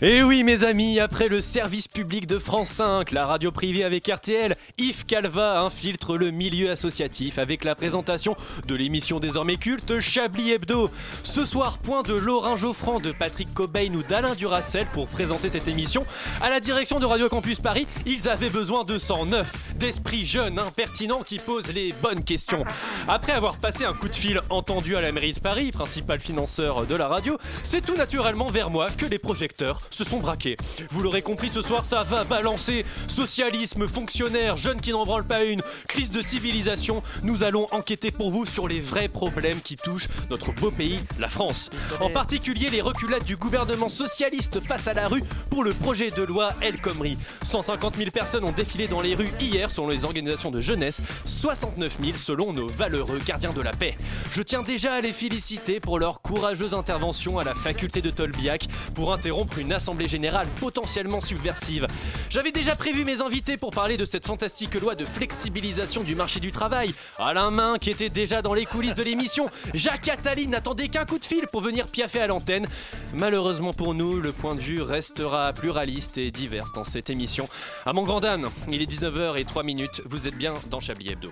Et 0.00 0.22
oui, 0.22 0.44
mes 0.44 0.62
amis, 0.62 1.00
après 1.00 1.26
le 1.26 1.40
service 1.40 1.88
public 1.88 2.28
de 2.28 2.38
France 2.38 2.68
5, 2.68 3.10
la 3.10 3.26
radio 3.26 3.50
privée 3.50 3.82
avec 3.82 4.06
RTL, 4.06 4.54
Yves 4.78 5.04
Calva 5.04 5.60
infiltre 5.60 6.16
le 6.16 6.30
milieu 6.30 6.70
associatif 6.70 7.36
avec 7.36 7.64
la 7.64 7.74
présentation 7.74 8.36
de 8.68 8.76
l'émission 8.76 9.18
désormais 9.18 9.56
culte 9.56 9.98
Chablis 9.98 10.52
Hebdo. 10.52 10.88
Ce 11.24 11.44
soir, 11.44 11.78
point 11.78 12.02
de 12.02 12.14
Laurent 12.14 12.56
Geoffrand, 12.56 13.00
de 13.00 13.10
Patrick 13.10 13.52
Cobain 13.52 13.92
ou 13.92 14.04
d'Alain 14.04 14.36
Duracel 14.36 14.86
pour 14.92 15.08
présenter 15.08 15.48
cette 15.48 15.66
émission. 15.66 16.06
À 16.40 16.48
la 16.48 16.60
direction 16.60 17.00
de 17.00 17.06
Radio 17.06 17.28
Campus 17.28 17.58
Paris, 17.58 17.88
ils 18.06 18.28
avaient 18.28 18.50
besoin 18.50 18.84
de 18.84 18.98
sang 18.98 19.26
neuf, 19.26 19.52
d'esprits 19.74 20.26
jeunes, 20.26 20.60
impertinents 20.60 21.22
qui 21.22 21.40
posent 21.40 21.74
les 21.74 21.92
bonnes 22.00 22.22
questions. 22.22 22.64
Après 23.08 23.32
avoir 23.32 23.56
passé 23.56 23.84
un 23.84 23.94
coup 23.94 24.08
de 24.08 24.14
fil 24.14 24.42
entendu 24.48 24.94
à 24.94 25.00
la 25.00 25.10
mairie 25.10 25.32
de 25.32 25.40
Paris, 25.40 25.72
principal 25.72 26.20
financeur 26.20 26.86
de 26.86 26.94
la 26.94 27.08
radio, 27.08 27.36
c'est 27.64 27.84
tout 27.84 27.96
naturellement 27.96 28.46
vers 28.46 28.70
moi 28.70 28.90
que 28.96 29.04
les 29.04 29.18
projecteurs 29.18 29.87
se 29.90 30.04
sont 30.04 30.20
braqués. 30.20 30.56
Vous 30.90 31.02
l'aurez 31.02 31.22
compris, 31.22 31.50
ce 31.52 31.62
soir, 31.62 31.84
ça 31.84 32.02
va 32.02 32.24
balancer. 32.24 32.84
Socialisme, 33.06 33.86
fonctionnaire, 33.88 34.56
jeunes 34.56 34.80
qui 34.80 34.92
n'en 34.92 35.04
branlent 35.04 35.26
pas 35.26 35.44
une, 35.44 35.62
crise 35.86 36.10
de 36.10 36.22
civilisation. 36.22 37.02
Nous 37.22 37.42
allons 37.42 37.66
enquêter 37.72 38.10
pour 38.10 38.30
vous 38.30 38.46
sur 38.46 38.68
les 38.68 38.80
vrais 38.80 39.08
problèmes 39.08 39.60
qui 39.60 39.76
touchent 39.76 40.08
notre 40.30 40.52
beau 40.52 40.70
pays, 40.70 41.00
la 41.18 41.28
France. 41.28 41.70
En 42.00 42.10
particulier 42.10 42.70
les 42.70 42.80
reculades 42.80 43.24
du 43.24 43.36
gouvernement 43.36 43.88
socialiste 43.88 44.60
face 44.60 44.88
à 44.88 44.94
la 44.94 45.08
rue 45.08 45.22
pour 45.50 45.64
le 45.64 45.72
projet 45.72 46.10
de 46.10 46.22
loi 46.22 46.54
El 46.60 46.80
Khomri. 46.80 47.16
150 47.42 47.96
000 47.96 48.10
personnes 48.10 48.44
ont 48.44 48.52
défilé 48.52 48.86
dans 48.88 49.00
les 49.00 49.14
rues 49.14 49.30
hier 49.40 49.70
selon 49.70 49.88
les 49.88 50.04
organisations 50.04 50.50
de 50.50 50.60
jeunesse, 50.60 51.02
69 51.24 51.98
000 52.02 52.18
selon 52.18 52.52
nos 52.52 52.66
valeureux 52.66 53.18
gardiens 53.24 53.52
de 53.52 53.62
la 53.62 53.72
paix. 53.72 53.96
Je 54.32 54.42
tiens 54.42 54.62
déjà 54.62 54.94
à 54.94 55.00
les 55.00 55.12
féliciter 55.12 55.80
pour 55.80 55.98
leur 55.98 56.22
courageuse 56.22 56.74
intervention 56.74 57.38
à 57.38 57.44
la 57.44 57.54
faculté 57.54 58.02
de 58.02 58.10
Tolbiac 58.10 58.66
pour 58.94 59.12
interrompre 59.12 59.58
une 59.58 59.72
assemblée 59.78 60.08
générale 60.08 60.48
potentiellement 60.60 61.20
subversive. 61.20 61.86
J'avais 62.30 62.50
déjà 62.50 62.74
prévu 62.74 63.04
mes 63.04 63.22
invités 63.22 63.56
pour 63.56 63.70
parler 63.70 63.96
de 63.96 64.04
cette 64.04 64.26
fantastique 64.26 64.74
loi 64.74 64.96
de 64.96 65.04
flexibilisation 65.04 66.02
du 66.02 66.16
marché 66.16 66.40
du 66.40 66.50
travail. 66.50 66.94
Alain 67.18 67.52
Main 67.52 67.78
qui 67.78 67.90
était 67.90 68.10
déjà 68.10 68.42
dans 68.42 68.54
les 68.54 68.66
coulisses 68.66 68.96
de 68.96 69.04
l'émission. 69.04 69.48
Jacques 69.74 70.08
Attali 70.08 70.48
n'attendait 70.48 70.88
qu'un 70.88 71.04
coup 71.04 71.20
de 71.20 71.24
fil 71.24 71.46
pour 71.46 71.60
venir 71.60 71.86
piaffer 71.86 72.20
à 72.20 72.26
l'antenne. 72.26 72.66
Malheureusement 73.14 73.72
pour 73.72 73.94
nous, 73.94 74.20
le 74.20 74.32
point 74.32 74.56
de 74.56 74.60
vue 74.60 74.82
restera 74.82 75.52
pluraliste 75.52 76.18
et 76.18 76.32
divers 76.32 76.72
dans 76.74 76.84
cette 76.84 77.08
émission. 77.08 77.48
À 77.86 77.92
mon 77.92 78.02
grand 78.02 78.24
âne, 78.24 78.48
il 78.68 78.82
est 78.82 78.90
19h03 78.90 79.64
minutes. 79.64 80.02
Vous 80.06 80.26
êtes 80.26 80.36
bien 80.36 80.54
dans 80.70 80.80
Chablis 80.80 81.10
Hebdo. 81.10 81.30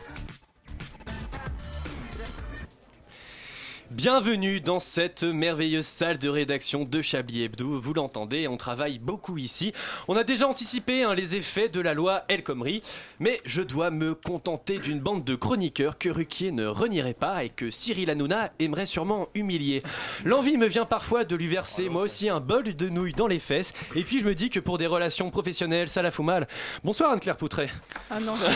Bienvenue 3.97 4.61
dans 4.61 4.79
cette 4.79 5.23
merveilleuse 5.23 5.87
salle 5.87 6.19
de 6.19 6.29
rédaction 6.29 6.85
de 6.85 7.01
Chablis 7.01 7.45
Hebdo. 7.45 7.81
Vous 7.81 7.95
l'entendez, 7.95 8.47
on 8.47 8.59
travaille 8.59 8.99
beaucoup 8.99 9.39
ici. 9.39 9.73
On 10.07 10.19
a 10.19 10.23
déjà 10.23 10.47
anticipé 10.47 11.03
hein, 11.03 11.15
les 11.15 11.35
effets 11.35 11.71
de 11.71 11.81
la 11.81 11.95
loi 11.95 12.25
El 12.29 12.43
Khomri, 12.43 12.83
mais 13.21 13.41
je 13.47 13.63
dois 13.63 13.91
me 13.91 14.15
contenter 14.15 14.77
d'une 14.81 15.01
bande 15.01 15.25
de 15.25 15.35
chroniqueurs 15.35 15.97
que 15.97 16.11
Ruquier 16.11 16.53
ne 16.53 16.67
renierait 16.67 17.15
pas 17.15 17.43
et 17.43 17.49
que 17.49 17.71
Cyril 17.71 18.11
Hanouna 18.11 18.51
aimerait 18.59 18.85
sûrement 18.85 19.29
humilier. 19.35 19.83
L'envie 20.27 20.59
me 20.59 20.67
vient 20.67 20.85
parfois 20.85 21.25
de 21.25 21.35
lui 21.35 21.47
verser 21.47 21.89
moi 21.89 22.03
aussi 22.03 22.29
un 22.29 22.39
bol 22.41 22.65
de 22.65 22.89
nouilles 22.91 23.15
dans 23.15 23.29
les 23.29 23.39
fesses, 23.39 23.73
et 23.95 24.03
puis 24.03 24.21
je 24.21 24.27
me 24.27 24.35
dis 24.35 24.51
que 24.51 24.61
pour 24.61 24.77
des 24.77 24.87
relations 24.87 25.31
professionnelles, 25.31 25.89
ça 25.89 26.03
la 26.03 26.11
fout 26.11 26.27
mal. 26.27 26.49
Bonsoir 26.85 27.13
Anne-Claire 27.13 27.39
Poutret. 27.39 27.71
Ah 28.11 28.21
non, 28.21 28.35
je 28.35 28.41
dire 28.43 28.51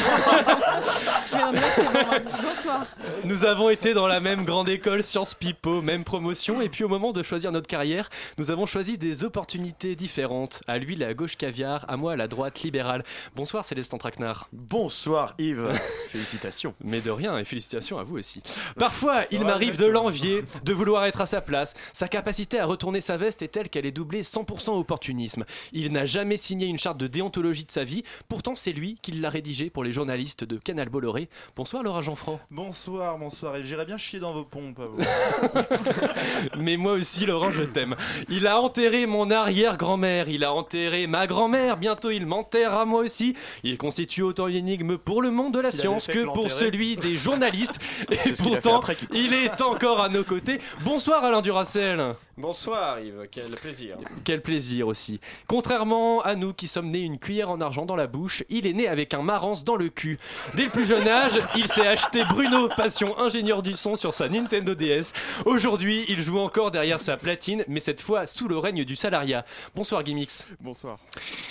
que 1.24 1.30
c'est 1.30 1.84
bon. 1.84 2.30
Bonsoir. 2.42 2.86
Nous 3.24 3.46
avons 3.46 3.70
été 3.70 3.94
dans 3.94 4.06
la 4.06 4.20
même 4.20 4.44
grande 4.44 4.68
école 4.68 5.02
Sciences 5.02 5.29
Pipo, 5.34 5.82
même 5.82 6.04
promotion, 6.04 6.60
et 6.60 6.68
puis 6.68 6.84
au 6.84 6.88
moment 6.88 7.12
de 7.12 7.22
choisir 7.22 7.52
notre 7.52 7.66
carrière, 7.66 8.10
nous 8.38 8.50
avons 8.50 8.66
choisi 8.66 8.98
des 8.98 9.24
opportunités 9.24 9.96
différentes. 9.96 10.62
À 10.66 10.78
lui 10.78 10.96
la 10.96 11.14
gauche 11.14 11.36
caviar, 11.36 11.84
à 11.88 11.96
moi 11.96 12.16
la 12.16 12.28
droite 12.28 12.60
libérale. 12.62 13.04
Bonsoir 13.36 13.64
Célestin 13.64 13.98
Traquenard. 13.98 14.48
Bonsoir 14.52 15.34
Yves. 15.38 15.72
Félicitations. 16.08 16.74
Mais 16.82 17.00
de 17.00 17.10
rien, 17.10 17.38
et 17.38 17.44
félicitations 17.44 17.98
à 17.98 18.04
vous 18.04 18.18
aussi. 18.18 18.42
Parfois, 18.78 19.24
il 19.30 19.44
m'arrive 19.44 19.76
de 19.76 19.86
l'envier, 19.86 20.44
de 20.64 20.72
vouloir 20.72 21.04
être 21.04 21.20
à 21.20 21.26
sa 21.26 21.40
place. 21.40 21.74
Sa 21.92 22.08
capacité 22.08 22.58
à 22.58 22.66
retourner 22.66 23.00
sa 23.00 23.16
veste 23.16 23.42
est 23.42 23.48
telle 23.48 23.68
qu'elle 23.68 23.86
est 23.86 23.92
doublée 23.92 24.22
100% 24.22 24.78
opportunisme. 24.78 25.44
Il 25.72 25.92
n'a 25.92 26.06
jamais 26.06 26.36
signé 26.36 26.66
une 26.66 26.78
charte 26.78 26.98
de 26.98 27.06
déontologie 27.06 27.64
de 27.64 27.72
sa 27.72 27.84
vie, 27.84 28.04
pourtant 28.28 28.54
c'est 28.54 28.72
lui 28.72 28.98
qui 29.02 29.12
l'a 29.12 29.30
rédigée 29.30 29.70
pour 29.70 29.84
les 29.84 29.92
journalistes 29.92 30.44
de 30.44 30.56
Canal 30.56 30.88
Bolloré. 30.88 31.28
Bonsoir 31.56 31.82
Laura 31.82 32.02
Jean-Franc. 32.02 32.40
Bonsoir, 32.50 33.18
bonsoir. 33.18 33.56
Et 33.56 33.64
j'irais 33.64 33.86
bien 33.86 33.98
chier 33.98 34.20
dans 34.20 34.32
vos 34.32 34.44
pompes. 34.44 34.78
à 34.80 34.86
vous. 34.86 34.98
Mais 36.58 36.76
moi 36.76 36.92
aussi, 36.92 37.26
Laurent, 37.26 37.50
je 37.50 37.62
t'aime. 37.62 37.96
Il 38.28 38.46
a 38.46 38.60
enterré 38.60 39.06
mon 39.06 39.30
arrière-grand-mère, 39.30 40.28
il 40.28 40.44
a 40.44 40.52
enterré 40.52 41.06
ma 41.06 41.26
grand-mère, 41.26 41.76
bientôt 41.76 42.10
il 42.10 42.26
m'enterrera 42.26 42.84
moi 42.84 43.00
aussi. 43.00 43.34
Il 43.64 43.78
constitue 43.78 44.22
autant 44.22 44.48
une 44.48 44.56
énigme 44.56 44.98
pour 44.98 45.22
le 45.22 45.30
monde 45.30 45.54
de 45.54 45.60
la 45.60 45.70
science 45.70 46.06
que 46.06 46.24
pour 46.24 46.50
celui 46.50 46.96
des 46.96 47.16
journalistes. 47.16 47.78
Et 48.10 48.32
pourtant, 48.38 48.80
il 49.12 49.34
est 49.34 49.60
encore 49.62 50.00
à 50.00 50.08
nos 50.08 50.24
côtés. 50.24 50.60
Bonsoir 50.80 51.24
Alain 51.24 51.40
Duracel. 51.40 52.14
Bonsoir 52.40 53.00
Yves, 53.00 53.28
quel 53.30 53.50
plaisir. 53.50 53.98
Quel 54.24 54.40
plaisir 54.40 54.88
aussi. 54.88 55.20
Contrairement 55.46 56.22
à 56.22 56.34
nous 56.36 56.54
qui 56.54 56.68
sommes 56.68 56.90
nés 56.90 57.00
une 57.00 57.18
cuillère 57.18 57.50
en 57.50 57.60
argent 57.60 57.84
dans 57.84 57.96
la 57.96 58.06
bouche, 58.06 58.44
il 58.48 58.66
est 58.66 58.72
né 58.72 58.88
avec 58.88 59.12
un 59.12 59.20
marance 59.20 59.62
dans 59.62 59.76
le 59.76 59.90
cul. 59.90 60.18
Dès 60.54 60.64
le 60.64 60.70
plus 60.70 60.86
jeune 60.86 61.06
âge, 61.06 61.38
il 61.54 61.68
s'est 61.68 61.86
acheté 61.86 62.24
Bruno 62.30 62.68
Passion, 62.74 63.18
ingénieur 63.18 63.62
du 63.62 63.74
son 63.74 63.94
sur 63.94 64.14
sa 64.14 64.30
Nintendo 64.30 64.74
DS. 64.74 65.12
Aujourd'hui, 65.44 66.06
il 66.08 66.22
joue 66.22 66.38
encore 66.38 66.70
derrière 66.70 66.98
sa 67.00 67.18
platine, 67.18 67.62
mais 67.68 67.78
cette 67.80 68.00
fois 68.00 68.26
sous 68.26 68.48
le 68.48 68.56
règne 68.56 68.84
du 68.84 68.96
salariat. 68.96 69.44
Bonsoir 69.74 70.02
Gimmix. 70.02 70.46
Bonsoir. 70.60 70.98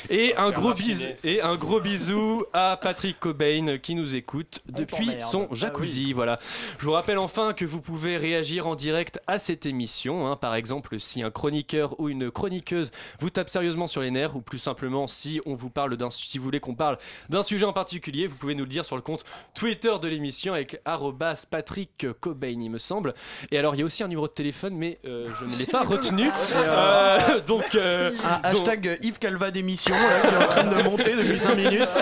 Et 0.10 0.36
un, 0.38 0.50
gros 0.50 0.74
bisou, 0.74 1.08
et 1.24 1.40
un 1.42 1.56
gros 1.56 1.82
bisou 1.82 2.46
à 2.52 2.80
Patrick 2.82 3.20
Cobain 3.20 3.78
qui 3.78 3.94
nous 3.94 4.16
écoute 4.16 4.62
depuis 4.68 5.06
t'emmerde. 5.06 5.22
son 5.22 5.48
jacuzzi. 5.54 6.14
Voilà. 6.14 6.40
Je 6.80 6.86
vous 6.86 6.94
rappelle 6.94 7.20
enfin 7.20 7.54
que 7.54 7.66
vous 7.66 7.80
pouvez 7.82 8.18
réagir 8.18 8.66
en 8.66 8.74
direct 8.74 9.20
à 9.28 9.38
cette 9.38 9.68
émission. 9.68 10.26
hein. 10.28 10.36
Par 10.36 10.56
exemple, 10.56 10.79
si 11.00 11.24
un 11.24 11.32
chroniqueur 11.32 12.00
ou 12.00 12.10
une 12.10 12.32
chroniqueuse 12.32 12.92
vous 13.20 13.30
tape 13.30 13.50
sérieusement 13.50 13.88
sur 13.88 14.02
les 14.02 14.12
nerfs, 14.12 14.36
ou 14.36 14.42
plus 14.42 14.60
simplement 14.60 15.08
si 15.08 15.42
on 15.46 15.56
vous 15.56 15.70
parle 15.70 15.96
d'un, 15.98 16.10
si 16.10 16.38
vous 16.38 16.44
voulez 16.44 16.60
qu'on 16.60 16.76
parle 16.76 16.98
d'un 17.30 17.44
sujet 17.44 17.66
en 17.66 17.74
particulier, 17.74 18.28
vous 18.28 18.36
pouvez 18.36 18.56
nous 18.56 18.64
le 18.64 18.70
dire 18.70 18.86
sur 18.86 18.96
le 18.96 19.02
compte 19.02 19.24
Twitter 19.54 19.94
de 20.02 20.08
l'émission 20.08 20.54
avec 20.54 20.80
arrobas 20.86 21.46
Patrick 21.50 22.08
Cobain, 22.20 22.48
il 22.62 22.70
me 22.70 22.80
semble. 22.80 23.14
Et 23.52 23.58
alors, 23.58 23.76
il 23.76 23.80
y 23.80 23.82
a 23.82 23.86
aussi 23.86 24.04
un 24.04 24.08
numéro 24.08 24.28
de 24.28 24.34
téléphone, 24.34 24.76
mais 24.76 25.00
euh, 25.06 25.30
je 25.40 25.46
ne 25.46 25.56
l'ai 25.58 25.66
pas 25.66 25.84
retenu. 25.86 26.30
Euh, 26.56 27.40
donc, 27.48 27.76
euh, 27.76 28.12
Un 28.24 28.52
donc- 28.52 28.62
hashtag 28.68 28.98
Yves 29.02 29.20
Calva 29.20 29.52
d'émission 29.52 29.96
là, 29.96 30.22
qui 30.28 30.34
est 30.36 30.38
en 30.38 30.48
train 30.48 30.64
de 30.64 30.82
monter 30.84 31.16
depuis 31.16 31.40
5 31.40 31.56
minutes. 31.56 31.80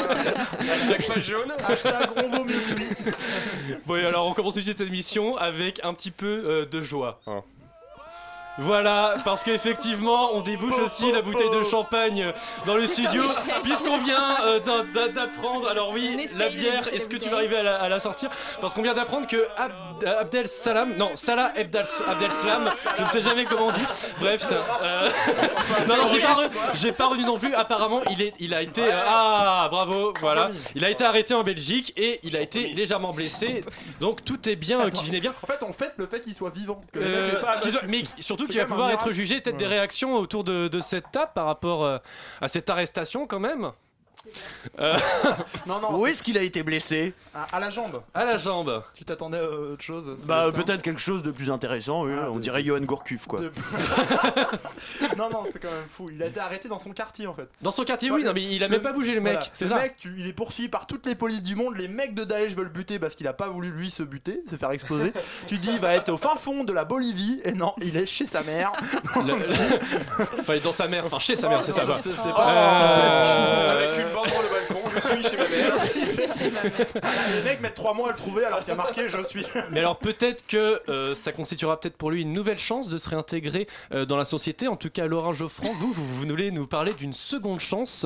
Hashtag 0.59 1.07
page 1.07 1.25
jaune. 1.27 1.51
hashtag 1.67 2.09
on 2.17 2.29
vaut 2.37 2.43
mieux. 2.45 2.55
Bon, 3.85 3.95
et 3.95 4.05
alors 4.05 4.27
on 4.27 4.33
commence 4.33 4.53
tout 4.53 4.59
de 4.59 4.65
suite 4.65 4.77
cette 4.77 4.87
émission 4.87 5.37
avec 5.37 5.79
un 5.83 5.93
petit 5.93 6.11
peu 6.11 6.43
euh, 6.45 6.65
de 6.65 6.81
joie. 6.81 7.21
Voilà, 8.59 9.17
parce 9.23 9.43
qu'effectivement, 9.43 10.33
on 10.33 10.41
débouche 10.41 10.79
aussi 10.79 11.11
la 11.11 11.21
bouteille 11.21 11.49
de 11.51 11.61
champagne 11.63 12.33
dans 12.65 12.75
le 12.75 12.87
studio, 12.87 13.23
puisqu'on 13.63 13.99
vient 13.99 14.35
euh, 14.45 14.59
d'apprendre. 15.13 15.67
Alors 15.69 15.91
oui, 15.91 16.27
la 16.37 16.49
bière, 16.49 16.87
est-ce 16.93 17.07
que 17.07 17.17
tu 17.17 17.29
vas 17.29 17.37
arriver 17.37 17.57
à 17.57 17.63
la, 17.63 17.75
à 17.75 17.87
la 17.89 17.99
sortir? 17.99 18.29
Parce 18.59 18.73
qu'on 18.73 18.81
vient 18.81 18.95
d'apprendre 18.95 19.27
que 19.27 19.47
Ab- 19.57 19.71
Abdel 20.21 20.47
Salam, 20.47 20.95
non, 20.97 21.11
Salah 21.15 21.53
Abdel, 21.55 21.85
Abdel 22.07 22.31
Salam, 22.31 22.71
je 22.97 23.03
ne 23.03 23.09
sais 23.09 23.21
jamais 23.21 23.45
comment 23.45 23.67
on 23.67 23.71
dit. 23.71 23.85
Bref, 24.19 24.41
ça. 24.41 24.55
euh, 24.81 25.09
non, 25.87 25.97
non, 25.97 26.07
j'ai 26.07 26.19
pas, 26.19 26.33
re- 26.33 26.49
j'ai 26.75 26.91
pas 26.91 27.07
retenu 27.07 27.25
non 27.25 27.37
plus. 27.37 27.53
Apparemment, 27.53 28.01
il, 28.09 28.21
est, 28.23 28.33
il 28.39 28.53
a 28.55 28.61
été. 28.63 28.81
euh, 28.83 29.03
ah, 29.07 29.67
bravo, 29.69 30.13
voilà. 30.19 30.49
Il 30.73 30.83
a 30.83 30.89
été 30.89 31.03
arrêté 31.03 31.33
en 31.35 31.43
Belgique 31.43 31.93
et 31.95 32.19
il 32.23 32.35
a 32.35 32.41
été 32.41 32.69
légèrement 32.69 33.11
blessé. 33.13 33.63
Donc 33.99 34.23
tout 34.25 34.49
est 34.49 34.55
bien, 34.55 34.79
euh, 34.81 34.89
qui 34.89 35.05
venait 35.05 35.19
bien. 35.19 35.33
En 35.43 35.47
fait, 35.47 35.59
on 35.61 35.73
fête 35.73 35.93
le 35.97 36.07
fait 36.07 36.21
qu'il 36.21 36.33
soit 36.33 36.49
vivant. 36.49 36.81
que 36.91 36.99
Euh, 36.99 37.39
pas- 37.41 37.59
mais 37.87 38.01
surtout 38.19 38.46
C'est 38.47 38.53
qu'il 38.53 38.61
va 38.61 38.65
pouvoir 38.65 38.91
être 38.91 39.11
jugé 39.11 39.41
peut-être 39.41 39.57
des 39.57 39.67
réactions 39.67 40.15
autour 40.15 40.43
de, 40.43 40.67
de 40.67 40.79
cette 40.79 41.11
table 41.11 41.31
par 41.35 41.45
rapport 41.45 41.85
euh, 41.85 41.97
à 42.41 42.47
cette 42.47 42.69
arrestation 42.69 43.27
quand 43.27 43.39
même. 43.39 43.71
Euh, 44.79 44.97
Non, 45.65 45.79
non. 45.81 45.95
Où 45.97 46.07
est-ce 46.07 46.23
qu'il 46.23 46.37
a 46.37 46.41
été 46.41 46.63
blessé 46.63 47.13
À, 47.35 47.55
à 47.55 47.59
la 47.59 47.69
jambe. 47.69 48.01
à 48.13 48.25
la 48.25 48.37
jambe. 48.37 48.83
Tu 48.95 49.03
t'attendais 49.05 49.39
à 49.39 49.49
autre 49.49 49.83
chose 49.83 50.17
Bah 50.23 50.49
peut-être 50.53 50.81
quelque 50.81 51.01
chose 51.01 51.23
de 51.23 51.31
plus 51.31 51.49
intéressant, 51.51 52.03
oui, 52.05 52.11
Ah, 52.19 52.27
on 52.31 52.35
de- 52.35 52.41
dirait 52.41 52.63
Johan 52.63 52.79
Gourcuff 52.81 53.25
quoi. 53.27 53.39
De- 53.39 53.51
non, 55.17 55.29
non, 55.29 55.43
c'est 55.51 55.59
quand 55.59 55.69
même 55.71 55.87
fou. 55.89 56.09
Il 56.11 56.21
a 56.23 56.27
été 56.27 56.39
arrêté 56.39 56.67
dans 56.69 56.79
son 56.79 56.91
quartier 56.91 57.27
en 57.27 57.33
fait. 57.33 57.49
Dans 57.61 57.71
son 57.71 57.83
quartier, 57.83 58.11
oui, 58.11 58.23
non, 58.23 58.33
mais 58.33 58.43
il 58.43 58.63
a 58.63 58.69
même 58.69 58.81
pas 58.81 58.93
bougé 58.93 59.13
le 59.13 59.21
mec, 59.21 59.33
Voilà. 59.33 59.47
c'est 59.53 59.65
le 59.65 59.71
ça. 59.71 59.77
mec, 59.77 59.95
tu- 59.99 60.15
il 60.17 60.27
est 60.27 60.33
poursuivi 60.33 60.69
par 60.69 60.87
toutes 60.87 61.05
les 61.05 61.15
polices 61.15 61.43
du 61.43 61.55
monde. 61.55 61.75
Les 61.77 61.87
mecs 61.87 62.13
de 62.15 62.23
Daesh 62.23 62.53
veulent 62.53 62.65
le 62.65 62.69
buter 62.71 62.99
parce 62.99 63.15
qu'il 63.15 63.27
a 63.27 63.33
pas 63.33 63.47
voulu 63.49 63.69
lui 63.69 63.89
se 63.89 64.03
buter, 64.03 64.41
se 64.49 64.55
faire 64.55 64.71
exploser. 64.71 65.11
tu 65.47 65.57
dis, 65.57 65.69
il 65.73 65.79
va 65.79 65.93
être 65.95 66.09
au 66.09 66.17
fin 66.17 66.35
fond 66.37 66.63
de 66.63 66.73
la 66.73 66.85
Bolivie. 66.85 67.41
Et 67.43 67.53
non, 67.53 67.73
il 67.81 67.97
est 67.97 68.05
chez 68.05 68.25
sa 68.25 68.41
mère. 68.43 68.71
Le- 69.15 69.37
le- 69.37 69.45
Enfin, 70.39 70.57
dans 70.63 70.71
sa 70.71 70.87
mère, 70.87 71.05
enfin 71.05 71.19
chez 71.19 71.35
sa 71.35 71.49
mère, 71.49 71.63
c'est 71.63 71.71
ça. 71.71 71.81
C'est 72.01 72.09
Euh, 72.09 72.31
pas- 72.33 73.71
Avec 73.71 73.97
une 73.99 74.09
le 74.25 74.49
balcon, 74.49 74.89
je 74.89 74.99
suis 74.99 75.23
chez 75.23 75.37
ma 75.37 75.47
mère. 75.47 75.73
Les 77.35 77.41
mecs 77.43 77.61
mettent 77.61 77.75
3 77.75 77.93
mois 77.93 78.09
à 78.09 78.11
le 78.11 78.17
trouver 78.17 78.45
alors 78.45 78.59
qu'il 78.59 78.69
y 78.69 78.71
a 78.71 78.75
marqué 78.75 79.09
je 79.09 79.21
suis. 79.23 79.45
Mais 79.71 79.79
alors 79.79 79.97
peut-être 79.99 80.45
que 80.47 80.81
euh, 80.89 81.15
ça 81.15 81.31
constituera 81.31 81.79
peut-être 81.79 81.97
pour 81.97 82.11
lui 82.11 82.21
une 82.21 82.33
nouvelle 82.33 82.59
chance 82.59 82.89
de 82.89 82.97
se 82.97 83.09
réintégrer 83.09 83.67
euh, 83.93 84.05
dans 84.05 84.17
la 84.17 84.25
société. 84.25 84.67
En 84.67 84.75
tout 84.75 84.89
cas, 84.89 85.05
Laurent 85.05 85.33
Geoffrand, 85.33 85.71
vous, 85.73 85.91
vous, 85.93 86.05
vous 86.05 86.27
voulez 86.27 86.51
nous 86.51 86.67
parler 86.67 86.93
d'une 86.93 87.13
seconde 87.13 87.59
chance 87.59 88.05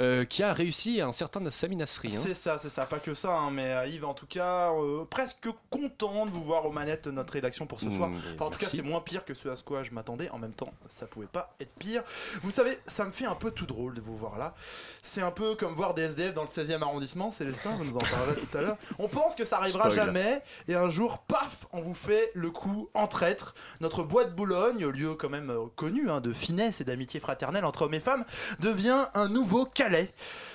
euh, 0.00 0.24
qui 0.24 0.42
a 0.42 0.52
réussi 0.52 1.00
à 1.00 1.06
un 1.06 1.12
certain 1.12 1.40
Sami 1.50 1.76
Nasri. 1.76 2.14
hein. 2.14 2.20
C'est 2.22 2.34
ça, 2.34 2.58
c'est 2.60 2.68
ça, 2.68 2.86
pas 2.86 2.98
que 2.98 3.14
ça, 3.14 3.32
hein, 3.32 3.50
mais 3.50 3.72
euh, 3.72 3.86
Yves, 3.86 4.04
en 4.04 4.14
tout 4.14 4.26
cas, 4.26 4.70
euh, 4.72 5.04
presque 5.08 5.48
content 5.70 6.26
de 6.26 6.30
vous 6.30 6.42
voir 6.42 6.66
aux 6.66 6.70
manettes 6.70 7.06
de 7.06 7.10
notre 7.10 7.32
rédaction 7.32 7.66
pour 7.66 7.80
ce 7.80 7.86
Mmh, 7.86 7.96
soir. 7.96 8.10
Enfin, 8.34 8.44
en 8.44 8.50
tout 8.50 8.58
cas, 8.58 8.66
c'est 8.70 8.82
moins 8.82 9.00
pire 9.00 9.24
que 9.24 9.34
ce 9.34 9.48
à 9.48 9.54
quoi 9.64 9.82
je 9.82 9.90
m'attendais. 9.90 10.28
En 10.30 10.38
même 10.38 10.52
temps, 10.52 10.72
ça 10.88 11.06
pouvait 11.06 11.26
pas 11.26 11.54
être 11.60 11.72
pire. 11.78 12.02
Vous 12.42 12.50
savez, 12.50 12.78
ça 12.86 13.04
me 13.04 13.10
fait 13.10 13.26
un 13.26 13.34
peu 13.34 13.50
tout 13.50 13.66
drôle 13.66 13.94
de 13.94 14.00
vous 14.00 14.16
voir 14.16 14.38
là. 14.38 14.54
C'est 15.02 15.22
un 15.22 15.30
peu 15.32 15.49
comme 15.56 15.74
voir 15.74 15.94
des 15.94 16.02
SDF 16.02 16.34
dans 16.34 16.42
le 16.42 16.48
16e 16.48 16.82
arrondissement, 16.82 17.30
Célestin, 17.30 17.70
vous 17.76 17.84
nous 17.84 17.94
en 17.94 17.98
parlerez 17.98 18.36
tout 18.36 18.58
à 18.58 18.60
l'heure. 18.60 18.76
On 18.98 19.08
pense 19.08 19.34
que 19.34 19.44
ça 19.44 19.56
arrivera 19.56 19.90
Spoil. 19.90 20.06
jamais, 20.06 20.42
et 20.68 20.74
un 20.74 20.90
jour, 20.90 21.18
paf, 21.18 21.66
on 21.72 21.80
vous 21.80 21.94
fait 21.94 22.30
le 22.34 22.50
coup 22.50 22.88
en 22.94 23.06
traître. 23.06 23.54
Notre 23.80 24.02
bois 24.02 24.24
de 24.24 24.30
Boulogne, 24.30 24.86
lieu 24.86 25.14
quand 25.14 25.28
même 25.28 25.50
euh, 25.50 25.66
connu 25.76 26.10
hein, 26.10 26.20
de 26.20 26.32
finesse 26.32 26.80
et 26.80 26.84
d'amitié 26.84 27.20
fraternelle 27.20 27.64
entre 27.64 27.82
hommes 27.82 27.94
et 27.94 28.00
femmes, 28.00 28.24
devient 28.60 29.04
un 29.14 29.28
nouveau 29.28 29.64
Calais. 29.64 30.12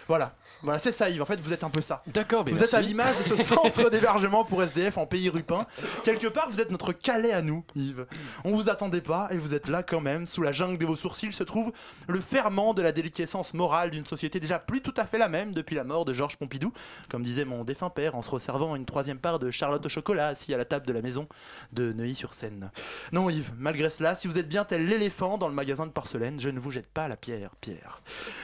Voilà. 0.08 0.36
Voilà, 0.62 0.80
c'est 0.80 0.92
ça 0.92 1.10
Yves, 1.10 1.22
en 1.22 1.26
fait 1.26 1.40
vous 1.40 1.54
êtes 1.54 1.64
un 1.64 1.70
peu 1.70 1.82
ça. 1.82 2.02
D'accord, 2.08 2.46
Vous 2.48 2.64
êtes 2.64 2.74
à 2.74 2.82
l'image 2.82 3.16
de 3.30 3.36
ce 3.36 3.44
centre 3.44 3.90
d'hébergement 3.90 4.44
pour 4.46 4.64
SDF 4.64 4.98
en 4.98 5.06
pays 5.06 5.30
rupin. 5.30 5.66
Quelque 6.04 6.28
part, 6.28 6.50
vous 6.50 6.60
êtes 6.60 6.72
notre 6.72 6.92
Calais 6.92 7.34
à 7.34 7.42
nous, 7.42 7.64
Yves. 7.76 8.06
On 8.44 8.56
vous 8.56 8.70
attendait 8.70 9.02
pas 9.02 9.28
et 9.32 9.38
vous 9.38 9.54
êtes 9.54 9.68
là 9.68 9.84
quand 9.84 10.02
même. 10.02 10.26
Sous 10.26 10.42
la 10.42 10.54
jungle 10.54 10.78
de 10.78 10.86
vos 10.86 10.96
sourcils 10.96 11.34
se 11.34 11.44
trouve 11.44 11.72
le 12.08 12.20
ferment 12.22 12.74
de 12.74 12.82
la 12.82 12.92
déliquescence 12.92 13.54
morale 13.54 13.92
d'une 13.92 14.06
société 14.06 14.40
déjà 14.40 14.60
plus 14.60 14.82
tout 14.82 14.94
à 14.98 15.06
fait 15.06 15.18
la 15.18 15.30
même 15.30 15.54
depuis 15.54 15.76
la 15.76 15.84
mort 15.84 16.06
de 16.06 16.14
Georges 16.14 16.38
Pompidou, 16.38 16.72
comme 17.10 17.24
disait 17.24 17.46
mon 17.46 17.64
défunt 17.64 17.90
père 17.90 18.16
en 18.16 18.22
se 18.22 18.30
resservant 18.30 18.76
une 18.76 18.86
troisième 18.86 19.20
part 19.20 19.40
de 19.40 19.52
Charlotte 19.52 19.86
au 19.86 19.90
chocolat 19.90 20.28
assis 20.30 20.54
à 20.54 20.58
la 20.58 20.66
table 20.66 20.86
de 20.86 20.94
la 20.94 21.02
maison 21.02 21.28
de 21.74 21.94
Neuilly-sur-Seine. 21.94 22.72
Non, 23.12 23.30
Yves, 23.30 23.52
malgré 23.58 23.90
cela, 23.90 24.16
si 24.16 24.28
vous 24.28 24.38
êtes 24.38 24.48
bien 24.50 24.66
tel 24.66 24.86
l'éléphant 24.86 25.38
dans 25.38 25.48
le 25.48 25.54
magasin 25.54 25.86
de 25.86 25.92
porcelaine, 25.92 26.40
je 26.40 26.50
ne 26.50 26.60
vous 26.60 26.72
jette 26.72 26.88
pas 26.88 27.08
la 27.08 27.18
pierre, 27.18 27.52
Pierre. 27.62 28.02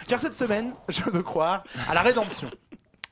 Car 0.07 0.19
cette 0.19 0.33
semaine, 0.35 0.73
je 0.89 1.03
veux 1.09 1.23
croire 1.23 1.63
à 1.89 1.93
la 1.93 2.00
rédemption. 2.01 2.50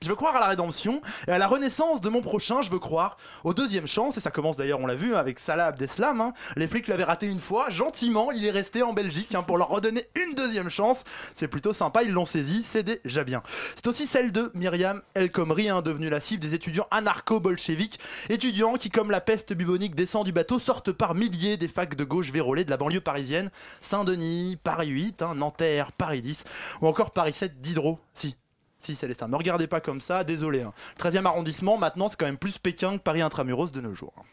Je 0.01 0.07
veux 0.07 0.15
croire 0.15 0.33
à 0.37 0.39
la 0.39 0.47
rédemption 0.47 1.01
et 1.27 1.31
à 1.31 1.37
la 1.37 1.47
renaissance 1.49 1.99
de 1.99 2.07
mon 2.07 2.21
prochain. 2.21 2.61
Je 2.61 2.71
veux 2.71 2.79
croire 2.79 3.17
aux 3.43 3.53
deuxième 3.53 3.85
chance. 3.85 4.15
Et 4.15 4.21
ça 4.21 4.31
commence 4.31 4.55
d'ailleurs, 4.55 4.79
on 4.79 4.87
l'a 4.87 4.95
vu, 4.95 5.13
avec 5.13 5.39
Salah 5.39 5.65
Abdeslam. 5.65 6.21
hein. 6.21 6.33
Les 6.55 6.69
flics 6.69 6.87
l'avaient 6.87 7.03
raté 7.03 7.25
une 7.25 7.41
fois. 7.41 7.69
Gentiment, 7.69 8.31
il 8.31 8.45
est 8.45 8.51
resté 8.51 8.81
en 8.81 8.93
Belgique 8.93 9.35
hein, 9.35 9.43
pour 9.43 9.57
leur 9.57 9.67
redonner 9.67 10.05
une 10.15 10.35
deuxième 10.35 10.69
chance. 10.69 11.03
C'est 11.35 11.49
plutôt 11.49 11.73
sympa, 11.73 12.03
ils 12.03 12.13
l'ont 12.13 12.25
saisi. 12.25 12.63
C'est 12.65 12.83
déjà 12.83 13.25
bien. 13.25 13.43
C'est 13.75 13.87
aussi 13.87 14.07
celle 14.07 14.31
de 14.31 14.51
Myriam 14.53 15.01
El 15.15 15.33
Khomri, 15.33 15.67
hein, 15.67 15.81
devenue 15.81 16.09
la 16.09 16.21
cible 16.21 16.41
des 16.41 16.53
étudiants 16.53 16.87
anarcho-bolcheviques. 16.91 17.99
Étudiants 18.29 18.75
qui, 18.75 18.87
comme 18.87 19.11
la 19.11 19.19
peste 19.19 19.51
bubonique 19.51 19.95
descend 19.95 20.23
du 20.23 20.31
bateau, 20.31 20.59
sortent 20.59 20.93
par 20.93 21.13
milliers 21.13 21.57
des 21.57 21.67
facs 21.67 21.95
de 21.95 22.05
gauche 22.05 22.31
vérolées 22.31 22.63
de 22.63 22.69
la 22.69 22.77
banlieue 22.77 23.01
parisienne. 23.01 23.51
Saint-Denis, 23.81 24.57
Paris 24.63 24.87
8, 24.87 25.23
hein, 25.23 25.35
Nanterre, 25.35 25.91
Paris 25.91 26.21
10, 26.21 26.45
ou 26.79 26.87
encore 26.87 27.11
Paris 27.11 27.33
7 27.33 27.59
Diderot. 27.59 27.99
Si, 28.13 28.37
si, 28.81 28.95
Célestin, 28.95 29.27
me 29.27 29.35
regardez 29.35 29.67
pas 29.67 29.81
comme 29.81 30.01
ça, 30.01 30.23
désolé. 30.23 30.61
hein. 30.61 30.73
13e 30.99 31.25
arrondissement, 31.25 31.77
maintenant, 31.77 32.07
c'est 32.07 32.15
quand 32.17 32.25
même 32.25 32.37
plus 32.37 32.57
Pékin 32.57 32.97
que 32.97 33.03
Paris 33.03 33.21
intramuros 33.21 33.71
de 33.71 33.81
nos 33.81 33.93
jours. 33.93 34.13
hein. 34.17 34.23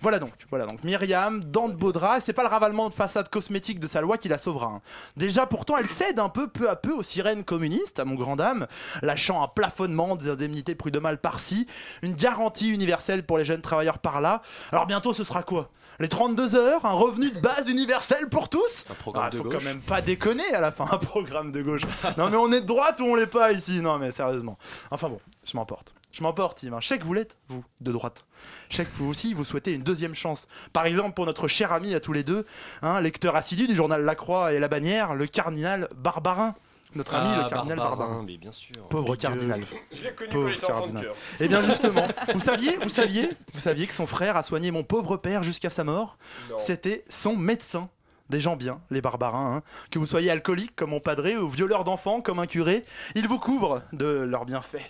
Voilà 0.00 0.18
donc, 0.18 0.32
voilà 0.50 0.66
donc. 0.66 0.84
Myriam, 0.84 1.42
dent 1.42 1.68
de 1.68 1.74
Baudra, 1.74 2.18
et 2.18 2.20
c'est 2.20 2.32
pas 2.32 2.42
le 2.42 2.48
ravalement 2.48 2.88
de 2.88 2.94
façade 2.94 3.28
cosmétique 3.28 3.80
de 3.80 3.86
sa 3.86 4.00
loi 4.00 4.16
qui 4.18 4.28
la 4.28 4.38
sauvera. 4.38 4.66
hein. 4.66 4.80
Déjà, 5.16 5.46
pourtant, 5.46 5.76
elle 5.76 5.86
cède 5.86 6.18
un 6.18 6.28
peu, 6.28 6.48
peu 6.48 6.70
à 6.70 6.76
peu, 6.76 6.92
aux 6.92 7.02
sirènes 7.02 7.44
communistes, 7.44 7.98
à 7.98 8.04
mon 8.04 8.14
grand 8.14 8.36
dame, 8.36 8.66
lâchant 9.02 9.42
un 9.42 9.48
plafonnement 9.48 10.16
des 10.16 10.30
indemnités 10.30 10.74
prud'homales 10.74 11.18
par-ci, 11.18 11.66
une 12.02 12.14
garantie 12.14 12.72
universelle 12.72 13.24
pour 13.26 13.38
les 13.38 13.44
jeunes 13.44 13.62
travailleurs 13.62 13.98
par-là. 13.98 14.42
Alors 14.72 14.86
bientôt, 14.86 15.12
ce 15.12 15.24
sera 15.24 15.42
quoi? 15.42 15.70
Les 15.98 16.08
32 16.08 16.54
heures, 16.56 16.84
un 16.84 16.92
revenu 16.92 17.30
de 17.30 17.38
base 17.40 17.68
universel 17.68 18.28
pour 18.28 18.48
tous 18.48 18.84
Un 18.90 18.94
programme 18.94 19.24
Ah, 19.26 19.30
de 19.30 19.36
faut 19.38 19.44
gauche. 19.44 19.54
quand 19.54 19.64
même 19.64 19.80
pas 19.80 20.00
déconner 20.02 20.44
à 20.54 20.60
la 20.60 20.70
fin, 20.72 20.84
un 20.90 20.98
programme 20.98 21.52
de 21.52 21.62
gauche. 21.62 21.82
non 22.18 22.28
mais 22.30 22.36
on 22.36 22.52
est 22.52 22.60
de 22.60 22.66
droite 22.66 23.00
ou 23.00 23.04
on 23.04 23.14
l'est 23.14 23.26
pas 23.26 23.52
ici? 23.52 23.80
Non 23.80 23.98
mais 23.98 24.12
sérieusement. 24.12 24.58
Enfin 24.90 25.08
bon, 25.08 25.20
je 25.44 25.56
m'emporte. 25.56 25.94
Je 26.12 26.22
m'emporte, 26.22 26.62
Yves. 26.62 26.72
hein. 26.72 26.78
Je 26.80 26.88
sais 26.88 26.98
que 26.98 27.04
vous 27.04 27.12
l'êtes, 27.12 27.36
vous, 27.48 27.62
de 27.82 27.92
droite. 27.92 28.24
Je 28.70 28.76
sais 28.76 28.84
que 28.86 28.90
vous 28.96 29.06
aussi, 29.10 29.34
vous 29.34 29.44
souhaitez 29.44 29.74
une 29.74 29.82
deuxième 29.82 30.14
chance. 30.14 30.48
Par 30.72 30.86
exemple, 30.86 31.12
pour 31.12 31.26
notre 31.26 31.46
cher 31.46 31.72
ami 31.72 31.94
à 31.94 32.00
tous 32.00 32.14
les 32.14 32.22
deux, 32.24 32.46
hein, 32.80 33.02
lecteur 33.02 33.36
assidu 33.36 33.66
du 33.66 33.74
journal 33.76 34.02
La 34.02 34.14
Croix 34.14 34.54
et 34.54 34.58
La 34.58 34.68
Bannière, 34.68 35.14
le 35.14 35.26
cardinal 35.26 35.88
Barbarin. 35.94 36.54
Notre 36.96 37.14
ami, 37.14 37.28
Ah, 37.32 37.42
le 37.44 37.48
cardinal 37.48 37.76
Barbarin, 37.78 37.98
Barbarin. 38.06 38.22
mais 38.26 38.36
bien 38.36 38.52
sûr. 38.52 38.88
Pauvre 38.88 39.12
Big 39.12 39.20
cardinal. 39.20 39.60
Je 39.92 40.02
l'ai 40.02 40.12
connu 40.14 40.30
Pauvre 40.30 40.50
quand 40.60 40.66
enfant 40.72 40.74
de 40.74 40.92
cardinal. 40.92 41.02
cœur. 41.04 41.14
Eh 41.40 41.48
bien 41.48 41.62
justement, 41.62 42.06
vous 42.34 42.40
saviez, 42.40 42.76
vous 42.78 42.88
saviez, 42.88 43.30
vous 43.54 43.60
saviez 43.60 43.86
que 43.86 43.94
son 43.94 44.06
frère 44.06 44.36
a 44.36 44.42
soigné 44.42 44.70
mon 44.70 44.82
pauvre 44.82 45.16
père 45.16 45.42
jusqu'à 45.42 45.70
sa 45.70 45.84
mort? 45.84 46.16
C'était 46.58 47.04
son 47.08 47.36
médecin. 47.36 47.88
Des 48.28 48.40
gens 48.40 48.56
bien, 48.56 48.80
les 48.90 49.00
barbarins. 49.00 49.56
hein. 49.58 49.62
Que 49.90 49.98
vous 50.00 50.06
soyez 50.06 50.30
alcoolique 50.30 50.74
comme 50.74 50.90
mon 50.90 50.98
padré 51.00 51.36
ou 51.36 51.48
violeur 51.48 51.84
d'enfants 51.84 52.20
comme 52.20 52.40
un 52.40 52.46
curé, 52.46 52.84
ils 53.14 53.28
vous 53.28 53.38
couvrent 53.38 53.82
de 53.92 54.06
leurs 54.06 54.44
bienfaits. 54.44 54.82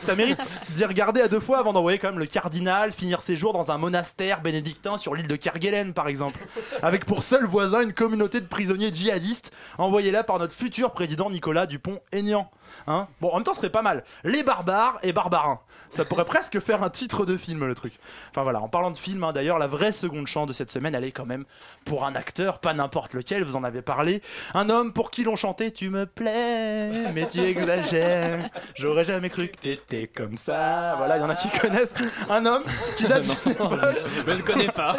Ça 0.00 0.16
mérite 0.16 0.40
d'y 0.70 0.84
regarder 0.84 1.20
à 1.20 1.28
deux 1.28 1.38
fois 1.38 1.58
avant 1.58 1.72
d'envoyer 1.72 1.98
quand 1.98 2.08
même 2.10 2.18
le 2.18 2.26
cardinal 2.26 2.90
finir 2.90 3.22
ses 3.22 3.36
jours 3.36 3.52
dans 3.52 3.70
un 3.70 3.78
monastère 3.78 4.40
bénédictin 4.40 4.98
sur 4.98 5.14
l'île 5.14 5.28
de 5.28 5.36
Kerguelen 5.36 5.92
par 5.94 6.08
exemple. 6.08 6.40
Avec 6.82 7.04
pour 7.04 7.22
seul 7.22 7.44
voisin 7.46 7.82
une 7.82 7.92
communauté 7.92 8.40
de 8.40 8.46
prisonniers 8.46 8.92
djihadistes 8.92 9.52
envoyés 9.78 10.10
là 10.10 10.24
par 10.24 10.38
notre 10.40 10.54
futur 10.54 10.92
président 10.92 11.30
Nicolas 11.30 11.66
Dupont-Aignan. 11.66 12.50
Hein 12.86 13.08
bon, 13.20 13.30
en 13.30 13.36
même 13.36 13.44
temps, 13.44 13.52
ce 13.52 13.58
serait 13.58 13.70
pas 13.70 13.82
mal. 13.82 14.04
Les 14.24 14.42
barbares 14.42 14.98
et 15.02 15.12
barbarins. 15.12 15.60
Ça 15.90 16.04
pourrait 16.04 16.24
presque 16.24 16.60
faire 16.60 16.82
un 16.82 16.90
titre 16.90 17.26
de 17.26 17.36
film, 17.36 17.66
le 17.66 17.74
truc. 17.74 17.92
Enfin 18.30 18.42
voilà, 18.42 18.60
en 18.60 18.68
parlant 18.68 18.90
de 18.90 18.98
film, 18.98 19.24
hein, 19.24 19.32
d'ailleurs, 19.32 19.58
la 19.58 19.66
vraie 19.66 19.92
seconde 19.92 20.26
chance 20.26 20.46
de 20.46 20.52
cette 20.52 20.70
semaine, 20.70 20.94
elle 20.94 21.04
est 21.04 21.10
quand 21.12 21.26
même 21.26 21.44
pour 21.84 22.04
un 22.04 22.14
acteur, 22.14 22.58
pas 22.60 22.72
n'importe 22.74 23.14
lequel, 23.14 23.42
vous 23.44 23.56
en 23.56 23.64
avez 23.64 23.82
parlé. 23.82 24.22
Un 24.54 24.70
homme 24.70 24.92
pour 24.92 25.10
qui 25.10 25.24
l'on 25.24 25.36
chantait 25.36 25.70
Tu 25.72 25.90
me 25.90 26.06
plais, 26.06 27.12
mais 27.12 27.28
tu 27.28 27.40
exagères. 27.40 28.48
J'aurais 28.76 29.04
jamais 29.04 29.30
cru 29.30 29.48
que 29.48 29.56
t'étais 29.58 30.06
comme 30.06 30.36
ça. 30.36 30.94
Voilà, 30.96 31.16
il 31.16 31.20
y 31.20 31.24
en 31.24 31.30
a 31.30 31.34
qui 31.36 31.50
connaissent. 31.50 31.92
Un 32.28 32.46
homme 32.46 32.62
qui 32.96 33.06
date. 33.06 33.24
Je 33.24 34.32
ne 34.32 34.42
connais 34.42 34.68
pas. 34.68 34.96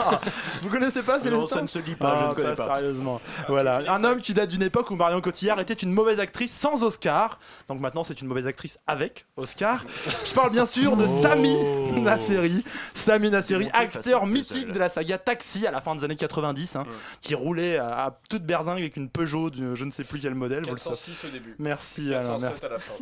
Vous 0.62 0.68
connaissez 0.68 1.02
pas 1.02 1.18
Non, 1.18 1.24
Célestin 1.24 1.46
ça 1.56 1.62
ne 1.62 1.66
se 1.66 1.78
lit 1.78 1.94
pas, 1.94 2.16
je 2.18 2.24
Ah, 2.24 2.28
ne 2.30 2.34
connais 2.34 2.54
pas. 2.54 2.64
Sérieusement. 2.64 3.20
Voilà, 3.48 3.80
un 3.88 4.02
homme 4.04 4.18
qui 4.20 4.34
date 4.34 4.50
d'une 4.50 4.62
époque 4.62 4.90
où 4.90 4.96
Marion 4.96 5.20
Cotillard 5.20 5.60
était 5.60 5.74
une 5.74 5.92
mauvaise 5.92 6.18
actrice 6.20 6.52
sans 6.52 6.82
Oscar. 6.82 7.03
Donc 7.68 7.80
maintenant, 7.80 8.04
c'est 8.04 8.20
une 8.20 8.28
mauvaise 8.28 8.46
actrice 8.46 8.78
avec 8.86 9.26
Oscar. 9.36 9.84
Je 10.24 10.32
parle 10.32 10.50
bien 10.50 10.66
sûr 10.66 10.96
de 10.96 11.06
Sami 11.22 11.56
Nasseri. 12.00 12.64
Sami 12.94 13.30
Nasseri, 13.30 13.68
acteur 13.72 14.26
mythique 14.26 14.72
de 14.72 14.78
la 14.78 14.88
saga 14.88 15.18
Taxi 15.18 15.66
à 15.66 15.70
la 15.70 15.80
fin 15.80 15.94
des 15.94 16.04
années 16.04 16.16
90, 16.16 16.76
hein, 16.76 16.84
qui 17.20 17.34
roulait 17.34 17.76
à, 17.78 18.06
à 18.06 18.18
toute 18.28 18.44
berzingue 18.44 18.78
avec 18.78 18.96
une 18.96 19.08
Peugeot, 19.08 19.50
de 19.50 19.74
je 19.74 19.84
ne 19.84 19.90
sais 19.90 20.04
plus 20.04 20.20
quel 20.20 20.34
modèle. 20.34 20.64
vous 20.64 20.70
le 20.70 20.76
savez. 20.76 20.96
406 20.96 21.24
au 21.24 21.28
début. 21.30 21.54
Merci 21.58 22.14
Alain, 22.14 22.36
merci. 22.40 22.60
407 22.60 22.64
à 22.64 22.68
la 22.68 22.78
fin. 22.78 22.94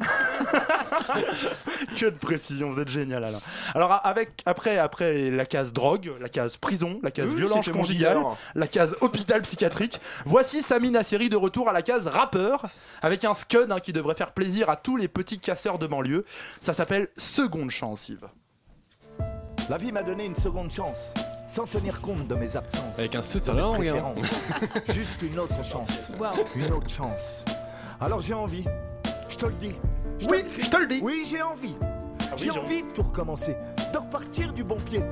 que 1.99 2.07
de 2.07 2.11
précision, 2.11 2.71
vous 2.71 2.81
êtes 2.81 2.89
génial 2.89 3.25
Alain. 3.25 3.41
Alors 3.75 4.01
avec 4.05 4.43
après 4.47 4.79
après 4.79 5.31
la 5.31 5.47
case 5.47 5.73
drogue, 5.73 6.13
la 6.21 6.29
case 6.29 6.57
prison, 6.57 6.99
la 7.03 7.11
case 7.11 7.29
Oui, 7.31 7.37
violence 7.37 7.69
conjugale, 7.69 8.19
la 8.55 8.67
case 8.67 8.97
hôpital 9.01 9.43
psychiatrique. 9.43 10.01
Voici 10.25 10.63
Sami 10.63 10.91
Nasseri 10.91 11.29
de 11.29 11.37
retour 11.37 11.69
à 11.69 11.73
la 11.73 11.83
case 11.83 12.07
rappeur 12.07 12.67
avec 13.01 13.25
un 13.25 13.35
scud 13.35 13.71
hein, 13.71 13.81
qui 13.81 13.92
devrait 13.93 14.15
faire 14.15 14.33
plaisir 14.33 14.69
à 14.71 14.77
tous 14.77 14.97
les 14.97 15.09
petits 15.09 15.39
casseurs 15.39 15.79
de 15.79 15.87
banlieue. 15.87 16.25
Ça 16.61 16.73
s'appelle 16.73 17.09
Seconde 17.17 17.71
chance 17.71 18.09
Yves. 18.09 18.29
La 19.69 19.79
vie 19.79 19.93
m'a 19.93 20.03
donné 20.03 20.27
une 20.27 20.35
seconde 20.35 20.71
chance, 20.71 21.15
sans 21.47 21.67
tenir 21.67 22.01
compte 22.01 22.27
de 22.27 22.35
mes 22.35 22.57
absences. 22.57 22.99
Avec 22.99 23.15
un 23.15 23.23
feu 23.23 23.41
langue, 23.47 23.87
hein. 23.87 24.15
préférences. 24.15 24.25
Juste 24.93 25.23
une 25.23 25.39
autre 25.39 25.65
chance. 25.65 26.15
Une 26.57 26.73
autre 26.73 26.91
chance. 26.91 27.45
Alors 28.01 28.21
j'ai 28.21 28.35
envie. 28.35 28.65
Je 29.29 29.37
te 29.37 29.47
le 29.47 29.53
dis. 29.53 29.75
Oui, 30.29 30.45
je 30.61 30.69
te 30.69 30.77
le 30.77 30.87
dis. 30.87 31.01
Oui, 31.03 31.25
j'ai 31.29 31.43
envie. 31.43 31.77
oui, 31.81 31.89
j'ai 32.37 32.45
j'ai 32.45 32.51
envie 32.51 32.83
de 32.83 32.91
tout 32.93 33.03
recommencer. 33.03 33.57
De 33.93 33.99
repartir 33.99 34.53
du 34.53 34.65
bon 34.65 34.77
pied. 34.77 35.03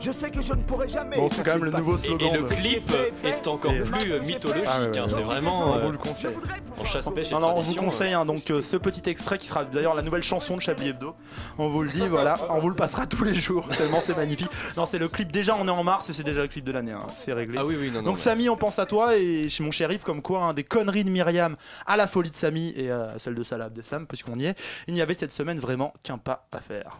Je 0.00 0.10
sais 0.12 0.30
que 0.30 0.40
je 0.40 0.52
ne 0.54 0.62
pourrai 0.62 0.88
jamais. 0.88 1.16
Bon, 1.16 1.28
c'est 1.30 1.42
quand 1.44 1.52
même 1.54 1.64
le 1.64 1.70
nouveau. 1.70 1.96
Et, 1.98 2.06
slogan. 2.06 2.28
et 2.34 2.38
le 2.38 2.44
clip 2.44 2.90
est 3.24 3.46
encore 3.46 3.72
Et- 3.72 3.80
plus 3.80 4.12
euh, 4.12 4.20
mythologique. 4.20 4.64
Ah 4.66 4.80
ouais, 4.80 4.88
ouais, 4.88 4.98
hein, 4.98 5.06
c'est 5.08 5.20
vraiment. 5.20 5.70
On 5.72 5.76
euh, 5.76 5.84
vous 5.86 5.92
le 5.92 5.98
conseille. 5.98 6.34
en 6.78 6.84
chasse 6.86 7.08
pêche 7.14 7.28
et 7.30 7.34
Non, 7.34 7.40
non, 7.40 7.48
on 7.48 7.54
vous 7.56 7.60
tradition, 7.62 7.84
conseille 7.84 8.12
hein, 8.14 8.24
donc 8.24 8.50
euh, 8.50 8.62
ce 8.62 8.78
petit 8.78 9.08
extrait 9.10 9.36
qui 9.36 9.46
sera 9.46 9.64
d'ailleurs 9.66 9.94
la 9.94 10.00
nouvelle 10.02 10.22
chanson 10.22 10.56
de 10.56 10.62
Chablis 10.62 10.88
Hebdo. 10.88 11.14
On 11.58 11.68
vous 11.68 11.82
le 11.82 11.90
dit, 11.90 12.06
voilà, 12.08 12.38
on 12.48 12.58
vous 12.60 12.70
le 12.70 12.74
passera 12.74 13.06
tous 13.06 13.24
les 13.24 13.34
jours 13.34 13.68
tellement 13.76 14.02
c'est 14.04 14.16
magnifique. 14.16 14.48
Non, 14.76 14.86
c'est 14.86 14.98
le 14.98 15.08
clip. 15.08 15.30
Déjà, 15.30 15.54
on 15.58 15.68
est 15.68 15.70
en 15.70 15.84
mars 15.84 16.08
et 16.08 16.14
c'est 16.14 16.22
déjà 16.24 16.40
le 16.40 16.48
clip 16.48 16.64
de 16.64 16.72
l'année. 16.72 16.92
hein, 16.92 17.06
C'est 17.14 17.34
réglé. 17.34 17.58
Ah 17.60 17.66
oui, 17.66 17.76
oui, 17.78 17.88
non, 17.90 18.00
non, 18.00 18.10
donc 18.10 18.18
Samy, 18.18 18.48
on 18.48 18.56
pense 18.56 18.78
à 18.78 18.86
toi 18.86 19.16
et 19.18 19.50
chez 19.50 19.62
mon 19.62 19.70
shérif 19.70 20.02
comme 20.02 20.22
quoi 20.22 20.44
hein, 20.44 20.54
des 20.54 20.64
conneries 20.64 21.04
de 21.04 21.10
Myriam 21.10 21.54
à 21.86 21.98
la 21.98 22.06
folie 22.06 22.30
de 22.30 22.36
Samy 22.36 22.72
et 22.74 22.90
à 22.90 23.14
celle 23.18 23.34
de 23.34 23.42
Salah 23.42 23.66
Abdeslam 23.66 24.06
puisqu'on 24.06 24.38
y 24.38 24.46
est. 24.46 24.58
Il 24.88 24.94
n'y 24.94 25.02
avait 25.02 25.14
cette 25.14 25.32
semaine 25.32 25.58
vraiment 25.58 25.92
qu'un 26.02 26.16
pas 26.16 26.46
à 26.52 26.60
faire. 26.60 26.98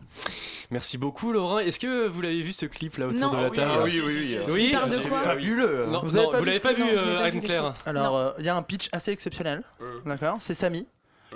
Merci 0.71 0.99
beaucoup 0.99 1.33
Laurent. 1.33 1.59
Est-ce 1.61 1.81
que 1.81 2.07
vous 2.07 2.21
l'avez 2.21 2.43
vu 2.43 2.53
ce 2.53 2.67
clip? 2.67 2.90
Là 2.99 3.07
autour 3.09 3.21
Non. 3.21 3.31
de 3.31 3.37
la 3.37 3.49
Oui, 3.51 3.57
table 3.57 3.83
oui, 3.85 4.03
oui, 4.05 4.13
oui, 4.17 4.39
oui. 4.47 4.53
Oui, 4.53 4.77
Il 5.03 5.09
quoi 5.09 5.23
Fabuleux. 5.23 5.87
Non, 5.89 6.01
Vous 6.05 6.17
non, 6.17 6.31
avez 6.31 6.31
pas 6.31 6.39
vous 6.39 6.45
vu 6.45 6.47
l'avez 6.47 6.61
pas 6.61 6.73
vu, 6.73 6.83
euh, 6.87 7.31
clip. 7.41 7.53
Alors, 7.87 8.17
euh, 8.17 8.31
il 8.39 8.45
y 8.45 8.49
a 8.49 8.57
un 8.57 8.63
pitch 8.63 8.89
assez 8.93 9.11
exceptionnel. 9.13 9.63
D'accord? 10.05 10.39
C'est 10.41 10.55
Samy 10.55 10.87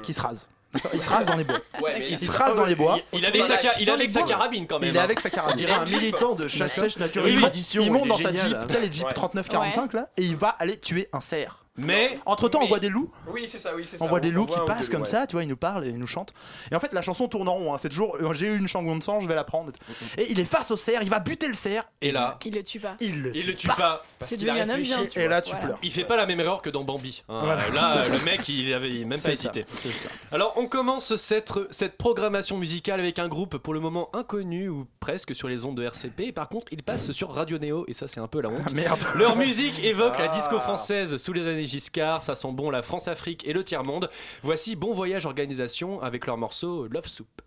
qui 0.03 0.13
se 0.13 0.21
rase. 0.21 0.47
Il 0.93 1.01
se 1.01 1.09
rase 1.09 1.25
dans 1.27 1.37
les 1.37 1.45
bois. 1.45 1.59
Ouais, 1.81 1.95
mais 1.99 2.09
Il 2.11 2.19
se 2.19 2.31
rase 2.31 2.57
dans 2.57 2.65
les 2.65 2.75
bois. 2.75 2.99
Il 3.13 3.25
est 3.25 3.29
avec 3.29 3.43
sa, 3.45 3.61
il 3.79 3.89
est 3.89 3.93
avec 3.93 4.09
les 4.09 4.13
sa 4.13 4.23
carabine 4.23 4.67
quand 4.67 4.81
même. 4.81 4.91
Il 4.91 4.97
est 4.97 4.99
hein. 4.99 5.05
avec 5.05 5.21
sa 5.21 5.29
On 5.29 5.33
carabine. 5.33 5.57
dirait 5.57 5.73
un 5.73 5.85
militant 5.85 6.35
de 6.35 6.49
chasse 6.49 6.75
pêche 6.75 6.99
nature 6.99 7.23
Oui, 7.25 7.31
et 7.31 7.35
oui. 7.37 7.41
tradition. 7.43 7.83
Il 7.83 7.93
monte 7.93 8.07
est 8.07 8.09
dans 8.09 8.15
sa 8.17 8.33
Jeep, 8.33 8.57
hein. 8.57 8.65
tu 8.69 8.75
sais, 8.75 8.81
les 8.81 8.93
Jeep 8.93 9.07
Ouais. 9.07 9.13
39-45 9.13 9.95
là, 9.95 10.09
et 10.17 10.23
il 10.23 10.37
va 10.37 10.49
aller 10.49 10.77
tuer 10.77 11.09
un 11.13 11.21
cerf. 11.21 11.64
Mais 11.77 12.21
Entre 12.25 12.49
temps, 12.49 12.61
on 12.63 12.67
voit 12.67 12.79
des 12.79 12.89
loups. 12.89 13.11
Oui, 13.27 13.47
c'est 13.49 13.59
ça, 13.59 13.75
oui, 13.75 13.85
c'est 13.85 13.99
ça. 13.99 14.05
On 14.05 14.09
voit 14.09 14.21
des 14.21 14.31
loups 14.31 14.47
qui 14.47 14.59
passent 14.67 14.89
comme 14.89 15.01
ouais. 15.03 15.07
ça, 15.09 15.27
tu 15.27 15.33
vois, 15.35 15.43
ils 15.43 15.49
nous 15.49 15.57
parlent 15.57 15.85
et 15.85 15.89
ils 15.89 15.99
nous 15.99 16.07
chantent. 16.07 16.33
Et 16.71 16.75
en 16.77 16.81
fait, 16.81 16.93
la 16.93 17.03
chanson 17.03 17.27
tourne 17.27 17.49
en 17.49 17.55
rond. 17.55 17.75
hein. 17.75 17.79
C'est 17.79 17.89
toujours, 17.89 18.17
euh, 18.21 18.33
j'ai 18.33 18.47
eu 18.47 18.57
une 18.59 18.69
chanson 18.69 18.95
de 18.97 19.03
sang, 19.03 19.19
je 19.21 19.27
vais 19.27 19.35
la 19.35 19.43
prendre. 19.43 19.73
Et 20.17 20.31
il 20.31 20.39
est 20.39 20.45
face 20.45 20.71
au 20.71 20.77
cerf, 20.77 21.01
il 21.03 21.11
va 21.11 21.19
buter 21.19 21.49
le 21.49 21.55
cerf. 21.55 21.85
et 22.01 22.13
là, 22.13 22.39
Il 22.45 22.55
le 22.55 22.63
tue 22.63 22.79
pas. 22.79 22.97
Il 23.01 23.23
le 23.23 23.35
il 23.37 23.43
tue. 23.43 23.49
le 23.49 23.57
tue 23.57 23.67
pas. 23.67 24.05
C'est 24.25 24.37
devenu 24.37 24.61
un 24.61 24.69
homme 24.71 24.83
bien. 24.83 25.01
Et 25.17 25.27
là, 25.27 25.43
tu 25.43 25.51
voilà. 25.51 25.67
pleures. 25.67 25.79
Il 25.83 25.91
fait 25.91 26.05
pas 26.05 26.15
la 26.17 26.27
même 26.27 26.39
erreur 26.39 26.63
que 26.63 26.71
dans 26.71 26.85
Bambi. 26.85 27.25
hein. 27.29 27.41
Voilà. 27.45 27.69
Là, 27.71 28.09
le 28.13 28.25
mec, 28.25 28.49
il 28.49 28.73
avait 28.73 29.05
même 29.05 29.21
pas 29.21 29.33
hésité. 29.33 29.65
c'est 29.83 29.91
ça. 29.93 30.09
Alors, 30.31 30.55
on 30.57 30.67
commence 30.69 31.17
cette, 31.17 31.53
cette 31.71 31.97
programmation 31.99 32.57
musicale 32.57 33.01
avec 33.01 33.19
un 33.19 33.27
groupe 33.27 33.59
pour 33.59 33.75
le 33.75 33.81
moment 33.81 34.11
inconnu 34.15 34.69
ou 34.69 34.87
presque 35.01 35.35
sur 35.35 35.49
les 35.49 35.65
ondes 35.65 35.77
de 35.77 35.83
RCP. 35.83 36.33
Par 36.33 36.49
contre, 36.49 36.67
il 36.73 36.85
passe 36.85 37.11
sur 37.11 37.33
Radio 37.33 37.59
Néo 37.59 37.85
et 37.89 37.95
ça, 37.95 38.07
c'est 38.07 38.21
un 38.21 38.29
peu 38.29 38.41
la 38.41 38.49
honte. 38.51 38.61
Ah, 38.69 38.71
merde. 38.75 39.01
Leur 39.17 39.35
musique 39.35 39.83
évoque 39.83 40.19
la 40.19 40.27
Ah. 40.27 40.29
disco 40.29 40.61
française 40.61 41.17
sous 41.17 41.33
les 41.33 41.47
années 41.49 41.64
Giscard, 41.67 42.23
ça 42.23 42.35
sent 42.35 42.53
bon 42.53 42.71
la 42.71 42.83
France-Afrique 42.83 43.47
et 43.47 43.53
le 43.53 43.65
tiers-monde. 43.65 44.11
Voici 44.43 44.77
Bon 44.77 44.93
Voyage 44.93 45.27
Organisation 45.27 46.01
avec 46.01 46.27
leur 46.27 46.37
morceau 46.37 46.87
Love 46.89 47.09
Soup. 47.09 47.43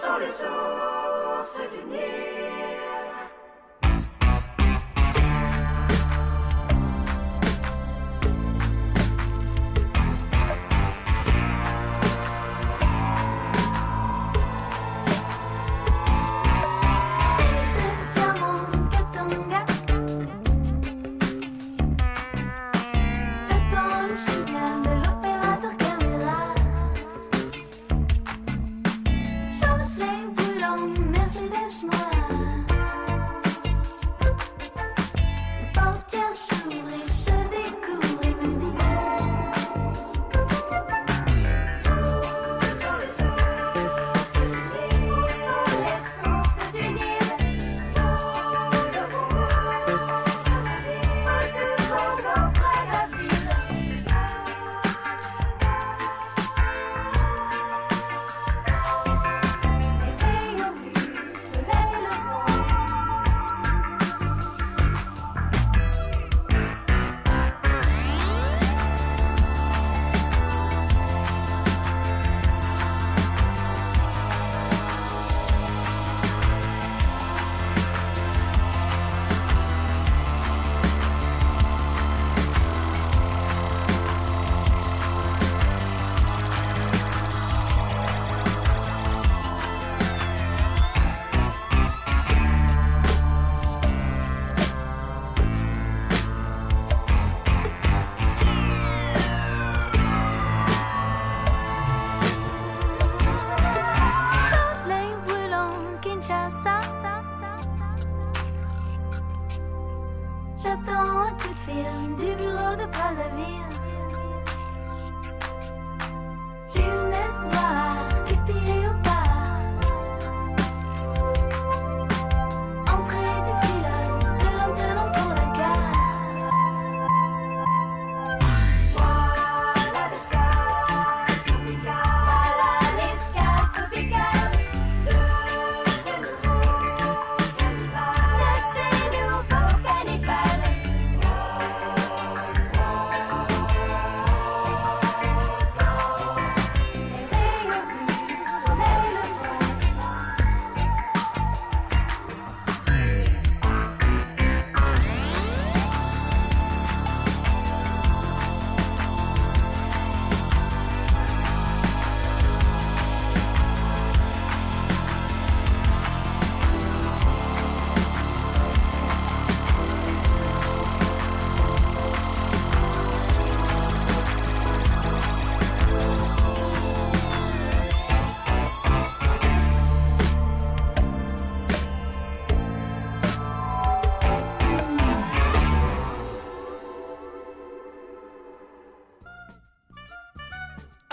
J'attends 0.00 0.28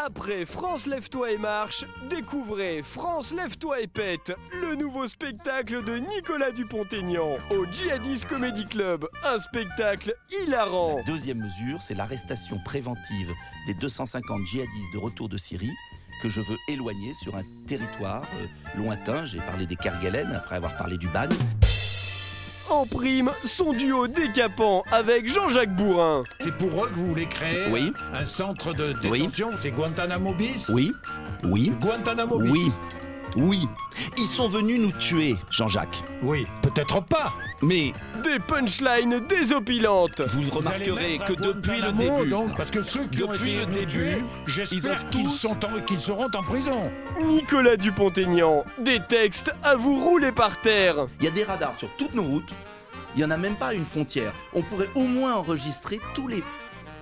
Après 0.05 0.45
France 0.45 0.85
Lève-toi 0.85 1.31
et 1.31 1.38
marche, 1.39 1.83
découvrez 2.12 2.83
France 2.83 3.33
Lève-toi 3.33 3.81
et 3.81 3.88
pète, 3.88 4.33
le 4.62 4.75
nouveau 4.75 5.07
spectacle 5.07 5.83
de 5.83 5.97
Nicolas 5.97 6.51
Dupont-Aignan 6.51 7.38
au 7.50 7.65
Djihadis 7.71 8.21
Comedy 8.21 8.65
Club. 8.65 9.07
Un 9.24 9.39
spectacle 9.39 10.13
hilarant. 10.29 11.01
Deuxième 11.07 11.39
mesure, 11.39 11.81
c'est 11.81 11.95
l'arrestation 11.95 12.59
préventive 12.63 13.33
des 13.65 13.74
250 13.74 14.45
djihadistes 14.45 14.93
de 14.93 15.00
retour 15.00 15.27
de 15.27 15.38
Syrie 15.38 15.74
que 16.21 16.29
je 16.29 16.39
veux 16.39 16.57
éloigner 16.67 17.15
sur 17.15 17.35
un 17.35 17.43
territoire 17.65 18.25
euh, 18.35 18.77
lointain. 18.77 19.25
J'ai 19.25 19.39
parlé 19.39 19.65
des 19.65 19.75
Kerguelen 19.75 20.31
après 20.33 20.57
avoir 20.57 20.77
parlé 20.77 20.97
du 21.00 21.07
Ban. 21.07 21.29
En 22.69 22.86
prime, 22.88 23.31
son 23.45 23.74
duo 23.74 24.07
décapant 24.07 24.84
avec 24.91 25.31
Jean-Jacques 25.31 25.75
Bourrin. 25.75 26.24
C'est 26.39 26.55
pour 26.57 26.84
eux 26.84 26.89
que 26.89 26.95
vous 26.95 27.07
voulez 27.10 27.27
créer 27.27 27.67
Oui. 27.69 27.93
un 28.13 28.25
centre 28.25 28.74
de 28.74 28.95
Oui. 29.07 29.19
détention 29.22 29.51
C'est 29.55 29.69
Guantanamo 29.72 30.34
bis 30.34 30.69
Oui, 30.69 30.91
oui, 31.43 31.72
Guantanamo 31.79 32.39
bis 32.39 32.51
oui, 32.51 32.72
oui. 33.35 33.67
Ils 34.17 34.27
sont 34.27 34.47
venus 34.47 34.79
nous 34.79 34.91
tuer, 34.93 35.35
Jean-Jacques. 35.49 36.03
Oui, 36.21 36.45
peut-être 36.61 37.01
pas. 37.03 37.33
Mais 37.61 37.93
Des 38.23 38.39
punchlines 38.39 39.21
désopilantes. 39.27 40.21
vous 40.21 40.49
remarquerez 40.51 41.19
que 41.19 41.33
depuis 41.33 41.81
le 41.81 41.91
début, 41.93 42.29
donc, 42.29 42.55
parce 42.57 42.71
que 42.71 42.83
ceux 42.83 43.05
qui 43.05 43.23
ont 43.23 43.27
depuis 43.31 43.51
essayé 43.51 43.59
le 43.59 43.65
de 43.65 43.71
nous 43.71 43.77
début, 43.79 44.17
ils 44.17 44.23
j'espère 44.53 45.09
qu'ils 45.09 45.23
tous- 45.23 45.29
sont 45.37 45.57
en- 45.65 45.81
qu'ils 45.85 45.99
seront 45.99 46.25
en 46.33 46.43
prison. 46.43 46.81
Nicolas 47.23 47.77
Dupont-Aignan, 47.77 48.65
des 48.79 48.99
textes 48.99 49.51
à 49.63 49.75
vous 49.75 50.03
rouler 50.03 50.31
par 50.31 50.59
terre. 50.61 51.07
il 51.19 51.25
y 51.25 51.27
a 51.27 51.31
des 51.31 51.43
radars 51.43 51.77
sur 51.77 51.89
toutes 51.97 52.13
nos 52.13 52.23
routes. 52.23 52.53
Il 53.15 53.19
n'y 53.19 53.25
en 53.25 53.31
a 53.31 53.37
même 53.37 53.55
pas 53.55 53.73
une 53.73 53.85
frontière. 53.85 54.33
On 54.53 54.61
pourrait 54.61 54.89
au 54.95 55.03
moins 55.03 55.35
enregistrer 55.35 55.99
tous 56.13 56.27
les 56.27 56.43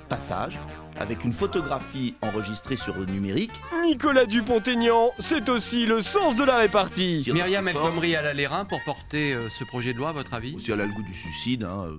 passages 0.10 0.60
avec 1.00 1.24
une 1.24 1.34
photographie 1.34 2.16
enregistrée 2.22 2.76
sur 2.76 2.96
le 2.96 3.06
numérique. 3.06 3.52
Nicolas 3.84 4.26
Dupont-Aignan, 4.26 5.12
c'est 5.20 5.50
aussi 5.50 5.86
le 5.86 6.02
sens 6.02 6.36
de 6.36 6.44
la 6.44 6.58
répartie. 6.58 7.24
Myriam 7.34 7.68
El 7.68 7.76
Khomri, 7.76 8.12
elle 8.14 8.28
a 8.28 8.34
les 8.34 8.48
reins 8.48 8.66
pour 8.66 8.84
porter 8.84 9.34
euh, 9.34 9.50
ce 9.50 9.64
projet 9.64 9.94
de 9.94 9.98
loi, 9.98 10.10
à 10.10 10.14
votre 10.14 10.34
avis? 10.34 10.60
Si 10.60 10.72
elle 10.72 10.82
a 10.82 10.86
le 10.86 10.94
goût 10.94 11.04
du 11.04 11.14
suicide, 11.14 11.64
hein, 11.64 11.86
euh. 11.88 11.98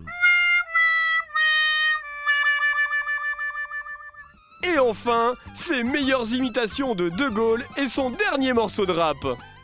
Et 4.67 4.79
enfin, 4.79 5.35
ses 5.55 5.85
meilleures 5.85 6.33
imitations 6.33 6.95
de 6.95 7.09
De 7.11 7.29
Gaulle 7.29 7.65
et 7.77 7.87
son 7.87 8.11
dernier 8.11 8.53
morceau 8.55 8.87
de 8.87 8.93
rap. 8.93 9.19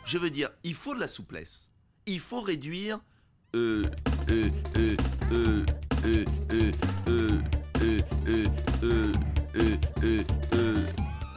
Je 0.05 0.17
veux 0.17 0.29
dire, 0.29 0.49
il 0.63 0.75
faut 0.75 0.93
de 0.93 0.99
la 0.99 1.07
souplesse. 1.07 1.69
Il 2.05 2.19
faut 2.19 2.41
réduire. 2.41 2.99
Euh. 3.55 3.83
Euh. 4.29 4.49
Euh. 4.77 4.95
Euh. 5.31 5.65
Euh. 6.05 6.25
Euh. 6.51 6.71
Euh. 7.07 7.41
Euh. 7.81 7.99
Euh. 8.27 8.45
Euh. 8.83 9.11
Euh. 9.55 9.77
Euh. 10.03 10.21
euh. 10.53 10.85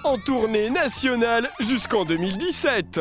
En 0.05 0.19
tournée 0.19 0.69
nationale 0.71 1.49
jusqu'en 1.61 2.05
2017. 2.05 3.01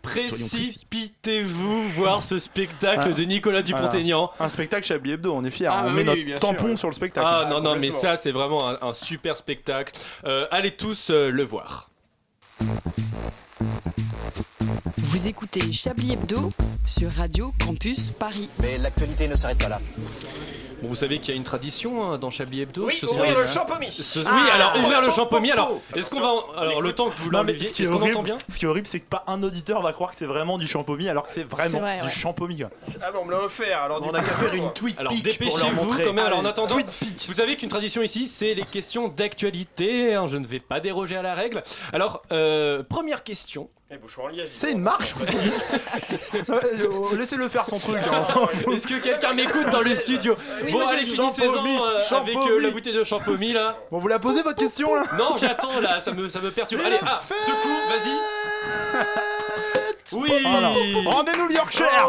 Précipitez-vous 0.00 1.88
voir 1.90 2.22
ce 2.22 2.38
spectacle 2.38 3.10
Ah. 3.10 3.12
de 3.12 3.22
Nicolas 3.22 3.62
Dupont-Aignan. 3.62 4.30
Un 4.40 4.48
spectacle 4.48 4.84
Chablis 4.84 5.12
Hebdo, 5.12 5.32
on 5.32 5.44
est 5.44 5.50
fiers. 5.50 5.68
Ah, 5.70 5.84
on 5.86 5.90
met 5.90 6.02
notre 6.02 6.18
oui, 6.24 6.34
tampon 6.40 6.68
sûr, 6.68 6.78
sur 6.80 6.88
le 6.88 6.94
spectacle. 6.94 7.26
Ah 7.30 7.46
non, 7.48 7.60
non, 7.60 7.76
mais 7.76 7.90
ça, 7.92 8.16
c'est 8.20 8.32
vraiment 8.32 8.68
un, 8.68 8.78
un 8.82 8.92
super 8.94 9.36
spectacle. 9.36 9.92
Euh, 10.24 10.46
allez 10.50 10.74
tous 10.74 11.10
euh, 11.10 11.30
le 11.30 11.44
voir. 11.44 11.88
Vous 14.96 15.28
écoutez 15.28 15.70
Chablis 15.72 16.14
Hebdo 16.14 16.50
sur 16.84 17.10
Radio 17.12 17.52
Campus 17.64 18.10
Paris. 18.10 18.48
Mais 18.60 18.78
l'actualité 18.78 19.28
ne 19.28 19.36
s'arrête 19.36 19.58
pas 19.58 19.68
là. 19.68 19.80
Bon, 20.82 20.88
vous 20.88 20.94
savez 20.96 21.18
qu'il 21.20 21.32
y 21.32 21.36
a 21.36 21.36
une 21.36 21.44
tradition 21.44 22.02
hein, 22.12 22.18
dans 22.18 22.30
Chablis 22.32 22.62
Hebdo. 22.62 22.86
Oui, 22.86 22.94
ce 23.00 23.06
ouvrir 23.06 23.38
le 23.38 23.46
champomis. 23.46 23.92
Ce- 23.92 24.20
Ah, 24.26 24.30
oui, 24.34 24.50
alors 24.52 24.72
oh, 24.74 24.78
ouvrir 24.80 25.00
le 25.00 25.08
oh, 25.08 25.10
champomis. 25.12 25.50
oh, 25.50 25.52
Alors, 25.52 25.70
oh. 25.74 25.96
est-ce 25.98 26.10
qu'on 26.10 26.20
va. 26.20 26.28
en- 26.32 26.44
Alors, 26.56 26.82
le 26.82 26.92
temps 26.92 27.08
que 27.10 27.18
vous 27.20 27.30
l'enleviez, 27.30 27.66
ce 27.68 27.72
qui 27.72 27.82
est 27.82 27.84
est-ce 27.84 27.92
qu'on 27.92 27.98
horrible, 28.00 28.16
entend 28.16 28.22
bien 28.24 28.38
ce 28.50 28.58
qui 28.58 28.64
est 28.64 28.68
horrible, 28.68 28.86
c'est 28.88 28.98
que 29.00 29.08
pas 29.08 29.22
un 29.28 29.42
auditeur 29.44 29.80
va 29.80 29.92
croire 29.92 30.10
que 30.10 30.16
c'est 30.16 30.26
vraiment 30.26 30.58
du 30.58 30.66
champomis 30.66 31.08
alors 31.08 31.24
que 31.26 31.32
c'est 31.32 31.44
vraiment 31.44 31.78
vrai, 31.78 31.98
du 32.00 32.04
ouais. 32.04 32.10
Ah, 33.00 33.10
mais 33.12 33.18
on 33.20 33.24
me 33.24 33.30
l'a 33.30 33.42
offert. 33.42 33.80
Alors, 33.82 34.00
On 34.02 34.10
a 34.10 34.20
qu'à 34.20 34.32
faire 34.32 34.54
une 34.54 34.72
tweet 34.72 34.98
Alors 34.98 35.12
pic 35.12 35.22
pour 35.38 35.46
leur 35.46 35.56
dépêchez-vous 35.68 35.84
montrer. 35.84 36.04
quand 36.04 36.12
même. 36.12 36.26
Alors 36.26 36.38
en 36.40 36.44
attendant, 36.44 36.76
vous 37.28 37.32
savez 37.34 37.56
qu'une 37.56 37.68
tradition 37.68 38.02
ici, 38.02 38.26
c'est 38.26 38.54
les 38.54 38.64
questions 38.64 39.08
d'actualité. 39.08 40.14
hein, 40.14 40.26
je 40.26 40.36
ne 40.36 40.46
vais 40.46 40.60
pas 40.60 40.80
déroger 40.80 41.16
à 41.16 41.22
la 41.22 41.34
règle. 41.34 41.62
Alors 41.92 42.22
euh, 42.32 42.82
première 42.82 43.22
question. 43.22 43.68
Eh, 43.92 44.44
C'est 44.54 44.72
une 44.72 44.80
marche 44.80 45.12
euh, 46.48 47.16
Laissez-le 47.16 47.48
faire 47.50 47.66
son 47.66 47.78
truc. 47.78 47.98
hein. 48.10 48.24
Est-ce 48.72 48.86
que 48.86 48.98
quelqu'un 49.00 49.34
m'écoute 49.34 49.68
dans 49.70 49.82
le 49.82 49.94
studio 49.94 50.34
Oui, 50.64 50.72
Bon 50.72 50.78
moi, 50.80 50.90
allez 50.92 51.04
je- 51.04 51.10
finissez-en 51.10 51.66
euh, 51.66 52.00
avec 52.16 52.36
euh, 52.36 52.58
la 52.60 52.70
bouteille 52.70 52.94
de 52.94 53.04
champomis 53.04 53.52
là. 53.52 53.76
Bon, 53.90 53.98
vous 53.98 54.08
la 54.08 54.18
posez 54.18 54.42
votre 54.42 54.58
question 54.58 54.94
là 54.94 55.02
Non 55.18 55.36
j'attends 55.36 55.78
là, 55.80 56.00
ça 56.00 56.10
me 56.12 56.28
ça 56.30 56.40
me 56.40 56.50
perturbe. 56.50 56.80
C'est 56.80 56.86
Allez, 56.86 56.96
la 57.02 57.06
ah, 57.18 57.20
fête 57.20 57.40
secoue, 57.40 57.68
vas-y. 57.90 58.12
Oui. 60.14 60.30
Voilà. 60.42 60.72
Rendez-nous 61.06 61.48
le 61.48 61.54
Yorkshire 61.54 62.08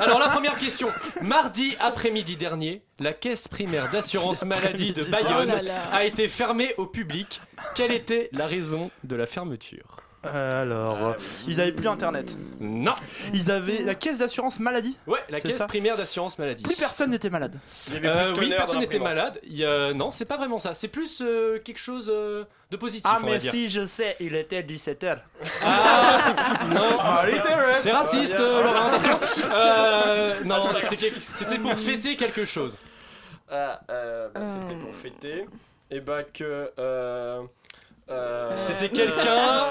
Alors 0.00 0.18
la 0.18 0.28
première 0.28 0.58
question. 0.58 0.88
Mardi 1.22 1.76
après-midi 1.80 2.36
dernier, 2.36 2.82
la 2.98 3.12
caisse 3.12 3.46
primaire 3.48 3.90
d'assurance 3.90 4.42
maladie 4.44 4.92
de 4.92 5.04
Bayonne 5.04 5.50
Oh 5.52 5.56
là 5.56 5.62
là. 5.62 5.74
a 5.92 6.04
été 6.04 6.28
fermée 6.28 6.74
au 6.78 6.86
public. 6.86 7.40
Quelle 7.74 7.92
était 7.92 8.28
la 8.32 8.46
raison 8.46 8.90
de 9.04 9.16
la 9.16 9.26
fermeture? 9.26 10.00
Alors, 10.24 11.14
ils 11.46 11.60
avaient 11.60 11.72
plus 11.72 11.86
internet. 11.88 12.36
Non. 12.60 12.94
Ils 13.32 13.50
avaient 13.50 13.82
la 13.84 13.94
caisse 13.94 14.18
d'assurance 14.18 14.58
maladie. 14.58 14.98
Ouais, 15.06 15.20
la 15.28 15.40
caisse 15.40 15.56
ça 15.58 15.66
primaire 15.66 15.96
d'assurance 15.96 16.38
maladie. 16.38 16.64
Plus 16.64 16.74
personne 16.76 17.10
n'était 17.10 17.30
malade. 17.30 17.54
Il 17.88 17.94
y 17.94 17.96
avait 17.98 18.08
Euh, 18.08 18.32
plus 18.32 18.46
oui, 18.46 18.54
personne 18.56 18.80
n'était 18.80 18.98
malade. 18.98 19.40
Il 19.44 19.56
y 19.56 19.64
a- 19.64 19.92
Non, 19.92 20.10
c'est 20.10 20.24
pas 20.24 20.36
vraiment 20.36 20.58
ça. 20.58 20.74
C'est 20.74 20.88
plus 20.88 21.22
euh, 21.24 21.58
quelque 21.60 21.78
chose 21.78 22.10
euh, 22.12 22.44
de 22.72 22.76
positif, 22.76 23.08
Ah, 23.12 23.18
on 23.22 23.26
va 23.26 23.32
mais 23.32 23.38
dire. 23.38 23.52
si, 23.52 23.70
je 23.70 23.86
sais, 23.86 24.16
il 24.18 24.34
était 24.34 24.62
17h. 24.62 25.18
Ah, 25.64 26.64
non, 26.74 26.88
Thérèse. 27.42 27.76
c'est 27.80 27.92
raciste, 27.92 28.34
Ah, 28.36 28.42
euh. 28.42 28.62
Laurent. 28.64 28.98
Euh, 29.54 30.34
non, 30.44 30.56
Ah, 30.74 30.78
c'était 30.82 31.58
pour 31.58 31.74
fêter 31.74 32.16
quelque 32.16 32.44
chose. 32.44 32.78
Ah, 33.48 33.80
euh, 33.90 34.28
bah, 34.34 34.40
c'était 34.44 34.80
pour 34.80 34.94
fêter. 34.94 35.46
Et 35.90 36.00
bah 36.00 36.24
que. 36.24 36.70
Euh, 38.08 38.50
euh, 38.52 38.56
C'était 38.56 38.88
quelqu'un 38.88 39.66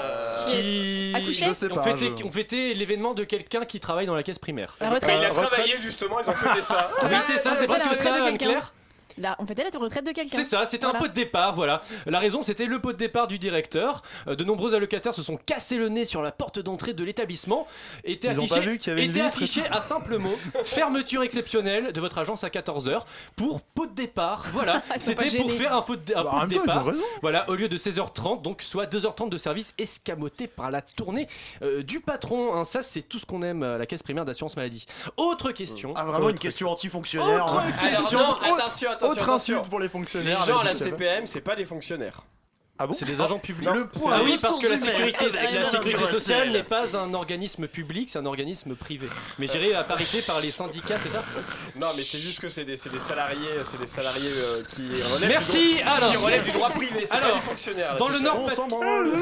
qui. 0.48 1.12
Accouché 1.14 1.46
Je 1.48 1.54
sais 1.54 1.72
On 1.72 1.76
pas. 1.76 1.82
fêtait, 1.82 2.10
je- 2.18 2.24
on 2.24 2.30
fêtait 2.30 2.74
l'événement 2.74 3.14
de 3.14 3.24
quelqu'un 3.24 3.64
qui 3.64 3.80
travaille 3.80 4.04
dans 4.06 4.14
la 4.14 4.22
caisse 4.22 4.38
primaire. 4.38 4.76
La 4.80 4.90
retraite. 4.90 5.16
il 5.18 5.24
a 5.24 5.28
retraite. 5.30 5.48
travaillé 5.48 5.76
justement, 5.78 6.20
ils 6.20 6.28
ont 6.28 6.34
fêté 6.34 6.60
ça. 6.60 6.90
Oui, 7.02 7.08
c'est 7.26 7.38
ça, 7.38 7.50
c'est 7.56 7.56
fêtait 7.56 7.66
pas 7.66 7.78
la 7.78 7.84
que 7.84 7.88
retraite 7.90 8.02
ça. 8.14 8.24
Anne-Claire 8.26 8.72
Là, 9.18 9.36
on 9.38 9.46
fêtait 9.46 9.64
la 9.64 9.78
retraite 9.78 10.04
de 10.06 10.12
quelqu'un. 10.12 10.36
C'est 10.36 10.44
ça, 10.44 10.64
c'était 10.66 10.84
un 10.84 10.90
Voilà. 10.90 11.04
pot 11.04 11.08
de 11.08 11.14
départ, 11.14 11.54
voilà. 11.54 11.82
La 12.06 12.18
raison, 12.18 12.42
c'était 12.42 12.66
le 12.66 12.80
pot 12.80 12.92
de 12.92 12.98
départ 12.98 13.26
du 13.26 13.38
directeur. 13.38 14.02
Euh, 14.28 14.34
De 14.36 14.44
nombreux 14.44 14.74
allocataires 14.74 15.14
se 15.14 15.22
sont 15.22 15.36
cassés 15.36 15.76
le 15.78 15.88
nez 15.88 16.04
sur 16.04 16.22
la 16.22 16.32
porte 16.32 16.58
d'entrée 16.58 16.92
de 16.94 17.02
l'établissement. 17.04 17.66
Était 18.04 18.28
Ils 18.32 18.40
ont 18.40 18.44
affiché, 18.44 18.60
pas 18.60 18.66
vu 18.66 18.78
qu'il 18.78 18.88
y 18.88 18.92
avait 18.92 19.04
était 19.06 19.20
affiché 19.22 19.62
à 19.70 19.80
simple 19.80 20.18
mot 20.18 20.36
fermeture 20.64 21.22
exceptionnelle 21.22 21.92
de 21.92 22.00
votre 22.00 22.18
agence 22.18 22.44
à 22.44 22.48
14h 22.48 23.02
pour 23.36 23.60
pot 23.62 23.86
de 23.86 23.94
départ. 23.94 24.44
Voilà, 24.52 24.82
c'était 24.98 25.30
pour 25.38 25.50
faire 25.52 25.74
un 25.74 25.82
pot 25.82 25.96
de, 25.96 26.14
un 26.14 26.22
Bah, 26.24 26.30
pot 26.40 26.46
de 26.46 26.50
départ. 26.54 26.84
Voilà, 27.22 27.48
au 27.48 27.54
lieu 27.54 27.68
de 27.68 27.76
16h30, 27.78 28.42
donc 28.42 28.62
soit 28.62 28.86
2h30 28.86 29.28
de 29.30 29.38
service 29.38 29.72
escamoté 29.78 30.46
par 30.46 30.70
la 30.70 30.82
tournée 30.82 31.28
euh, 31.62 31.82
du 31.82 32.00
patron. 32.00 32.54
hein. 32.54 32.64
Ça, 32.64 32.82
c'est 32.82 33.02
tout 33.02 33.18
ce 33.18 33.26
qu'on 33.26 33.42
aime 33.42 33.62
à 33.62 33.78
la 33.78 33.86
caisse 33.86 34.02
primaire 34.02 34.24
d'assurance 34.24 34.56
maladie. 34.56 34.86
Autre 35.16 35.52
question. 35.52 35.94
Ah, 35.96 36.04
vraiment 36.04 36.28
une 36.30 36.38
question 36.38 36.70
anti-fonctionnaire. 36.70 37.44
Autre 37.44 37.58
hein. 37.58 37.88
question. 37.90 38.18
Alors, 38.18 38.40
non, 38.46 38.54
attention, 38.54 38.90
attention, 38.90 39.05
Autre 39.10 39.22
attention. 39.22 39.56
insulte 39.58 39.70
pour 39.70 39.78
les 39.80 39.86
Les 39.86 39.90
fonctionnaires. 39.90 40.44
gens 40.44 40.58
à 40.58 40.64
la 40.64 40.74
CPM, 40.76 41.26
c'est 41.26 41.40
pas 41.40 41.56
des 41.56 41.64
fonctionnaires. 41.64 42.22
Ah 42.78 42.86
bon 42.86 42.92
C'est 42.92 43.04
des 43.04 43.20
agents 43.20 43.38
publics. 43.38 43.68
Le 43.70 43.86
point 43.86 44.16
ah 44.16 44.20
oui, 44.22 44.36
parce 44.40 44.58
que 44.58 44.68
la 44.68 44.78
sécurité, 44.78 45.26
la 45.30 46.06
sociale 46.06 46.50
n'est 46.50 46.62
pas 46.62 46.96
un 46.96 47.14
organisme 47.14 47.66
public, 47.68 48.10
c'est 48.10 48.18
un 48.18 48.26
organisme 48.26 48.74
privé. 48.74 49.08
Mais 49.38 49.46
géré 49.46 49.74
à 49.74 49.82
parité 49.84 50.20
par 50.22 50.40
les 50.40 50.50
syndicats, 50.50 50.98
c'est 51.02 51.10
ça 51.10 51.24
Non, 51.74 51.88
mais 51.96 52.02
c'est 52.02 52.18
juste 52.18 52.40
que 52.40 52.48
c'est 52.48 52.64
des, 52.64 52.76
salariés, 52.76 53.48
c'est 53.64 53.80
des 53.80 53.86
salariés 53.86 54.30
euh, 54.30 54.62
qui 54.74 54.82
relèvent 55.02 55.28
Merci, 55.28 55.76
du 55.76 55.80
droit, 55.80 55.92
alors. 55.92 56.10
qui 56.10 56.16
relèvent 56.16 56.44
du 56.44 56.52
droit 56.52 56.70
privé. 56.70 57.06
C'est 57.06 57.12
Alors, 57.12 57.30
pas 57.30 57.34
des 57.36 57.40
fonctionnaires. 57.40 57.96
Dans 57.96 58.08
le. 58.08 58.18
Nord, 58.18 58.44
Pas- 58.44 58.54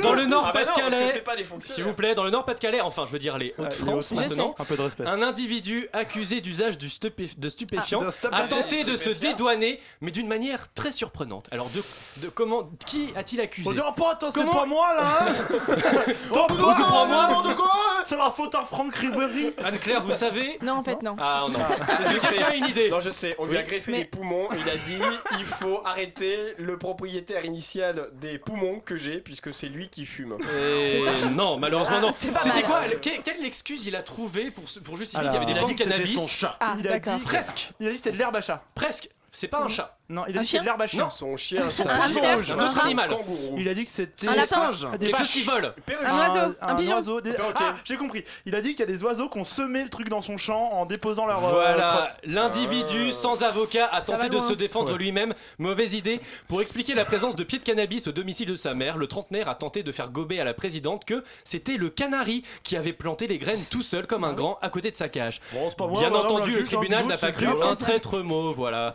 dans 0.02 0.12
le 0.14 0.22
Ah 0.24 0.52
bah 0.52 0.64
non, 0.64 0.74
Pas-de-Calais, 0.74 1.20
pas 1.20 1.34
s'il 1.60 1.84
vous 1.84 1.92
plaît, 1.94 2.14
dans 2.14 2.24
le 2.24 2.30
Nord 2.30 2.44
Pas-de-Calais, 2.44 2.80
enfin, 2.80 3.04
je 3.06 3.12
veux 3.12 3.18
dire 3.18 3.38
les 3.38 3.54
Hauts-de-France 3.58 4.12
maintenant. 4.12 4.54
Un 4.58 4.64
peu 4.64 4.76
de 4.76 4.82
respect. 4.82 5.06
Un 5.06 5.22
individu 5.22 5.88
accusé 5.92 6.40
d'usage 6.40 6.78
de 6.78 6.88
stupéfiants 6.88 7.34
Ah, 7.36 7.40
de 7.40 7.48
stupéfiants. 7.48 8.00
a 8.32 8.42
tenté 8.48 8.84
de 8.84 8.96
se 8.96 9.10
dédouaner, 9.10 9.80
mais 10.00 10.10
d'une 10.10 10.26
manière 10.26 10.72
très 10.74 10.92
surprenante. 10.92 11.48
Alors, 11.50 11.70
de 12.16 12.28
comment, 12.28 12.70
qui 12.86 13.10
a-t-il 13.14 13.40
accusé 13.44 13.68
On 13.68 13.72
dira 13.72 13.94
pas, 13.94 14.12
attends, 14.12 14.30
c'est 14.32 14.40
Comment- 14.40 14.52
pas 14.52 14.66
moi 14.66 14.94
là 14.94 15.18
hein 15.20 15.34
Toi, 16.32 16.46
Oh, 16.50 16.72
c'est 16.76 16.82
pas 16.82 17.06
moi 17.06 17.26
n'importe 17.28 17.54
quoi 17.56 17.70
C'est 18.04 18.16
la 18.16 18.30
faute 18.30 18.54
à 18.54 18.64
Franck 18.64 18.94
Ribéry 18.96 19.52
Anne-Claire, 19.62 20.02
vous 20.02 20.12
savez 20.14 20.58
Non, 20.62 20.74
en 20.74 20.84
fait, 20.84 21.02
non. 21.02 21.16
Ah 21.18 21.44
non. 21.48 21.58
Est-ce 21.58 22.14
que 22.16 22.26
quelqu'un 22.28 22.46
a 22.46 22.54
une 22.54 22.66
idée 22.66 22.90
Non, 22.90 23.00
je 23.00 23.10
sais, 23.10 23.34
on 23.38 23.46
lui 23.46 23.56
a 23.56 23.62
greffé 23.62 23.90
Mais- 23.92 23.98
les 23.98 24.04
poumons. 24.04 24.48
Il 24.58 24.68
a 24.68 24.76
dit 24.76 24.98
il 25.38 25.44
faut 25.44 25.80
arrêter 25.84 26.54
le 26.58 26.76
propriétaire 26.78 27.44
initial 27.44 28.08
des 28.14 28.38
poumons 28.38 28.80
que 28.80 28.96
j'ai, 28.96 29.18
puisque 29.18 29.52
c'est 29.54 29.68
lui 29.68 29.88
qui 29.88 30.04
fume. 30.06 30.36
Et 30.60 31.02
non, 31.34 31.58
malheureusement 31.58 31.96
Ah, 31.98 32.00
non. 32.00 32.12
pas 32.12 32.38
C'était 32.40 32.62
quoi 32.62 32.82
le- 32.86 32.96
que- 32.98 33.22
Quelle 33.22 33.44
excuse 33.44 33.86
il 33.86 33.96
a 33.96 34.02
trouvé 34.02 34.50
pour, 34.50 34.64
pour 34.84 34.96
justifier 34.96 35.24
qu'il 35.28 35.32
y 35.34 35.36
avait 35.36 35.46
des 35.46 35.52
dit 35.54 35.60
de 35.60 35.68
c'était 35.78 35.84
cannabis 35.90 36.14
son 36.14 36.26
chat. 36.26 36.56
Ah, 36.60 36.76
Il 36.78 36.86
a 36.88 36.90
d'accord. 36.92 37.18
dit- 37.18 37.24
Presque, 37.24 37.70
Il 37.80 37.86
a 37.86 37.90
dit 37.90 37.96
c'était 37.96 38.12
de 38.12 38.18
l'herbe 38.18 38.36
à 38.36 38.42
chat. 38.42 38.62
presque. 38.74 39.08
C'est 39.36 39.48
pas 39.48 39.60
un 39.62 39.68
chat. 39.68 39.98
Non, 40.08 40.24
il 40.28 40.36
a 40.36 40.40
Un 40.40 40.42
dit 40.42 40.48
que 40.48 40.50
c'est 40.52 40.58
de 40.58 40.62
chien 40.62 40.64
l'herbe 40.64 40.82
à 40.82 40.86
chien. 40.86 41.02
Non. 41.04 41.10
Son 41.10 41.36
chien, 41.36 41.62
Un 41.66 41.70
son 41.70 41.88
hamster 41.88 42.38
Un 42.58 42.66
autre 42.68 42.84
animal. 42.84 43.08
kangourou. 43.08 43.56
Il 43.58 43.68
a 43.68 43.74
dit 43.74 43.84
que 43.84 43.90
c'était 43.90 44.28
Un 44.28 44.34
lapin 44.34 44.70
des 44.70 45.06
Quelque 45.06 45.10
chose 45.12 45.18
vaches. 45.18 45.32
qui 45.32 45.42
vole. 45.42 45.74
Un 45.88 46.04
oiseau, 46.04 46.54
un 46.60 46.74
pigeon. 46.76 46.92
oiseau, 46.94 47.20
des- 47.20 47.32
Perroquet. 47.32 47.54
Ah, 47.60 47.74
j'ai 47.84 47.96
compris. 47.96 48.22
Il 48.46 48.54
a 48.54 48.60
dit 48.60 48.70
qu'il 48.76 48.80
y 48.80 48.82
a 48.82 48.86
des 48.86 49.02
oiseaux 49.02 49.28
qui 49.30 49.38
ont 49.38 49.44
semé 49.46 49.82
le 49.82 49.88
truc 49.90 50.08
dans 50.10 50.20
son 50.20 50.36
champ 50.36 50.70
en 50.74 50.84
déposant 50.86 51.26
leur 51.26 51.44
euh, 51.44 51.50
Voilà, 51.50 51.88
crotte. 52.12 52.16
l'individu 52.24 53.12
sans 53.12 53.42
avocat 53.42 53.86
a 53.86 54.00
va 54.00 54.06
tenté 54.06 54.28
de 54.28 54.36
loin. 54.36 54.46
se 54.48 54.52
défendre 54.52 54.96
lui-même. 54.96 55.34
Mauvaise 55.58 55.94
idée. 55.94 56.20
Pour 56.48 56.60
expliquer 56.60 56.94
la 56.94 57.04
présence 57.06 57.34
de 57.34 57.42
pieds 57.42 57.58
de 57.58 57.64
cannabis 57.64 58.06
au 58.06 58.12
domicile 58.12 58.48
de 58.48 58.56
sa 58.56 58.74
mère, 58.74 58.98
le 58.98 59.06
trentenaire 59.06 59.48
a 59.48 59.54
tenté 59.54 59.82
de 59.82 59.90
faire 59.90 60.10
gober 60.10 60.38
à 60.38 60.44
la 60.44 60.54
présidente 60.54 61.04
que 61.06 61.24
c'était 61.44 61.76
le 61.78 61.88
canari 61.88 62.44
qui 62.62 62.76
avait 62.76 62.92
planté 62.92 63.26
les 63.26 63.38
graines 63.38 63.56
tout 63.70 63.82
seul 63.82 64.06
comme 64.06 64.24
un 64.24 64.32
grand 64.34 64.58
à 64.60 64.68
côté 64.68 64.90
de 64.90 64.96
sa 64.96 65.08
cage. 65.08 65.40
Bon, 65.52 65.68
c'est 65.70 65.76
pas 65.78 65.86
moi, 65.86 65.98
Bien 66.00 66.10
madame 66.10 66.26
entendu, 66.26 66.50
le 66.50 66.58
juge, 66.58 66.68
hein, 66.74 66.76
tribunal 66.78 67.06
n'a 67.06 67.16
pas 67.16 67.32
cru 67.32 67.46
un 67.46 67.74
traître 67.76 68.18
mot. 68.18 68.52
Voilà, 68.52 68.74
Euh, 68.74 68.90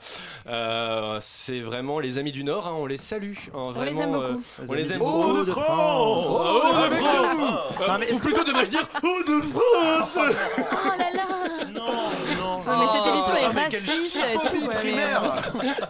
c'est 1.21 1.59
vraiment 1.59 1.99
les 1.99 2.17
amis 2.17 2.31
du 2.31 2.43
Nord. 2.43 2.67
hein, 2.67 2.73
on 2.77 2.85
les 2.85 2.97
salue. 2.97 3.33
hein, 3.47 3.51
On 3.53 3.69
les 3.71 3.91
vraiment, 3.93 4.01
aime 4.03 4.15
euh, 4.15 4.31
beaucoup. 4.33 4.43
on 4.67 4.73
les 4.73 4.91
aime 4.93 5.01
Oh, 5.01 5.43
de 5.43 5.51
France 5.51 5.65
Oh, 5.67 6.41
Euh, 7.81 8.13
Ou 8.13 8.19
plutôt 8.19 8.43
devrais-je 8.43 8.69
dire 8.69 8.87
Oh 9.03 9.07
de 9.27 9.41
France 9.41 10.09
Oh 10.17 10.89
là 10.97 11.09
là 11.13 11.25
Non, 11.71 11.93
non. 12.37 12.59
Non, 12.65 12.77
mais 12.79 12.85
cette 12.95 13.07
émission 13.07 13.35
est 13.35 13.45
Ah, 13.45 13.63
raciste 13.63 14.17
et 14.63 14.67
primaire. 14.67 15.33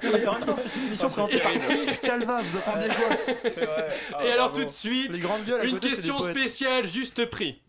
euh, 0.04 0.18
Et 0.18 0.28
en 0.28 0.34
même 0.34 0.44
temps, 0.46 0.56
c'est 0.58 0.80
une 0.80 0.88
émission 0.88 1.08
présentée 1.10 1.40
par 1.40 1.52
Yves 1.54 2.00
Calva. 2.02 2.42
Vous 2.42 2.58
attendiez 2.58 2.90
quoi 2.90 3.18
C'est 3.46 3.66
vrai. 3.66 3.88
Ah, 4.14 4.26
Et 4.26 4.32
alors 4.32 4.52
tout 4.52 4.64
de 4.64 4.70
suite, 4.70 5.20
une 5.64 5.80
question 5.80 6.20
spéciale, 6.22 6.88
juste 6.88 7.26
prix. 7.30 7.62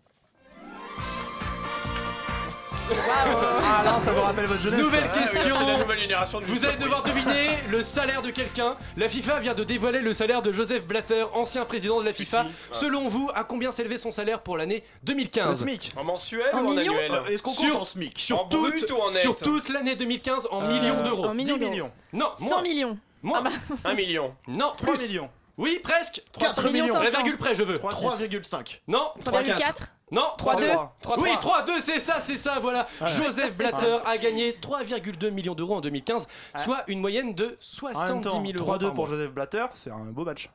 Ah 2.92 3.82
non, 3.84 4.00
ça 4.00 4.12
vous 4.12 4.20
rappelle 4.22 4.46
votre 4.46 4.60
jeunesse. 4.62 4.80
Nouvelle 4.80 5.10
ça. 5.12 5.20
question. 5.20 5.54
C'est 5.58 5.66
la 5.66 5.78
nouvelle 5.78 5.98
génération 5.98 6.40
de 6.40 6.44
Vous 6.44 6.64
allez 6.64 6.76
devoir 6.76 7.02
deviner 7.02 7.58
le 7.70 7.82
salaire 7.82 8.22
de 8.22 8.30
quelqu'un. 8.30 8.76
La 8.96 9.08
FIFA 9.08 9.40
vient 9.40 9.54
de 9.54 9.64
dévoiler 9.64 10.00
le 10.00 10.12
salaire 10.12 10.42
de 10.42 10.52
Joseph 10.52 10.84
Blatter, 10.84 11.24
ancien 11.34 11.64
président 11.64 12.00
de 12.00 12.04
la 12.04 12.12
FIFA. 12.12 12.46
Selon 12.72 13.08
vous, 13.08 13.30
à 13.34 13.44
combien 13.44 13.70
s'élevait 13.72 13.96
son 13.96 14.12
salaire 14.12 14.40
pour 14.42 14.56
l'année 14.56 14.84
Le 15.02 15.06
2015 15.14 15.60
SMIC. 15.60 15.94
En 15.96 16.04
mensuel 16.04 16.46
En 16.52 16.62
ou 16.64 16.68
en 16.68 16.76
annuel 16.76 17.12
Est-ce 17.28 17.42
qu'on 17.42 17.50
Sur- 17.50 17.72
compte 17.72 17.82
en 17.82 17.84
SMIC? 17.84 18.18
sur 18.18 18.40
En 18.40 18.44
toute, 18.46 18.60
brut 18.60 18.90
ou 18.90 18.96
en 18.96 19.10
net? 19.10 19.20
sur 19.20 19.36
toute 19.36 19.68
l'année 19.68 19.94
2015 19.96 20.48
en 20.50 20.62
Euh, 20.62 20.68
millions 20.68 21.02
d'euros. 21.02 21.24
en 21.26 21.34
10 21.34 21.44
millions. 21.58 21.90
Non, 22.12 22.30
100 22.36 22.44
moins. 22.46 22.62
millions. 22.62 22.98
Moins. 23.22 23.42
Ah 23.44 23.50
bah. 23.50 23.76
Un 23.90 23.94
million. 23.94 24.34
Non, 24.48 24.72
3 24.76 24.94
plus. 24.94 25.06
millions. 25.08 25.28
Oui, 25.58 25.78
presque. 25.82 26.22
4 26.38 26.64
millions 26.70 26.84
millions. 26.84 26.94
La 26.94 27.04
500. 27.10 27.16
virgule 27.18 27.36
près, 27.36 27.54
je 27.54 27.62
veux. 27.62 27.76
3,5. 27.78 28.80
Non, 28.88 29.10
3,4 29.24 29.92
Non, 30.10 30.22
3,2 30.38 30.88
Oui, 31.20 31.28
3-2, 31.40 31.80
c'est 31.80 32.00
ça, 32.00 32.18
c'est 32.20 32.36
ça, 32.36 32.58
voilà. 32.60 32.86
Ouais. 33.00 33.08
Joseph 33.10 33.56
Blatter 33.56 33.98
a 34.04 34.18
gagné 34.18 34.52
3,2 34.60 35.30
millions 35.30 35.54
d'euros 35.54 35.76
en 35.76 35.80
2015, 35.80 36.26
Ouais. 36.54 36.60
soit 36.62 36.82
une 36.88 37.00
moyenne 37.00 37.32
de 37.34 37.44
En 37.44 37.48
même 37.48 37.56
70 37.94 38.22
temps, 38.24 38.42
000 38.44 38.58
euros. 38.58 38.72
3-2 38.76 38.78
par 38.86 38.94
pour 38.94 39.06
mois. 39.06 39.16
Joseph 39.16 39.30
Blatter, 39.32 39.66
c'est 39.74 39.90
un 39.90 39.98
beau 40.10 40.24
match. 40.24 40.50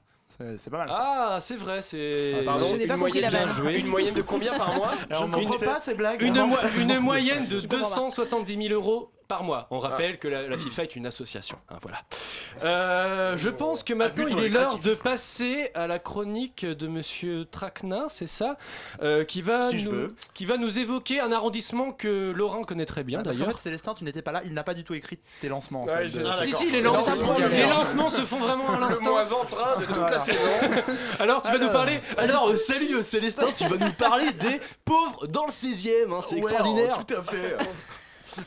C'est 0.57 0.69
pas 0.69 0.79
mal. 0.79 0.89
Ah, 0.91 1.37
c'est 1.39 1.55
vrai, 1.55 1.81
c'est. 1.81 2.33
Ah, 2.41 2.45
Pardon, 2.45 2.65
Je 2.71 2.75
n'ai 2.75 2.81
une 2.83 2.87
pas 2.89 2.95
compris 2.97 3.21
moyenne. 3.21 3.33
Une 3.73 4.13
de 4.15 4.21
combien 4.21 4.57
par 4.57 4.75
mois 4.75 4.91
je 5.09 5.15
comprend 5.15 5.39
comprends 5.41 5.65
pas 5.65 5.79
ces 5.79 5.93
blagues. 5.93 6.21
Une, 6.21 6.33
mo- 6.45 6.57
une 6.77 6.99
moyenne 6.99 7.47
de 7.47 7.59
Je 7.59 7.67
comprends 7.67 7.77
pas. 7.89 7.95
270 7.95 8.67
000 8.67 8.73
euros 8.73 9.11
par 9.27 9.43
mois. 9.43 9.67
On 9.71 9.79
rappelle 9.79 10.17
que 10.19 10.27
la, 10.27 10.47
la 10.47 10.57
FIFA 10.57 10.83
est 10.83 10.95
une 10.95 11.05
association. 11.05 11.57
hein, 11.69 11.77
voilà. 11.81 12.01
Euh, 12.63 13.35
je 13.37 13.49
pense 13.49 13.83
que 13.83 13.93
maintenant 13.93 14.25
but 14.25 14.33
il 14.37 14.43
est 14.45 14.49
l'heure 14.49 14.77
de 14.79 14.93
passer 14.93 15.71
à 15.73 15.87
la 15.87 15.99
chronique 15.99 16.65
de 16.65 16.87
Monsieur 16.87 17.45
Traquenard, 17.49 18.09
c'est 18.11 18.27
ça, 18.27 18.57
Euh, 19.01 19.23
qui 19.25 19.41
va 19.41 19.69
Si 19.69 19.77
je 19.79 19.89
nous, 19.89 19.95
peux. 20.07 20.15
qui 20.33 20.45
va 20.45 20.57
nous 20.57 20.79
évoquer 20.79 21.19
un 21.19 21.31
arrondissement 21.31 21.91
que 21.91 22.31
Laurent 22.35 22.63
connaît 22.63 22.85
très 22.85 23.03
bien 23.03 23.19
Ah, 23.19 23.23
d'ailleurs. 23.23 23.51
fait, 23.59 23.63
Célestin, 23.69 23.93
tu 23.93 24.03
n'étais 24.03 24.21
pas 24.21 24.31
là, 24.31 24.41
il 24.45 24.53
n'a 24.53 24.63
pas 24.63 24.73
du 24.73 24.83
tout 24.83 24.93
écrit 24.93 25.19
tes 25.41 25.49
lancements. 25.49 25.83
en 25.83 25.85
Ouais, 25.87 26.03
fait, 26.03 26.09
c'est- 26.09 26.19
de- 26.19 26.25
Ah, 26.27 26.37
Si 26.37 26.51
si 26.53 26.71
les, 26.71 26.81
lance- 26.81 26.95
lancements 27.05 28.09
se 28.09 28.21
font 28.25 28.39
vraiment 28.39 28.69
à 28.71 28.75
Le 28.75 28.81
l'instant. 28.81 29.11
moins 29.11 29.31
en 29.31 29.45
train 29.45 29.79
de 29.79 29.85
toute 29.85 29.95
Voilà. 29.95 30.11
la 30.11 30.19
saison. 30.19 30.39
Alors 31.19 31.41
tu 31.41 31.51
vas 31.51 31.57
nous 31.57 31.71
parler 31.71 32.01
Alors, 32.17 32.49
euh, 32.49 32.55
salut 32.55 33.03
Célestin, 33.03 33.47
tu 33.55 33.67
vas 33.67 33.77
nous 33.77 33.93
parler 33.93 34.31
des 34.31 34.59
pauvres 34.83 35.27
dans 35.27 35.45
le 35.45 35.51
16 35.51 35.85
e 35.87 36.07
c'est 36.21 36.35
Ouais, 36.35 36.39
extraordinaire. 36.41 36.97
oh, 36.99 37.03
tout 37.07 37.15
à 37.15 37.23
fait. 37.23 37.55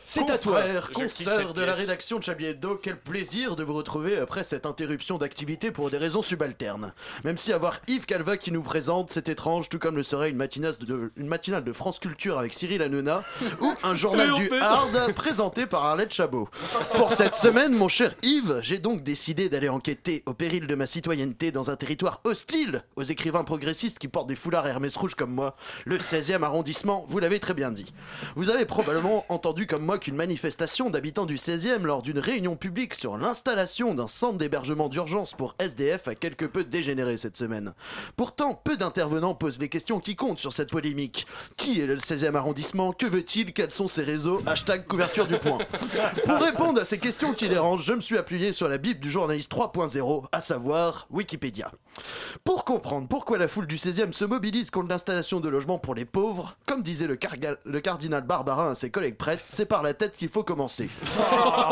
C'est 0.06 0.30
à 0.30 0.38
toi, 0.38 0.62
consoeur 0.92 1.54
de 1.54 1.62
la 1.62 1.72
rédaction 1.72 2.18
de 2.18 2.24
Chablis 2.24 2.46
Hebdo. 2.46 2.78
Quel 2.82 2.98
plaisir 2.98 3.56
de 3.56 3.64
vous 3.64 3.74
retrouver 3.74 4.18
après 4.18 4.44
cette 4.44 4.66
interruption 4.66 5.18
d'activité 5.18 5.70
pour 5.70 5.90
des 5.90 5.96
raisons 5.98 6.22
subalternes. 6.22 6.92
Même 7.24 7.38
si 7.38 7.52
avoir 7.52 7.80
Yves 7.88 8.04
Calva 8.04 8.36
qui 8.36 8.52
nous 8.52 8.62
présente, 8.62 9.10
c'est 9.10 9.28
étrange, 9.28 9.68
tout 9.68 9.78
comme 9.78 9.96
le 9.96 10.02
serait 10.02 10.30
une 10.30 10.36
matinale 10.36 10.74
de, 10.78 11.12
une 11.16 11.26
matinale 11.26 11.64
de 11.64 11.72
France 11.72 11.98
Culture 11.98 12.38
avec 12.38 12.54
Cyril 12.54 12.82
Hanouna 12.82 13.24
ou 13.60 13.72
un 13.82 13.94
journal 13.94 14.34
du 14.34 14.46
fait- 14.48 14.60
Hard 14.60 15.12
présenté 15.14 15.66
par 15.66 15.84
Arlette 15.84 16.12
Chabot. 16.12 16.48
Pour 16.94 17.12
cette 17.12 17.36
semaine, 17.36 17.72
mon 17.72 17.88
cher 17.88 18.14
Yves, 18.22 18.60
j'ai 18.62 18.78
donc 18.78 19.02
décidé 19.02 19.48
d'aller 19.48 19.68
enquêter 19.68 20.22
au 20.26 20.34
péril 20.34 20.66
de 20.66 20.74
ma 20.74 20.86
citoyenneté 20.86 21.52
dans 21.52 21.70
un 21.70 21.76
territoire 21.76 22.20
hostile 22.24 22.84
aux 22.96 23.02
écrivains 23.02 23.44
progressistes 23.44 23.98
qui 23.98 24.08
portent 24.08 24.28
des 24.28 24.36
foulards 24.36 24.66
Hermès 24.66 24.94
rouges 24.96 25.14
comme 25.14 25.32
moi, 25.32 25.56
le 25.84 25.98
16e 25.98 26.42
arrondissement, 26.42 27.04
vous 27.08 27.18
l'avez 27.18 27.40
très 27.40 27.54
bien 27.54 27.70
dit. 27.70 27.92
Vous 28.36 28.50
avez 28.50 28.64
probablement 28.64 29.24
entendu 29.28 29.66
comme 29.66 29.77
moi 29.84 29.98
qu'une 29.98 30.16
manifestation 30.16 30.90
d'habitants 30.90 31.26
du 31.26 31.36
16e 31.36 31.82
lors 31.82 32.02
d'une 32.02 32.18
réunion 32.18 32.56
publique 32.56 32.94
sur 32.94 33.16
l'installation 33.16 33.94
d'un 33.94 34.06
centre 34.06 34.38
d'hébergement 34.38 34.88
d'urgence 34.88 35.34
pour 35.34 35.54
SDF 35.58 36.08
a 36.08 36.14
quelque 36.14 36.44
peu 36.44 36.64
dégénéré 36.64 37.16
cette 37.16 37.36
semaine. 37.36 37.74
Pourtant, 38.16 38.54
peu 38.54 38.76
d'intervenants 38.76 39.34
posent 39.34 39.58
les 39.58 39.68
questions 39.68 40.00
qui 40.00 40.16
comptent 40.16 40.38
sur 40.38 40.52
cette 40.52 40.70
polémique. 40.70 41.26
Qui 41.56 41.80
est 41.80 41.86
le 41.86 41.96
16e 41.96 42.34
arrondissement? 42.34 42.92
Que 42.92 43.06
veut-il? 43.06 43.52
Quels 43.52 43.72
sont 43.72 43.88
ses 43.88 44.02
réseaux? 44.02 44.42
Hashtag 44.46 44.86
couverture 44.86 45.26
du 45.26 45.38
point. 45.38 45.58
Pour 46.24 46.36
répondre 46.36 46.80
à 46.80 46.84
ces 46.84 46.98
questions 46.98 47.34
qui 47.34 47.48
dérangent, 47.48 47.84
je 47.84 47.94
me 47.94 48.00
suis 48.00 48.18
appuyé 48.18 48.52
sur 48.52 48.68
la 48.68 48.78
Bible 48.78 49.00
du 49.00 49.10
journaliste 49.10 49.52
3.0, 49.52 50.26
à 50.32 50.40
savoir 50.40 51.06
Wikipédia. 51.10 51.70
Pour 52.44 52.64
comprendre 52.64 53.08
pourquoi 53.08 53.38
la 53.38 53.48
foule 53.48 53.66
du 53.66 53.76
16e 53.76 54.12
se 54.12 54.24
mobilise 54.24 54.70
contre 54.70 54.88
l'installation 54.88 55.40
de 55.40 55.48
logements 55.48 55.78
pour 55.78 55.94
les 55.94 56.04
pauvres, 56.04 56.56
comme 56.66 56.82
disait 56.82 57.06
le, 57.06 57.16
cardinal 57.16 58.24
Barbarin 58.24 58.72
à 58.72 58.74
ses 58.74 58.90
collègues 58.90 59.16
prêtres, 59.16 59.42
c'est 59.44 59.66
par 59.66 59.82
la 59.82 59.94
tête 59.94 60.16
qu'il 60.16 60.28
faut 60.28 60.44
commencer. 60.44 60.88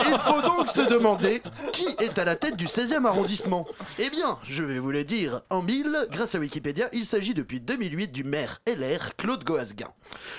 Il 0.09 0.19
faut 0.19 0.43
donc 0.43 0.69
se 0.69 0.83
demander 0.83 1.43
qui 1.73 1.87
est 2.01 2.19
à 2.19 2.25
la 2.25 2.37
tête 2.37 2.57
du 2.57 2.67
16e 2.67 3.05
arrondissement. 3.05 3.67
Eh 3.99 4.11
bien, 4.11 4.39
je 4.43 4.62
vais 4.62 4.79
vous 4.79 4.91
le 4.91 5.05
dire 5.05 5.43
en 5.51 5.62
mille, 5.62 6.07
grâce 6.11 6.35
à 6.35 6.39
Wikipédia, 6.39 6.89
il 6.93 7.07
s'agit 7.07 7.35
depuis 7.35 7.61
2008 7.61 8.12
du 8.12 8.25
maire 8.25 8.61
LR 8.67 9.17
Claude 9.17 9.45
Goasguin. 9.45 9.93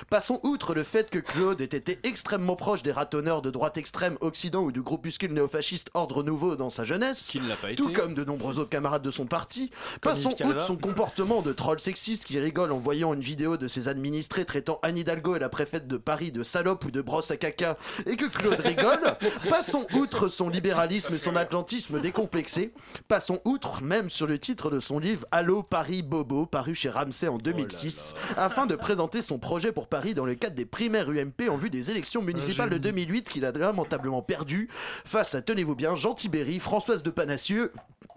Passons 0.09 0.39
outre 0.43 0.73
le 0.73 0.83
fait 0.83 1.09
que 1.09 1.19
Claude 1.19 1.61
ait 1.61 1.65
été 1.65 1.99
extrêmement 2.03 2.55
proche 2.55 2.83
des 2.83 2.91
ratonneurs 2.91 3.41
de 3.41 3.51
droite 3.51 3.77
extrême 3.77 4.17
Occident 4.21 4.61
ou 4.61 4.71
du 4.71 4.81
groupuscule 4.81 5.33
néofasciste 5.33 5.89
Ordre 5.93 6.23
Nouveau 6.23 6.55
dans 6.55 6.69
sa 6.69 6.83
jeunesse, 6.83 7.27
Qu'il 7.27 7.47
l'a 7.47 7.55
pas 7.55 7.73
tout 7.75 7.91
comme 7.91 8.13
de 8.13 8.23
nombreux 8.23 8.59
autres 8.59 8.69
camarades 8.69 9.01
de 9.01 9.11
son 9.11 9.25
parti. 9.25 9.71
Passons 10.01 10.29
outre 10.29 10.61
son 10.61 10.77
comportement 10.77 11.41
de 11.41 11.53
troll 11.53 11.79
sexiste 11.79 12.25
qui 12.25 12.39
rigole 12.39 12.71
en 12.71 12.79
voyant 12.79 13.13
une 13.13 13.21
vidéo 13.21 13.57
de 13.57 13.67
ses 13.67 13.87
administrés 13.87 14.45
traitant 14.45 14.79
Anne 14.83 14.97
Hidalgo 14.97 15.35
et 15.35 15.39
la 15.39 15.49
préfète 15.49 15.87
de 15.87 15.97
Paris 15.97 16.31
de 16.31 16.43
salope 16.43 16.85
ou 16.85 16.91
de 16.91 17.01
brosse 17.01 17.31
à 17.31 17.37
caca 17.37 17.77
et 18.05 18.15
que 18.15 18.25
Claude 18.25 18.59
rigole. 18.59 19.17
Passons 19.49 19.85
outre 19.93 20.27
son 20.27 20.49
libéralisme 20.49 21.15
et 21.15 21.17
son 21.17 21.35
atlantisme 21.35 21.99
décomplexé. 21.99 22.73
Passons 23.07 23.39
outre 23.45 23.81
même 23.81 24.09
sur 24.09 24.27
le 24.27 24.39
titre 24.39 24.69
de 24.69 24.79
son 24.79 24.99
livre 24.99 25.25
Allô 25.31 25.63
Paris 25.63 26.01
Bobo 26.01 26.45
paru 26.45 26.75
chez 26.75 26.89
Ramsay 26.89 27.27
en 27.27 27.37
2006 27.37 28.13
afin 28.37 28.65
de 28.65 28.75
présenter 28.75 29.21
son 29.21 29.39
projet 29.39 29.71
pour 29.71 29.87
Paris 29.87 30.13
dans 30.13 30.25
le 30.25 30.35
cadre 30.35 30.55
des 30.55 30.65
primaires 30.65 31.09
UMP 31.09 31.49
en 31.49 31.57
vue 31.57 31.69
des 31.69 31.91
élections 31.91 32.21
municipales 32.21 32.69
de 32.69 32.77
2008 32.77 33.29
qu'il 33.29 33.45
a 33.45 33.51
lamentablement 33.51 34.21
perdu. 34.21 34.69
Face 35.05 35.35
à, 35.35 35.41
tenez-vous 35.41 35.75
bien, 35.75 35.95
Jean 35.95 36.13
Tibéry, 36.13 36.59
Françoise 36.59 37.03
de 37.03 37.09
Panacieux, 37.09 37.71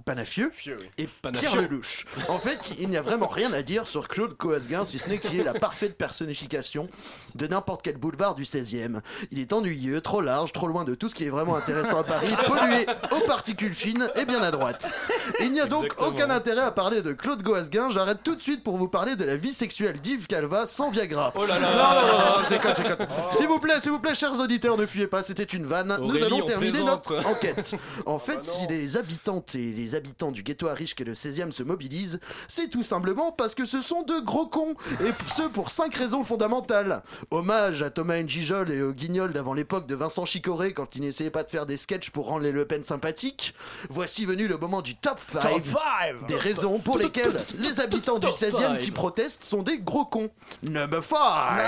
Panafieux 0.05 0.51
et 0.99 1.07
Pierre 1.07 1.50
Lelouch. 1.57 2.05
En 2.29 2.39
fait, 2.39 2.59
il 2.79 2.89
n'y 2.89 2.97
a 2.97 3.03
vraiment 3.03 3.27
rien 3.27 3.53
à 3.53 3.63
dire 3.63 3.87
sur 3.87 4.09
Claude 4.09 4.37
Coasguin, 4.37 4.85
si 4.85 4.99
ce 4.99 5.09
n'est 5.09 5.19
qu'il 5.19 5.39
est 5.39 5.45
la 5.45 5.55
parfaite 5.55 5.97
personnification 5.97 6.89
de 7.35 7.47
n'importe 7.47 7.83
quel 7.83 7.97
boulevard 7.97 8.35
du 8.35 8.45
16e. 8.45 9.01
Il 9.31 9.39
est 9.39 9.53
ennuyeux, 9.53 10.01
trop 10.01 10.21
large, 10.21 10.53
trop 10.53 10.67
loin 10.67 10.85
de 10.85 10.95
tout 10.95 11.09
ce 11.09 11.15
qui 11.15 11.25
est 11.25 11.31
vraiment 11.31 11.57
intéressant 11.57 11.99
à 11.99 12.05
Paris, 12.05 12.29
pollué 12.47 12.87
aux 13.13 13.27
particules 13.27 13.75
fines 13.75 14.11
et 14.17 14.25
bien 14.25 14.43
à 14.43 14.51
droite. 14.51 14.93
Il 15.41 15.53
n'y 15.53 15.61
a 15.61 15.67
donc 15.67 15.85
Exactement. 15.85 16.09
aucun 16.09 16.31
intérêt 16.31 16.63
à 16.63 16.71
parler 16.71 17.03
de 17.03 17.13
Claude 17.13 17.43
Goasguin. 17.43 17.91
J'arrête 17.91 18.19
tout 18.23 18.35
de 18.35 18.43
suite 18.43 18.63
pour 18.63 18.77
vous 18.77 18.89
parler 18.89 19.17
de 19.17 19.25
la 19.25 19.37
vie 19.37 19.53
sexuelle 19.53 20.01
d'Yves 20.01 20.27
Calva 20.27 20.67
sans 20.67 20.91
Viagra. 20.91 21.33
Oh 21.37 21.47
là 21.47 21.59
là 21.59 21.71
Non, 21.71 22.01
non, 22.01 22.13
non, 22.13 22.19
non, 22.19 22.45
je 22.45 22.49
déconne, 22.51 22.75
je 22.77 22.83
déconne. 22.83 23.07
S'il 23.33 23.47
vous 23.49 23.59
plaît, 23.59 23.81
s'il 23.81 23.91
vous 23.91 23.99
plaît, 23.99 24.15
chers 24.15 24.39
auditeurs, 24.39 24.77
ne 24.77 24.87
fuyez 24.87 25.07
pas, 25.07 25.23
c'était 25.23 25.45
une 25.45 25.67
vanne. 25.67 25.97
Nous 26.01 26.23
allons 26.23 26.43
on 26.43 26.45
terminer 26.45 26.83
notre 26.83 27.25
enquête. 27.27 27.75
En 28.07 28.19
fait, 28.19 28.45
si 28.45 28.67
les 28.67 28.97
habitantes 28.97 29.55
et 29.55 29.73
les 29.73 29.95
habitants 29.95 30.31
du 30.33 30.43
ghetto 30.43 30.69
à 30.69 30.75
riche 30.75 30.95
qu'est 30.95 31.05
le 31.05 31.15
16e 31.15 31.40
se 31.51 31.63
mobilisent, 31.63 32.21
c'est 32.49 32.69
tout 32.69 32.83
simplement 32.83 33.33
parce 33.33 33.55
que 33.55 33.65
ce 33.65 33.81
sont 33.81 34.03
de 34.03 34.21
gros 34.21 34.47
cons. 34.47 34.75
Et 35.05 35.13
ce 35.33 35.43
pour 35.43 35.71
cinq 35.71 35.95
raisons 35.95 36.25
fondamentales. 36.25 37.03
Hommage 37.31 37.83
à 37.83 37.91
Thomas 37.91 38.21
Njijol 38.21 38.71
et 38.71 38.83
au 38.83 38.93
guignol 38.93 39.33
d'avant 39.33 39.55
l'époque 39.55 39.87
de 39.87 39.95
Vincent 39.95 40.25
Chicoré 40.25 40.73
quand 40.75 40.97
il 40.97 41.03
n'essayait 41.03 41.31
pas 41.31 41.43
de 41.43 41.51
faire 41.51 41.67
des 41.67 41.77
sketchs 41.77 42.11
pour 42.11 42.27
rendre 42.27 42.43
les 42.43 42.53
Le 42.53 42.65
Pen 42.65 42.85
sympathiques, 42.85 43.55
voici 43.89 44.25
venu 44.27 44.47
le 44.47 44.59
moment 44.59 44.83
du 44.83 44.97
top 44.97 45.19
5 45.33 45.41
Top 45.41 45.63
five 45.63 46.27
des 46.29 46.37
raisons 46.37 46.79
pour 46.79 46.99
lesquelles 46.99 47.41
les 47.59 47.81
habitants 47.81 48.19
du 48.19 48.27
Top 48.27 48.37
16e 48.37 48.75
five. 48.75 48.79
qui 48.83 48.91
protestent 48.91 49.45
sont 49.45 49.63
des 49.63 49.79
gros 49.79 50.05
cons. 50.05 50.31
Number 50.63 51.03
5 51.03 51.17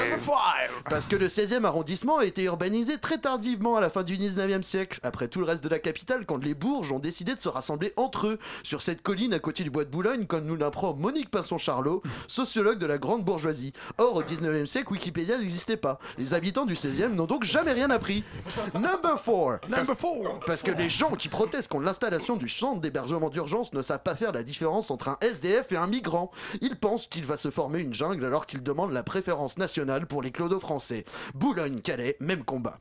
Number 0.01 0.19
five. 0.21 0.71
Parce 0.91 1.07
que 1.07 1.17
le 1.17 1.29
16e 1.29 1.65
arrondissement 1.65 2.19
a 2.19 2.25
été 2.25 2.43
urbanisé 2.45 2.99
très 2.99 3.19
tardivement 3.19 3.77
à 3.77 3.81
la 3.81 3.91
fin 3.91 4.03
du 4.03 4.17
19e 4.17 4.63
siècle, 4.63 5.01
après 5.03 5.29
tout 5.29 5.39
le 5.41 5.47
reste 5.47 5.63
de 5.63 5.69
la 5.69 5.79
capitale, 5.79 6.25
quand 6.27 6.43
les 6.43 6.55
bourges 6.55 6.93
ont 6.93 6.99
décidé 6.99 7.35
de 7.35 7.41
se 7.41 7.49
rassembler 7.49 7.93
entre 7.97 8.27
eux 8.27 8.39
sur 8.63 8.83
cette 8.83 9.03
colline 9.03 9.35
à 9.35 9.39
côté 9.39 9.52
du 9.61 9.71
bois 9.71 9.85
de 9.85 9.91
Boulogne, 9.91 10.25
comme 10.27 10.45
nous 10.47 10.57
l'apprend 10.57 10.95
Monique 10.95 11.31
Pinson-Charlot, 11.31 12.03
sociologue 12.29 12.79
de 12.79 12.87
la 12.87 12.97
grande 12.97 13.25
bourgeoisie. 13.25 13.73
Or, 13.99 14.17
au 14.17 14.23
19e 14.23 14.65
siècle, 14.67 14.93
Wikipédia 14.93 15.37
n'existait 15.37 15.77
pas. 15.77 15.99
Les 16.17 16.33
habitants 16.33 16.65
du 16.65 16.75
16e 16.75 17.15
n'ont 17.15 17.27
donc 17.27 17.45
jamais 17.45 17.73
rien 17.73 17.91
appris. 17.91 18.25
Number 18.75 19.21
4 19.23 19.69
Number 19.69 19.97
four. 19.97 20.41
parce 20.47 20.63
que 20.63 20.71
les 20.71 20.89
gens 20.89 21.13
qui 21.13 21.29
protestent 21.29 21.69
contre 21.69 21.85
l'installation 21.85 22.37
du 22.37 22.49
centre 22.49 22.81
d'hébergement 22.81 23.29
d'urgence 23.29 23.73
ne 23.75 23.83
savent 23.83 24.03
pas 24.03 24.15
faire 24.15 24.33
la 24.33 24.43
différence 24.43 24.91
entre 24.91 25.09
un 25.09 25.19
SDF 25.21 25.73
et 25.73 25.77
un 25.77 25.87
migrant. 25.87 26.31
Ils 26.63 26.77
pensent 26.77 27.07
qu'il 27.07 27.27
va 27.27 27.37
se 27.37 27.51
former 27.51 27.81
une 27.81 27.93
jungle 27.93 28.25
alors 28.25 28.47
qu'ils 28.47 28.63
demandent 28.63 28.93
la 28.93 29.03
préférence 29.03 29.59
nationale 29.59 30.07
pour 30.07 30.23
les 30.23 30.31
clodos 30.31 30.61
français. 30.61 31.05
Boulogne-Calais, 31.35 32.17
même 32.21 32.45
combat. 32.45 32.79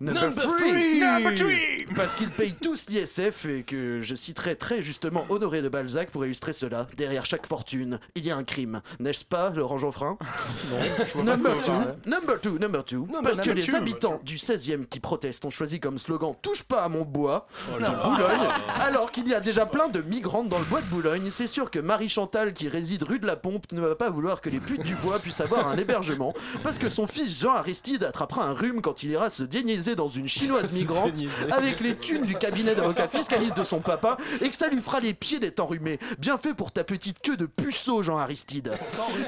Number 0.00 0.34
three. 0.34 0.70
three. 0.70 1.00
Number 1.00 1.34
three. 1.34 1.86
Parce 1.94 2.14
qu'ils 2.14 2.30
payent 2.30 2.54
tous 2.54 2.88
l'ISF 2.88 3.44
et 3.46 3.62
que 3.62 4.00
je 4.02 4.14
citerai 4.14 4.56
très 4.56 4.82
justement 4.82 5.26
Honoré 5.28 5.60
de 5.60 5.68
Balzac 5.68 5.99
pour 6.08 6.24
illustrer 6.24 6.52
cela. 6.52 6.86
Derrière 6.96 7.26
chaque 7.26 7.46
fortune, 7.46 8.00
il 8.14 8.24
y 8.24 8.30
a 8.30 8.36
un 8.36 8.44
crime. 8.44 8.80
N'est-ce 8.98 9.24
pas, 9.24 9.50
Laurent 9.50 9.78
Geoffrin 9.78 10.16
pas 10.74 11.22
Number 11.22 11.62
two, 11.62 11.72
number 12.10 12.40
two, 12.40 12.58
number 12.58 12.80
two. 12.84 13.06
Parce 13.22 13.40
que 13.40 13.50
les 13.50 13.62
two. 13.62 13.76
habitants 13.76 14.20
du 14.24 14.36
16e 14.36 14.86
qui 14.86 15.00
protestent 15.00 15.44
ont 15.44 15.50
choisi 15.50 15.80
comme 15.80 15.98
slogan 15.98 16.34
Touche 16.40 16.62
pas 16.62 16.82
à 16.84 16.88
mon 16.88 17.02
bois 17.02 17.46
Oh 17.70 17.78
de. 17.78 17.84
Boulogne, 17.84 18.48
alors 18.80 19.10
qu'il 19.10 19.28
y 19.28 19.34
a 19.34 19.40
déjà 19.40 19.66
plein 19.66 19.88
de 19.88 20.00
migrantes 20.00 20.48
dans 20.48 20.58
le 20.58 20.64
bois 20.64 20.80
de 20.80 20.86
Boulogne. 20.86 21.30
C'est 21.30 21.46
sûr 21.46 21.70
que 21.70 21.78
Marie 21.78 22.08
Chantal, 22.08 22.52
qui 22.52 22.68
réside 22.68 23.02
rue 23.02 23.18
de 23.18 23.26
la 23.26 23.36
Pompe, 23.36 23.70
ne 23.72 23.80
va 23.80 23.94
pas 23.96 24.10
vouloir 24.10 24.40
que 24.40 24.48
les 24.48 24.60
putes 24.60 24.84
du 24.84 24.94
bois 24.94 25.18
puissent 25.18 25.40
avoir 25.40 25.68
un 25.68 25.76
hébergement, 25.76 26.34
parce 26.62 26.78
que 26.78 26.88
son 26.88 27.06
fils 27.06 27.40
Jean 27.40 27.54
Aristide 27.54 28.04
attrapera 28.04 28.44
un 28.44 28.52
rhume 28.52 28.80
quand 28.80 29.02
il 29.02 29.10
ira 29.10 29.30
se 29.30 29.42
déniaiser 29.42 29.96
dans 29.96 30.08
une 30.08 30.28
chinoise 30.28 30.70
Se 30.70 30.76
migrante 30.76 31.18
avec 31.50 31.80
les 31.80 31.96
thunes 31.96 32.24
du 32.24 32.36
cabinet 32.36 32.74
d'avocat 32.74 33.08
fiscaliste 33.08 33.56
de 33.56 33.64
son 33.64 33.80
papa 33.80 34.16
et 34.40 34.48
que 34.48 34.56
ça 34.56 34.68
lui 34.68 34.80
fera 34.80 35.00
les 35.00 35.14
pieds 35.14 35.38
d'être 35.38 35.60
enrhumé. 35.60 35.89
Bien 36.18 36.38
fait 36.38 36.54
pour 36.54 36.72
ta 36.72 36.84
petite 36.84 37.20
queue 37.20 37.36
de 37.36 37.46
puceau, 37.46 38.02
Jean 38.02 38.18
Aristide. 38.18 38.72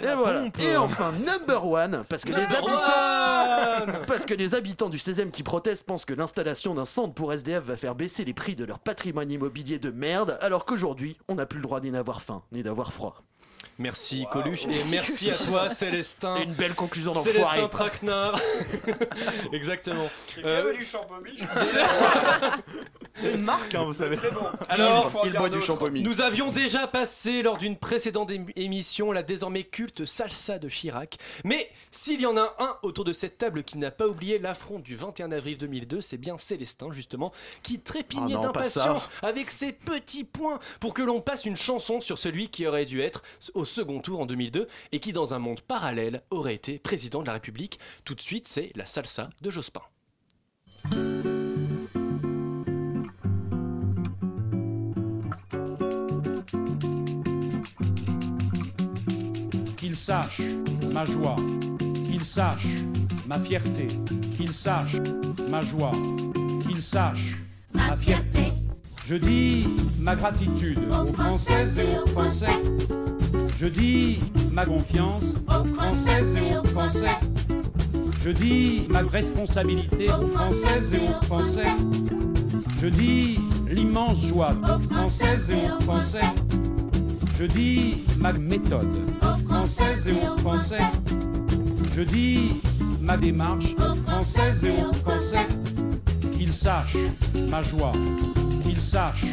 Et 0.03 0.15
voilà. 0.15 0.45
Et 0.59 0.77
enfin, 0.77 1.13
number 1.13 1.67
one, 1.67 2.05
parce 2.09 2.25
que 2.25 2.33
les 2.33 2.45
habitants, 2.45 4.03
parce 4.07 4.25
que 4.25 4.35
les 4.35 4.55
habitants 4.55 4.89
du 4.89 4.99
16e 4.99 5.31
qui 5.31 5.43
protestent 5.43 5.87
pensent 5.87 6.05
que 6.05 6.15
l'installation 6.15 6.75
d'un 6.75 6.85
centre 6.85 7.15
pour 7.15 7.33
SDF 7.33 7.65
va 7.65 7.77
faire 7.77 7.95
baisser 7.95 8.25
les 8.25 8.35
prix 8.35 8.55
de 8.55 8.65
leur 8.65 8.79
patrimoine 8.79 9.31
immobilier 9.31 9.79
de 9.79 9.91
merde, 9.91 10.39
alors 10.41 10.65
qu'aujourd'hui, 10.65 11.17
on 11.29 11.35
n'a 11.35 11.47
plus 11.47 11.59
le 11.59 11.65
droit 11.65 11.81
ni 11.81 11.91
d'avoir 11.91 12.23
faim, 12.23 12.43
ni 12.53 12.63
d'avoir 12.63 12.93
froid. 12.93 13.23
Merci 13.83 14.25
Coluche 14.31 14.65
et 14.67 14.79
merci 14.91 15.31
à 15.31 15.35
toi 15.37 15.69
Célestin. 15.69 16.37
Une 16.37 16.53
belle 16.53 16.75
conclusion 16.75 17.13
Célestin 17.15 17.41
d'enfoiré. 17.63 17.69
Traquenard. 17.71 18.41
Exactement. 19.53 20.09
Euh, 20.45 20.73
du 20.73 20.85
champomis 20.85 21.37
C'est 23.17 23.33
une 23.33 23.43
marque, 23.43 23.75
hein, 23.75 23.83
vous 23.85 23.93
savez. 23.93 24.17
Alors, 24.69 25.13
il 25.25 25.33
boit 25.33 25.49
du 25.51 25.61
champomis. 25.61 26.03
Nous 26.03 26.21
avions 26.21 26.51
déjà 26.51 26.87
passé 26.87 27.43
lors 27.43 27.59
d'une 27.59 27.77
précédente 27.77 28.31
ém- 28.31 28.51
émission 28.57 29.13
la 29.13 29.23
désormais 29.23 29.65
culte 29.65 30.07
salsa 30.07 30.59
de 30.59 30.69
Chirac. 30.69 31.19
Mais 31.45 31.71
s'il 31.91 32.21
y 32.21 32.27
en 32.27 32.37
a 32.37 32.55
un 32.59 32.77
autour 32.83 33.05
de 33.05 33.13
cette 33.13 33.37
table 33.37 33.65
qui 33.65 33.79
n'a 33.79 33.91
pas 33.91 34.07
oublié 34.07 34.39
l'affront 34.39 34.79
du 34.79 34.97
21 34.97 35.33
avril 35.33 35.59
2002, 35.59 36.01
c'est 36.01 36.17
bien 36.17 36.39
Célestin 36.39 36.91
justement 36.93 37.33
qui 37.63 37.81
trépignait 37.81 38.35
Ah 38.39 38.43
d'impatience 38.43 39.09
avec 39.23 39.51
ses 39.51 39.73
petits 39.73 40.25
points 40.25 40.59
pour 40.81 40.95
que 40.95 41.03
l'on 41.03 41.21
passe 41.21 41.45
une 41.45 41.57
chanson 41.57 42.01
sur 42.01 42.17
celui 42.19 42.49
qui 42.49 42.67
aurait 42.67 42.87
dû 42.87 43.03
être 43.03 43.23
au 43.55 43.65
second 43.73 44.01
tour 44.01 44.21
en 44.21 44.27
2002 44.27 44.69
et 44.93 45.01
qui 45.01 45.13
dans 45.13 45.35
un 45.35 45.39
monde 45.39 45.63
parallèle 45.63 46.23
aurait 46.31 46.55
été 46.55 46.79
président 46.79 47.23
de 47.23 47.27
la 47.27 47.33
République. 47.33 47.81
Tout 48.05 48.15
de 48.15 48.21
suite, 48.21 48.47
c'est 48.47 48.71
la 48.77 48.87
salsa 48.87 49.31
de 49.41 49.51
Jospin. 49.51 49.81
Qu'il 59.79 59.97
sache 59.97 60.43
ma 60.93 61.05
joie, 61.05 61.37
qu'il 62.07 62.25
sache 62.25 62.67
ma 63.27 63.41
fierté, 63.41 63.89
qu'il 64.37 64.53
sache 64.53 64.97
ma 65.49 65.63
joie, 65.63 65.93
qu'il 66.67 66.83
sache 66.83 67.39
ma 67.73 67.97
fierté. 67.97 68.53
Je 69.07 69.17
dis 69.17 69.67
ma 69.99 70.15
gratitude 70.15 70.79
aux 70.93 71.13
Françaises 71.13 71.79
et 71.79 71.99
aux. 71.99 72.12
Je 73.63 73.69
dis 73.69 74.19
ma 74.51 74.67
confiance 74.67 75.37
aux 75.47 75.75
Françaises 75.77 76.35
et 76.35 76.59
aux 76.59 76.65
Français. 76.65 77.15
Je 78.25 78.31
dis 78.31 78.89
ma 78.91 79.03
responsabilité 79.03 80.09
aux 80.11 80.27
Françaises 80.27 80.93
et 80.93 81.09
aux 81.09 81.25
Français. 81.27 81.69
Je 82.81 82.89
dis 82.89 83.39
l'immense 83.71 84.21
joie 84.27 84.57
aux 84.65 84.93
Françaises 84.93 85.49
et 85.49 85.71
aux 85.71 85.81
Français. 85.83 86.27
Je 87.39 87.45
dis 87.45 88.03
ma 88.19 88.33
méthode 88.33 88.99
aux 89.23 89.49
Françaises 89.49 90.09
et 90.09 90.27
aux 90.27 90.39
Français. 90.39 90.83
Je 91.97 92.03
dis 92.03 92.61
ma 93.01 93.17
démarche 93.17 93.77
aux 93.79 94.11
Françaises 94.11 94.65
et 94.65 94.85
aux 94.85 94.93
Français. 94.93 95.47
Qu'ils 96.33 96.53
sachent 96.53 96.97
ma 97.49 97.63
joie, 97.63 97.93
qu'ils 98.65 98.81
sachent 98.81 99.25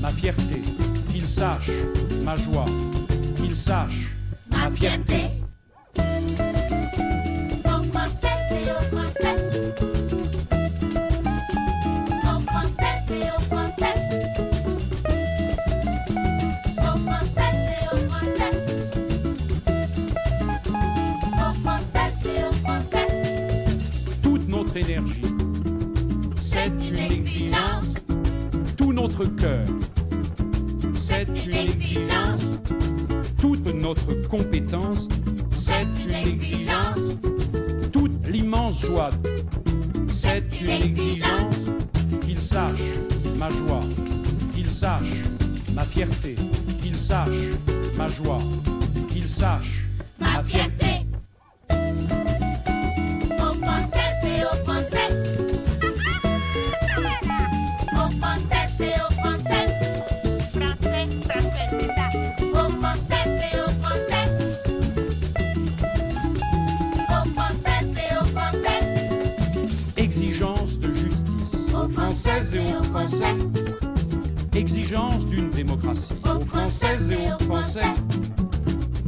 ma 0.00 0.08
fierté, 0.08 0.62
qu'ils 1.12 1.28
sachent 1.28 1.70
ma 2.24 2.34
joie, 2.34 2.66
sachent 3.68 3.90
ma 4.50 4.70
fierté. 4.70 5.37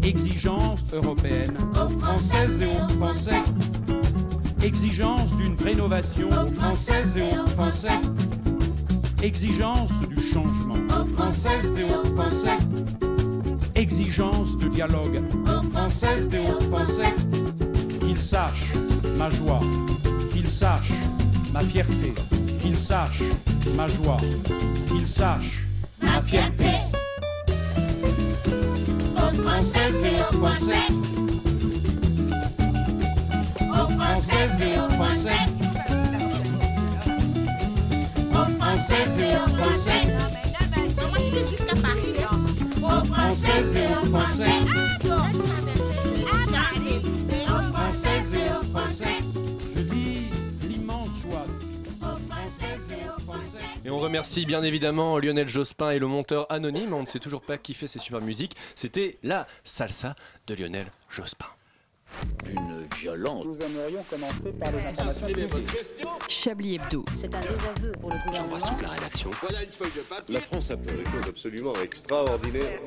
Exigence 0.02 0.80
européenne 0.92 1.56
aux 1.74 2.00
Françaises 2.00 2.62
et 2.62 2.66
aux 2.66 2.88
Français. 2.98 3.42
Exigence 4.62 5.36
d'une 5.36 5.56
rénovation 5.62 6.28
aux 6.28 6.52
Françaises 6.54 7.16
et 7.16 7.38
aux 7.38 7.46
Français. 7.50 8.00
Exigence 9.22 9.90
du 10.08 10.32
changement 10.32 10.74
aux 10.88 11.06
Françaises 11.14 11.72
et 11.76 11.84
aux 11.84 12.16
Français. 12.16 12.58
Exigence 13.74 14.56
de 14.56 14.68
dialogue 14.68 15.20
aux 15.44 15.70
Françaises 15.70 16.28
et 16.32 16.50
aux 16.50 16.60
Français. 16.70 17.14
Qu'ils 18.00 18.18
sachent 18.18 18.72
ma 19.18 19.28
joie, 19.28 19.60
qu'ils 20.32 20.48
sachent 20.48 20.92
ma 21.52 21.60
fierté, 21.60 22.14
qu'ils 22.60 22.78
sachent 22.78 23.22
ma 23.76 23.86
joie, 23.86 24.16
qu'ils 24.88 25.08
sachent 25.08 25.66
ma 26.02 26.22
fierté. 26.22 26.89
français, 29.60 29.90
vieux 30.02 30.30
français. 30.38 30.86
Au 33.60 33.84
français, 33.98 34.44
vieux 34.58 34.88
français. 34.96 35.42
Au 38.30 38.44
français, 38.58 39.04
vieux 39.16 39.46
français. 39.58 40.02
Comment 40.96 41.18
je 41.18 41.28
vais 41.34 41.46
jusqu'à 41.46 41.76
Paris 41.76 42.16
Au 42.82 43.04
français, 43.04 43.58
vieux 43.74 44.02
français. 44.10 44.56
Ah, 45.10 45.26
Et 53.84 53.90
on 53.90 53.98
remercie 53.98 54.44
bien 54.44 54.62
évidemment 54.62 55.18
Lionel 55.18 55.48
Jospin 55.48 55.90
et 55.90 55.98
le 55.98 56.06
monteur 56.06 56.46
anonyme. 56.52 56.92
On 56.92 57.02
ne 57.02 57.06
sait 57.06 57.18
toujours 57.18 57.40
pas 57.40 57.56
qui 57.56 57.72
fait 57.72 57.86
ces 57.86 57.98
super 57.98 58.20
musiques. 58.20 58.54
C'était 58.74 59.18
la 59.22 59.46
salsa 59.64 60.16
de 60.46 60.54
Lionel 60.54 60.86
Jospin. 61.08 61.46
Une 62.46 62.86
violence. 62.98 63.44
Nous 63.44 63.56
aimerions 63.60 64.02
commencer 64.10 64.52
par 64.58 64.72
les 64.72 64.78
informations 64.86 65.26
publiques. 65.26 65.66
Chablis 66.28 66.74
Hebdo. 66.76 67.04
C'est 67.20 67.34
un 67.34 67.40
désaveu 67.40 67.92
pour 68.00 68.10
le 68.10 68.16
gouvernement. 68.26 68.56
la 68.82 68.88
rédaction. 68.90 69.30
Voilà 69.42 69.62
une 69.62 69.70
feuille 69.72 69.92
de 69.96 70.00
papier. 70.02 70.34
La 70.34 70.40
France 70.40 70.70
a 70.70 70.76
fait 70.76 70.96
des 70.96 71.04
choses 71.04 71.28
absolument 71.28 71.72
extraordinaires. 71.82 72.80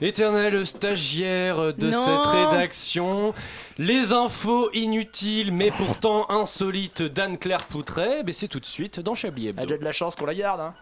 Éternel 0.00 0.64
stagiaire 0.66 1.74
de 1.74 1.90
Non. 1.90 2.04
cette 2.04 2.26
rédaction, 2.26 3.34
les 3.78 4.12
infos 4.12 4.70
inutiles 4.72 5.50
mais 5.52 5.70
pourtant 5.72 6.30
insolites 6.30 7.02
d'Anne-Claire 7.02 7.64
Poutret, 7.66 8.22
mais 8.24 8.32
c'est 8.32 8.46
tout 8.48 8.60
de 8.60 8.66
suite 8.66 9.00
dans 9.00 9.14
Chablis 9.16 9.48
Hebdo. 9.48 9.62
Elle 9.62 9.72
a 9.72 9.78
de 9.78 9.84
la 9.84 9.92
chance 9.92 10.14
qu'on 10.14 10.26
la 10.26 10.34
garde. 10.34 10.60
Hein. 10.60 10.74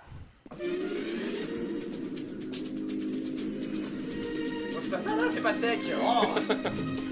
C'est 4.82 4.90
pas 4.90 5.00
ça 5.00 5.16
là, 5.16 5.22
c'est 5.30 5.40
pas 5.40 5.52
sec. 5.54 5.80
Oh. 6.02 6.26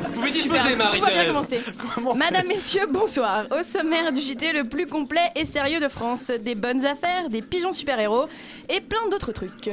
Vous 0.00 0.12
pouvez 0.12 0.32
Super, 0.32 0.62
disposer, 0.66 0.90
tout 0.92 1.00
va 1.00 1.10
bien 1.10 1.24
commencer. 1.26 1.60
Madame, 2.16 2.46
Messieurs, 2.48 2.86
bonsoir. 2.90 3.44
Au 3.58 3.62
sommaire 3.62 4.12
du 4.12 4.20
JT 4.20 4.52
le 4.52 4.64
plus 4.64 4.86
complet 4.86 5.30
et 5.36 5.44
sérieux 5.44 5.80
de 5.80 5.88
France, 5.88 6.30
des 6.30 6.54
bonnes 6.54 6.84
affaires, 6.84 7.28
des 7.28 7.42
pigeons 7.42 7.72
super-héros 7.72 8.26
et 8.68 8.80
plein 8.80 9.08
d'autres 9.10 9.32
trucs. 9.32 9.70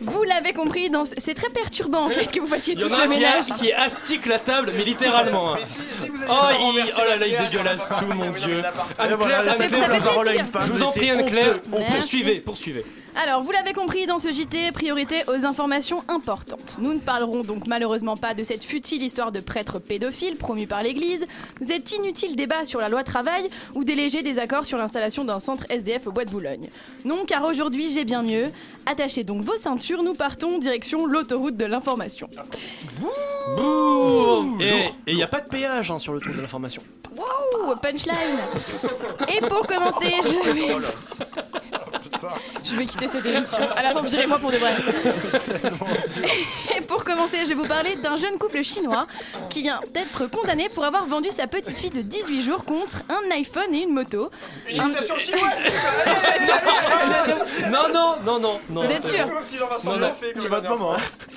Vous 0.00 0.22
l'avez 0.24 0.52
compris, 0.52 0.90
dans... 0.90 1.04
c'est 1.04 1.34
très 1.34 1.48
perturbant 1.50 2.06
en 2.06 2.08
fait 2.10 2.28
que 2.28 2.40
vous 2.40 2.48
fassiez 2.48 2.74
Il 2.74 2.80
y 2.80 2.82
tous 2.82 2.92
en 2.92 2.96
a 2.98 3.06
le 3.06 3.12
un 3.12 3.14
qui, 3.14 3.20
ménage. 3.20 3.46
qui 3.60 3.72
astique 3.72 4.26
la 4.26 4.40
table, 4.40 4.72
mais 4.76 4.82
littéralement. 4.84 5.54
hein. 5.54 5.58
Mais 5.60 5.66
si, 5.66 5.80
si 6.00 6.08
vous 6.08 6.20
avez 6.22 6.26
Oh, 6.28 6.72
il... 6.76 6.92
oh 6.96 7.00
là 7.08 7.16
là, 7.18 7.26
il 7.26 7.36
dégueulasse 7.36 7.88
tout, 8.00 8.06
mon 8.12 8.30
dieu. 8.32 8.62
Anne-Claire, 8.98 9.42
Anne-Claire, 9.48 10.00
je 10.66 10.72
vous 10.72 10.82
en 10.82 10.90
prie, 10.90 11.10
Anne-Claire, 11.10 11.60
poursuivez, 11.92 12.40
poursuivez. 12.40 12.84
Alors, 13.14 13.42
vous 13.42 13.50
l'avez 13.50 13.74
compris, 13.74 14.06
dans 14.06 14.18
ce 14.18 14.30
JT, 14.30 14.72
priorité 14.72 15.22
aux 15.28 15.44
informations 15.44 16.02
importantes. 16.08 16.76
Nous 16.80 16.94
ne 16.94 16.98
parlerons 16.98 17.42
donc 17.42 17.66
malheureusement 17.66 18.16
pas 18.16 18.32
de 18.32 18.42
cette 18.42 18.64
futile 18.64 19.02
histoire 19.02 19.32
de 19.32 19.40
prêtre 19.40 19.78
pédophile 19.78 20.36
promu 20.36 20.66
par 20.66 20.82
l'Église, 20.82 21.26
de 21.60 21.66
cet 21.66 21.92
inutile 21.92 22.36
débat 22.36 22.64
sur 22.64 22.80
la 22.80 22.88
loi 22.88 23.04
travail 23.04 23.50
ou 23.74 23.84
des 23.84 23.94
légers 23.94 24.22
désaccords 24.22 24.64
sur 24.64 24.78
l'installation 24.78 25.24
d'un 25.24 25.40
centre 25.40 25.66
SDF 25.68 26.06
au 26.06 26.12
Bois 26.12 26.24
de 26.24 26.30
Boulogne. 26.30 26.70
Non, 27.04 27.24
car 27.26 27.44
aujourd'hui 27.44 27.92
j'ai 27.92 28.04
bien 28.04 28.22
mieux. 28.22 28.50
Attachez 28.86 29.24
donc 29.24 29.42
vos 29.42 29.56
ceintures, 29.56 30.02
nous 30.02 30.14
partons 30.14 30.58
direction 30.58 31.04
l'autoroute 31.04 31.56
de 31.56 31.66
l'information. 31.66 32.30
Bouh 33.56 34.58
Et 34.60 34.86
il 35.06 35.16
n'y 35.16 35.22
a 35.22 35.28
pas 35.28 35.40
de 35.40 35.48
péage 35.48 35.90
hein, 35.90 35.98
sur 35.98 36.14
le 36.14 36.20
tour 36.20 36.34
de 36.34 36.40
l'information. 36.40 36.82
Wow, 37.14 37.76
punchline 37.76 38.38
Et 39.28 39.40
pour 39.42 39.66
commencer, 39.66 40.14
je 40.22 40.50
vais... 40.50 40.76
Je 42.64 42.76
vais 42.76 42.86
quitter 42.86 43.01
cette 43.08 43.24
émission. 43.26 43.68
À 43.76 43.82
la 43.82 43.90
fin, 43.92 44.02
virez-moi 44.02 44.38
pour 44.38 44.50
de 44.50 44.56
vrai. 44.56 44.74
Et 46.76 46.80
pour 46.86 47.04
commencer, 47.04 47.38
je 47.44 47.48
vais 47.48 47.54
vous 47.54 47.66
parler 47.66 47.96
d'un 47.96 48.16
jeune 48.16 48.38
couple 48.38 48.62
chinois 48.62 49.06
qui 49.50 49.62
vient 49.62 49.80
d'être 49.92 50.26
condamné 50.30 50.68
pour 50.68 50.84
avoir 50.84 51.06
vendu 51.06 51.30
sa 51.30 51.46
petite 51.46 51.78
fille 51.78 51.90
de 51.90 52.02
18 52.02 52.42
jours 52.42 52.64
contre 52.64 52.98
un 53.08 53.30
iPhone 53.34 53.72
et 53.74 53.82
une 53.82 53.92
moto. 53.94 54.30
Une 54.68 54.80
Un- 54.80 54.84
station 54.84 55.16
chinoise 55.16 55.42
Non, 57.70 57.88
non, 57.92 58.16
non, 58.24 58.38
non, 58.40 58.60
non. 58.70 58.82
Vous 58.84 58.90
êtes 58.90 59.06
sûr 59.06 59.26
comme 59.28 60.10
C'est 60.12 60.48
votre 60.48 60.68
moment. 60.68 60.96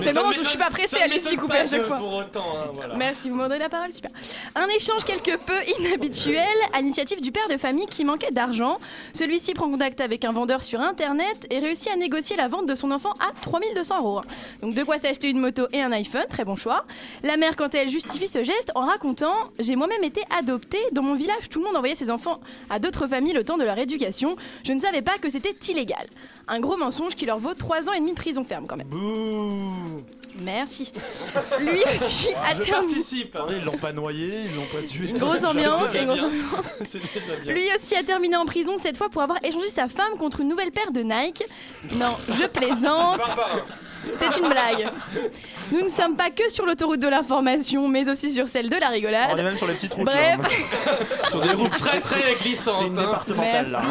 C'est 0.00 0.08
le 0.08 0.14
moment 0.14 0.28
où 0.28 0.32
je 0.32 0.42
suis 0.42 0.58
pas 0.58 0.70
pressée, 0.70 0.98
allez-y, 1.02 1.36
coupez 1.36 1.58
à 1.58 1.66
chaque 1.66 1.82
fois. 1.84 1.96
Pour 1.96 2.14
autant, 2.14 2.44
hein, 2.56 2.70
voilà. 2.74 2.94
Merci, 2.96 3.28
vous 3.28 3.36
m'en 3.36 3.44
donnez 3.48 3.58
la 3.58 3.68
parole, 3.68 3.92
super. 3.92 4.10
Un 4.54 4.66
échange 4.68 5.04
quelque 5.04 5.36
peu 5.36 5.54
inhabituel 5.78 6.46
à 6.72 6.80
l'initiative 6.80 7.20
du 7.20 7.32
père 7.32 7.48
de 7.48 7.56
famille 7.56 7.86
qui 7.86 8.04
manquait 8.04 8.30
d'argent. 8.30 8.78
Celui-ci 9.12 9.54
prend 9.54 9.68
contact 9.70 10.00
avec 10.00 10.24
un 10.24 10.32
vendeur 10.32 10.62
sur 10.62 10.69
internet 10.78 11.46
et 11.50 11.58
réussit 11.58 11.88
à 11.88 11.96
négocier 11.96 12.36
la 12.36 12.48
vente 12.48 12.66
de 12.66 12.74
son 12.74 12.90
enfant 12.90 13.12
à 13.14 13.32
3200 13.42 13.98
euros. 13.98 14.22
Donc 14.62 14.74
de 14.74 14.84
quoi 14.84 14.98
s'acheter 14.98 15.30
une 15.30 15.40
moto 15.40 15.66
et 15.72 15.82
un 15.82 15.90
iPhone, 15.92 16.26
très 16.28 16.44
bon 16.44 16.56
choix. 16.56 16.84
La 17.22 17.36
mère, 17.36 17.56
quant 17.56 17.68
à 17.68 17.78
elle, 17.78 17.88
justifie 17.88 18.28
ce 18.28 18.44
geste 18.44 18.70
en 18.74 18.82
racontant 18.82 19.34
J'ai 19.58 19.76
moi-même 19.76 20.04
été 20.04 20.22
adoptée. 20.38 20.78
Dans 20.92 21.02
mon 21.02 21.14
village, 21.14 21.48
tout 21.48 21.60
le 21.60 21.64
monde 21.64 21.76
envoyait 21.76 21.94
ses 21.94 22.10
enfants 22.10 22.40
à 22.68 22.78
d'autres 22.78 23.08
familles 23.08 23.32
le 23.32 23.44
temps 23.44 23.58
de 23.58 23.64
leur 23.64 23.78
éducation. 23.78 24.36
Je 24.64 24.72
ne 24.72 24.80
savais 24.80 25.02
pas 25.02 25.18
que 25.18 25.30
c'était 25.30 25.56
illégal. 25.68 26.06
Un 26.52 26.58
gros 26.60 26.76
mensonge 26.76 27.14
qui 27.14 27.26
leur 27.26 27.38
vaut 27.38 27.54
3 27.54 27.88
ans 27.88 27.92
et 27.92 28.00
demi 28.00 28.10
de 28.10 28.16
prison 28.16 28.44
ferme 28.44 28.66
quand 28.66 28.76
même. 28.76 28.88
Merci. 30.42 30.92
Lui 31.60 31.80
aussi 31.92 32.28
a 32.34 32.54
Je 32.54 32.60
terminé. 32.62 32.92
participe. 32.92 33.36
hein. 33.36 33.40
Attendez, 33.44 33.56
ils 33.58 33.64
l'ont 33.64 33.76
pas 33.78 33.92
noyé, 33.92 34.32
ils 34.46 34.54
l'ont 34.56 34.66
pas 34.66 34.86
tué. 34.86 35.08
Une 35.10 35.18
grosse 35.18 35.44
ambiance, 35.44 35.90
il 35.92 35.96
y 35.96 35.98
a 35.98 36.02
une 36.02 36.08
grosse 36.08 36.22
ambiance. 36.22 36.74
C'est 36.90 36.98
déjà 36.98 37.36
bien. 37.42 37.52
Lui 37.54 37.64
aussi 37.76 37.94
a 37.94 38.02
terminé 38.02 38.36
en 38.36 38.46
prison, 38.46 38.72
cette 38.78 38.96
fois 38.96 39.08
pour 39.10 39.22
avoir 39.22 39.38
échangé 39.44 39.68
sa 39.68 39.88
femme 39.88 40.16
contre 40.18 40.40
une 40.40 40.48
nouvelle 40.48 40.72
paire 40.72 40.90
de 40.92 41.00
Nike. 41.02 41.44
Non, 41.96 42.16
je 42.32 42.46
plaisante. 42.46 43.20
C'était 44.12 44.38
une 44.40 44.48
blague. 44.48 44.88
Nous 45.72 45.82
ne 45.82 45.88
sommes 45.88 46.16
pas 46.16 46.30
que 46.30 46.50
sur 46.50 46.66
l'autoroute 46.66 47.00
de 47.00 47.08
l'information, 47.08 47.86
mais 47.88 48.08
aussi 48.08 48.32
sur 48.32 48.48
celle 48.48 48.68
de 48.68 48.76
la 48.76 48.88
On 48.88 48.90
est 48.90 48.94
rigolade. 48.94 49.42
même 49.42 49.56
sur 49.56 49.66
les 49.68 49.74
petites 49.74 49.94
routes. 49.94 50.04
Bref. 50.06 50.38
là. 50.38 51.28
Sur 51.30 51.40
des 51.40 51.52
routes 51.52 51.76
très 51.76 52.00
très 52.00 52.34
C'est 52.36 52.42
glissantes. 52.42 52.82
une 52.86 52.98
hein. 52.98 53.02
départementale 53.02 53.70
là. 53.70 53.82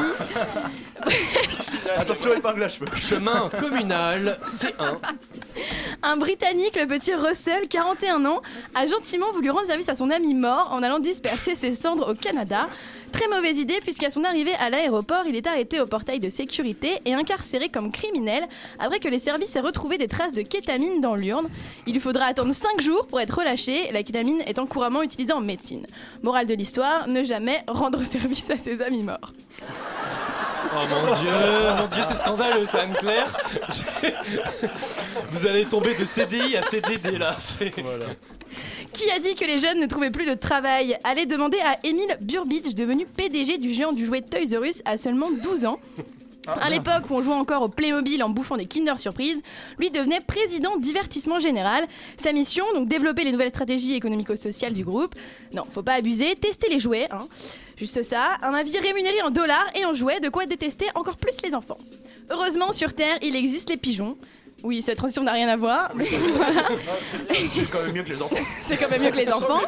Attention 1.98 2.34
épingle 2.34 2.64
à 2.64 2.70
cheveux. 2.70 2.88
Chemin 2.96 3.50
communal 3.60 4.38
C1. 4.44 4.98
Un 6.04 6.18
Britannique, 6.18 6.76
le 6.76 6.88
petit 6.88 7.14
Russell, 7.14 7.68
41 7.70 8.26
ans, 8.26 8.42
a 8.76 8.86
gentiment 8.88 9.32
voulu 9.34 9.50
rendre 9.50 9.66
service 9.68 9.90
à 9.90 9.96
son 9.96 10.10
ami 10.10 10.34
mort 10.34 10.70
en 10.72 10.84
allant 10.84 11.00
disperser 11.00 11.56
ses 11.56 11.74
cendres 11.76 12.12
au 12.12 12.16
Canada. 12.16 12.66
Très 13.12 13.28
mauvaise 13.28 13.58
idée 13.58 13.80
puisqu'à 13.82 14.12
son 14.12 14.24
arrivée 14.24 14.54
à 14.60 14.70
l'aéroport, 14.70 15.24
il 15.28 15.36
est 15.36 15.48
arrêté 15.48 15.80
au 15.82 15.86
portail 15.86 16.20
de 16.20 16.30
sécurité 16.30 17.00
et 17.06 17.14
incarcéré 17.14 17.70
comme 17.70 17.92
criminel 17.92 18.48
après 18.78 19.00
que 19.00 19.08
les 19.08 19.20
services 19.20 19.56
aient 19.56 19.60
retrouvé 19.62 19.98
des 19.98 20.08
traces 20.08 20.34
de 20.34 20.42
kétamine 20.42 21.02
dans 21.02 21.16
l'urne. 21.16 21.48
Il 21.88 21.94
lui 21.94 22.00
faudra 22.00 22.26
attendre 22.26 22.54
5 22.54 22.80
jours 22.82 23.08
pour 23.08 23.20
être 23.20 23.38
relâché, 23.38 23.92
la 23.92 24.04
kétamine 24.04 24.42
étant 24.48 24.66
couramment 24.68 25.02
utilisée 25.02 25.34
en 25.34 25.42
médecine. 25.42 25.86
Morale 26.24 26.46
de 26.46 26.54
l'histoire, 26.54 27.08
ne 27.08 27.24
jamais 27.24 27.64
rendre 27.68 28.04
service 28.06 28.50
à 28.52 28.58
ses 28.58 28.82
amis 28.82 29.04
morts. 29.04 29.34
Oh 30.72 30.78
mon 30.90 31.14
dieu, 31.16 31.32
mon 31.80 31.88
dieu, 31.88 32.04
c'est 32.08 32.16
scandaleux 32.16 32.66
ça, 32.66 32.82
Anne-Claire. 32.84 33.36
Vous 35.32 35.48
allez 35.48 35.66
tomber 35.66 35.96
de 35.96 36.06
CDI 36.06 36.58
à 36.58 36.62
CDD 36.64 37.18
là. 37.18 37.36
c'est- 37.40 37.74
Qui 38.94 39.10
a 39.12 39.20
dit 39.20 39.36
que 39.36 39.46
les 39.46 39.60
jeunes 39.60 39.80
ne 39.80 39.86
trouvaient 39.86 40.12
plus 40.12 40.26
de 40.26 40.34
travail 40.34 40.98
Allez 41.04 41.26
demander 41.26 41.60
à 41.60 41.78
Émile 41.84 42.18
Burbidge, 42.22 42.74
devenu 42.76 43.06
PDG 43.06 43.58
du 43.58 43.74
géant 43.74 43.94
du 43.94 44.06
jouet 44.06 44.22
Toys 44.22 44.58
R 44.58 44.64
Us 44.64 44.82
à 44.86 44.98
seulement 44.98 45.30
12 45.32 45.66
ans. 45.66 45.80
À 46.48 46.70
l'époque 46.70 47.04
où 47.10 47.14
on 47.14 47.22
jouait 47.22 47.36
encore 47.36 47.62
au 47.62 47.68
Playmobil 47.68 48.24
en 48.24 48.30
bouffant 48.30 48.58
des 48.58 48.66
Kinder 48.66 48.98
Surprise, 48.98 49.42
lui 49.78 49.92
devenait 49.92 50.22
président 50.22 50.78
divertissement 50.78 51.40
général. 51.40 51.86
Sa 52.18 52.34
mission, 52.34 52.66
donc 52.74 52.88
développer 52.88 53.24
les 53.24 53.32
nouvelles 53.32 53.50
stratégies 53.50 53.94
économico-sociales 53.94 54.74
du 54.74 54.84
groupe. 54.84 55.14
Non, 55.54 55.64
faut 55.72 55.84
pas 55.84 55.94
abuser, 55.94 56.36
tester 56.36 56.70
les 56.70 56.80
jouets, 56.80 57.08
hein. 57.12 57.28
Juste 57.78 58.04
ça, 58.04 58.38
un 58.42 58.54
avis 58.54 58.78
rémunéré 58.78 59.22
en 59.22 59.30
dollars 59.30 59.68
et 59.76 59.86
en 59.86 59.94
jouets, 59.94 60.20
de 60.20 60.30
quoi 60.30 60.46
détester 60.46 60.88
encore 60.96 61.18
plus 61.18 61.38
les 61.44 61.56
enfants. 61.56 61.78
Heureusement, 62.30 62.74
sur 62.74 62.94
Terre, 62.94 63.18
il 63.22 63.36
existe 63.36 63.70
les 63.70 63.78
pigeons. 63.78 64.18
Oui, 64.64 64.82
cette 64.82 64.98
transition 64.98 65.24
n'a 65.24 65.32
rien 65.32 65.48
à 65.48 65.58
voir, 65.58 65.92
mais 65.96 66.06
voilà. 66.06 66.68
C'est 67.54 67.70
quand 67.70 67.82
même 67.82 67.94
mieux 67.94 68.04
que 68.04 68.10
les 68.10 68.22
enfants. 68.22 68.36
C'est 68.62 68.78
quand 68.78 68.90
même 68.90 69.02
mieux 69.02 69.12
que 69.12 69.18
les 69.18 69.32
enfants. 69.32 69.62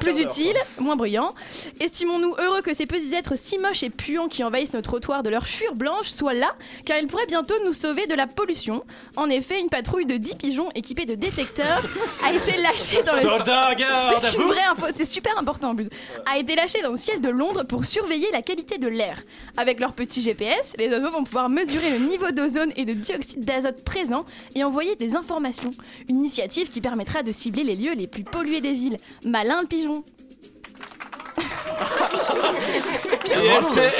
Plus 0.00 0.18
utile, 0.20 0.56
moins 0.78 0.96
bruyant. 0.96 1.34
Estimons-nous 1.78 2.34
heureux 2.38 2.62
que 2.62 2.74
ces 2.74 2.86
petits 2.86 3.14
êtres 3.14 3.34
si 3.36 3.58
moches 3.58 3.82
et 3.82 3.90
puants 3.90 4.28
qui 4.28 4.42
envahissent 4.42 4.72
nos 4.72 4.80
trottoirs 4.80 5.22
de 5.22 5.30
leur 5.30 5.46
chure 5.46 5.74
blanche 5.74 6.08
soient 6.08 6.34
là, 6.34 6.54
car 6.84 6.98
ils 6.98 7.06
pourraient 7.06 7.26
bientôt 7.26 7.54
nous 7.64 7.72
sauver 7.72 8.06
de 8.06 8.14
la 8.14 8.26
pollution. 8.26 8.84
En 9.16 9.28
effet, 9.28 9.60
une 9.60 9.68
patrouille 9.68 10.06
de 10.06 10.16
10 10.16 10.34
pigeons 10.36 10.70
équipés 10.74 11.06
de 11.06 11.14
détecteurs 11.14 11.88
a 12.24 12.32
été 12.32 12.56
lâchée 12.60 13.02
dans 13.02 13.14
le 13.14 13.20
C'est 13.20 14.60
info, 14.70 14.86
c'est 14.94 15.04
super 15.04 15.36
important 15.38 15.70
en 15.70 15.74
plus. 15.74 15.88
A 16.26 16.38
été 16.38 16.54
lâchée 16.54 16.82
dans 16.82 16.92
le 16.92 16.96
ciel 16.96 17.20
de 17.20 17.28
Londres 17.28 17.64
pour 17.64 17.84
surveiller 17.84 18.28
la 18.32 18.42
qualité 18.42 18.78
de 18.78 18.88
l'air. 18.88 19.22
Avec 19.56 19.80
leur 19.80 19.92
petit 19.92 20.22
GPS, 20.22 20.74
les 20.78 20.88
oiseaux 20.88 21.10
vont 21.10 21.24
pouvoir 21.24 21.48
mesurer 21.48 21.90
le 21.90 21.98
niveau 21.98 22.30
d'ozone 22.30 22.72
et 22.76 22.84
de 22.84 22.92
dioxyde 22.92 23.44
d'azote 23.44 23.82
présent 23.84 24.24
et 24.54 24.64
envoyer 24.64 24.96
des 24.96 25.16
informations. 25.16 25.72
Une 26.08 26.18
initiative 26.18 26.68
qui 26.68 26.80
permettra 26.80 27.22
de 27.22 27.32
cibler 27.32 27.64
les 27.64 27.76
lieux 27.76 27.94
les 27.94 28.06
plus 28.06 28.24
pollués 28.24 28.60
des 28.60 28.72
villes. 28.72 28.96
Malin 29.24 29.62
le 29.62 29.66
pigeon. 29.66 30.04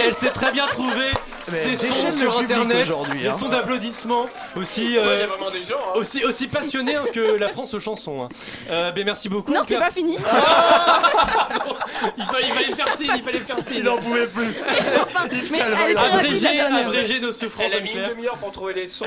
Elle 0.05 0.14
s'est 0.14 0.31
très 0.31 0.53
bien 0.53 0.66
trouvée 0.66 1.12
Ces 1.42 1.70
déchaîne 1.70 1.92
sons 1.92 2.18
sur 2.18 2.33
public 2.37 2.50
internet, 2.50 2.83
aujourd'hui, 2.83 3.20
les 3.20 3.29
hein. 3.29 3.33
sons 3.33 3.48
d'applaudissements, 3.48 4.26
aussi, 4.57 4.96
euh, 4.98 5.26
vraiment 5.26 5.50
des 5.50 5.62
gens. 5.62 5.76
hein. 5.79 5.92
aussi, 5.98 6.24
aussi 6.24 6.46
passionnés 6.48 6.96
hein, 6.96 7.05
que 7.12 7.37
la 7.38 7.48
France 7.48 7.74
aux 7.74 7.81
chansons. 7.81 8.22
hein. 8.24 8.29
Euh, 8.70 8.90
ben, 8.92 9.05
merci 9.05 9.29
beaucoup. 9.29 9.53
Non, 9.53 9.62
c'est 9.66 9.79
pas 9.79 9.90
fini. 9.90 10.16
Il 12.16 12.24
fallait, 12.24 12.46
il 12.46 12.53
fallait 12.53 12.72
faire 12.72 12.96
signe, 12.96 13.11
il 13.16 13.22
fallait 13.22 13.38
faire 13.38 13.59
signe. 13.59 13.79
Il 13.79 13.88
en 13.88 13.96
pouvait 13.98 14.26
plus. 14.26 14.55
Dernière. 16.40 16.87
abréger 16.87 17.20
nos 17.20 17.31
souffrances. 17.33 17.66
Elle 17.72 17.79
a 17.79 17.81
mis 17.81 17.92
une 17.92 18.05
demi-heure 18.05 18.37
pour 18.37 18.50
trouver 18.53 18.72
les 18.74 18.87
sons. 18.87 19.05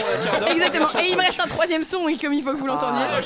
Exactement. 0.47 0.87
Et 1.01 1.09
il 1.09 1.17
me 1.17 1.21
reste 1.21 1.39
un 1.39 1.47
troisième 1.47 1.83
son 1.83 2.07
et 2.07 2.17
comme 2.17 2.33
il 2.33 2.43
faut 2.43 2.51
que 2.51 2.57
vous 2.57 2.67
l'entendiez. 2.67 3.05
Ah. 3.09 3.19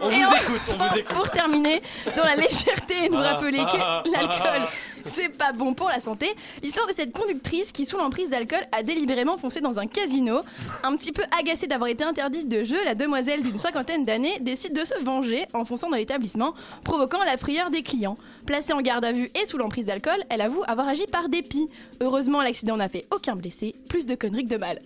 On 0.00 0.08
vous 0.08 0.14
écoute, 0.16 0.60
on 0.70 0.84
vous 0.84 0.98
écoute. 0.98 1.14
Pour 1.14 1.30
terminer, 1.30 1.82
dans 2.16 2.24
la 2.24 2.34
légèreté 2.36 3.04
et 3.04 3.08
nous 3.08 3.18
Ah, 3.18 3.32
rappeler 3.34 3.60
ah, 3.64 4.02
que 4.04 4.10
l'alcool, 4.10 4.62
ah. 4.66 4.70
c'est 5.14 5.28
pas 5.28 5.52
bon 5.52 5.74
pour 5.74 5.88
la 5.88 6.00
santé, 6.00 6.34
l'histoire 6.62 6.86
de 6.86 6.92
cette 6.92 7.12
conductrice 7.12 7.72
qui, 7.72 7.86
sous 7.86 7.96
l'emprise 7.96 8.30
d'alcool, 8.30 8.62
a 8.72 8.82
délibérément 8.82 9.36
foncé 9.36 9.60
dans 9.60 9.78
un 9.78 9.86
casino. 9.86 10.40
Un 10.82 10.96
petit 10.96 11.12
peu 11.12 11.22
agacée 11.38 11.66
d'avoir 11.66 11.88
été 11.88 12.04
interdite 12.04 12.48
de 12.48 12.64
jeu, 12.64 12.82
la 12.84 12.94
demoiselle 12.94 13.42
d'une 13.42 13.58
cinquantaine 13.58 14.04
d'années 14.04 14.38
décide 14.40 14.74
de 14.74 14.84
se 14.84 14.98
venger 15.02 15.46
en 15.54 15.64
fonçant 15.64 15.90
dans 15.90 15.96
l'établissement, 15.96 16.54
provoquant 16.84 17.22
la 17.24 17.36
frayeur 17.36 17.70
des 17.70 17.82
clients. 17.82 18.16
Placée 18.46 18.72
en 18.72 18.80
garde 18.80 19.04
à 19.04 19.12
vue 19.12 19.30
et 19.40 19.46
sous 19.46 19.58
l'emprise 19.58 19.86
d'alcool, 19.86 20.24
elle 20.28 20.40
avoue 20.40 20.62
avoir 20.66 20.88
agi 20.88 21.06
par 21.06 21.28
dépit. 21.28 21.68
Heureusement, 22.00 22.42
l'accident 22.42 22.76
n'a 22.76 22.88
fait 22.88 23.06
aucun 23.14 23.36
blessé, 23.36 23.74
plus 23.88 24.06
de 24.06 24.14
conneries 24.14 24.44
que 24.44 24.50
de 24.50 24.58
mal. 24.58 24.80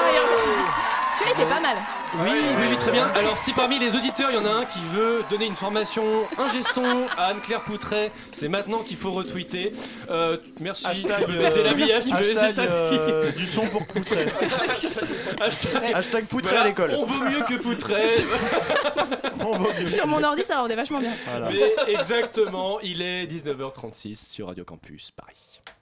Celui-là 1.21 1.43
était 1.43 1.49
pas 1.49 1.61
mal. 1.61 1.77
Oui, 2.15 2.29
oui, 2.29 2.65
oui, 2.71 2.75
très 2.77 2.91
bien. 2.91 3.07
Alors, 3.15 3.37
si 3.37 3.53
parmi 3.53 3.79
les 3.79 3.95
auditeurs, 3.95 4.31
il 4.31 4.35
y 4.35 4.39
en 4.39 4.45
a 4.45 4.49
un 4.49 4.65
qui 4.65 4.79
veut 4.91 5.23
donner 5.29 5.45
une 5.45 5.55
formation 5.55 6.03
ingé 6.37 6.61
son 6.63 7.05
à 7.17 7.27
Anne-Claire 7.27 7.61
Poutret, 7.61 8.11
c'est 8.31 8.47
maintenant 8.47 8.79
qu'il 8.79 8.97
faut 8.97 9.11
retweeter. 9.11 9.71
Euh, 10.09 10.37
merci. 10.59 10.87
Hashtag, 10.87 11.25
tu 11.25 11.31
peux 11.31 11.39
laisser 11.39 11.63
la 11.63 11.69
euh, 11.69 11.73
vie, 11.73 11.91
hein, 11.93 12.01
tu 12.05 12.13
peux 12.13 12.53
ta 12.55 12.61
euh, 12.63 13.31
du 13.31 13.45
son 13.45 13.67
pour 13.67 13.85
Poutret. 13.85 14.27
Hashtag, 15.39 15.93
Hashtag 15.93 16.25
Poutret 16.25 16.49
voilà, 16.49 16.65
à 16.65 16.67
l'école. 16.67 16.95
On 16.97 17.05
vaut 17.05 17.23
mieux 17.23 17.43
que 17.43 17.61
Poutret. 17.61 18.05
On 19.45 19.59
va 19.59 19.79
mieux. 19.79 19.87
Sur 19.87 20.07
mon 20.07 20.23
ordi, 20.23 20.43
ça 20.43 20.59
rendait 20.59 20.75
vachement 20.75 20.99
bien. 20.99 21.13
Voilà. 21.25 21.49
Mais 21.49 21.93
exactement, 21.93 22.79
il 22.81 23.01
est 23.01 23.25
19h36 23.25 24.31
sur 24.31 24.47
Radio 24.47 24.63
Campus 24.65 25.11
Paris. 25.11 25.50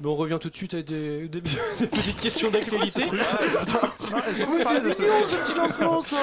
Bon, 0.00 0.12
on 0.12 0.16
revient 0.16 0.38
tout 0.40 0.50
de 0.50 0.56
suite 0.56 0.74
à 0.74 0.82
des, 0.82 1.18
des- 1.28 1.40
des 1.40 1.86
petites 1.86 2.20
questions 2.20 2.50
d'actualité. 2.50 3.04
ce 3.10 5.36
petit 5.36 5.54
lancement 5.54 6.00
ça 6.02 6.16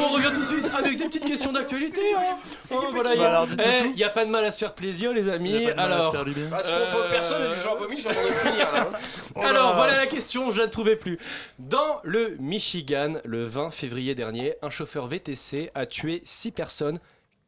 on 0.00 0.08
revient 0.14 0.30
tout 0.34 0.42
de 0.42 0.46
suite 0.46 0.68
avec 0.76 0.96
des 0.98 1.04
petites 1.06 1.26
questions 1.26 1.52
d'actualité. 1.52 2.00
Hein. 2.16 2.36
Hein, 2.70 2.76
voilà, 2.92 3.14
il 3.14 3.56
Bah 3.56 3.64
n'y 3.96 4.04
a 4.04 4.10
pas 4.10 4.24
de 4.24 4.30
mal 4.30 4.44
à 4.44 4.50
se 4.50 4.58
faire 4.58 4.74
plaisir, 4.74 5.12
les 5.12 5.28
amis. 5.28 5.52
Il 5.54 5.62
y 5.62 5.70
a 5.70 5.74
pas 5.74 5.84
de 5.84 5.88
mal 5.88 5.92
à 5.92 5.96
se 5.96 6.00
Alors, 6.00 6.12
faire 6.12 6.24
du 6.24 6.32
bien. 6.32 6.46
Parce 6.50 6.70
qu'on 6.70 6.92
peut- 6.92 7.08
personne 7.10 7.42
n'a 7.42 7.54
du 7.54 7.60
genre 7.60 7.76
vomi, 7.78 8.00
j'en 8.00 8.10
ai 8.10 8.14
finir 8.14 8.72
là. 8.72 8.88
hein. 9.36 9.40
Alors 9.42 9.74
voilà 9.74 9.96
la 9.96 10.06
question, 10.06 10.50
je 10.50 10.60
la 10.60 10.68
trouvais 10.68 10.96
plus. 10.96 11.18
Dans 11.58 12.00
le 12.02 12.36
Michigan, 12.40 13.14
le 13.24 13.44
20 13.46 13.70
février 13.70 14.14
dernier, 14.14 14.54
un 14.62 14.70
chauffeur 14.70 15.06
VTC 15.06 15.70
a 15.74 15.86
tué 15.86 16.22
6 16.24 16.50
personnes. 16.50 16.98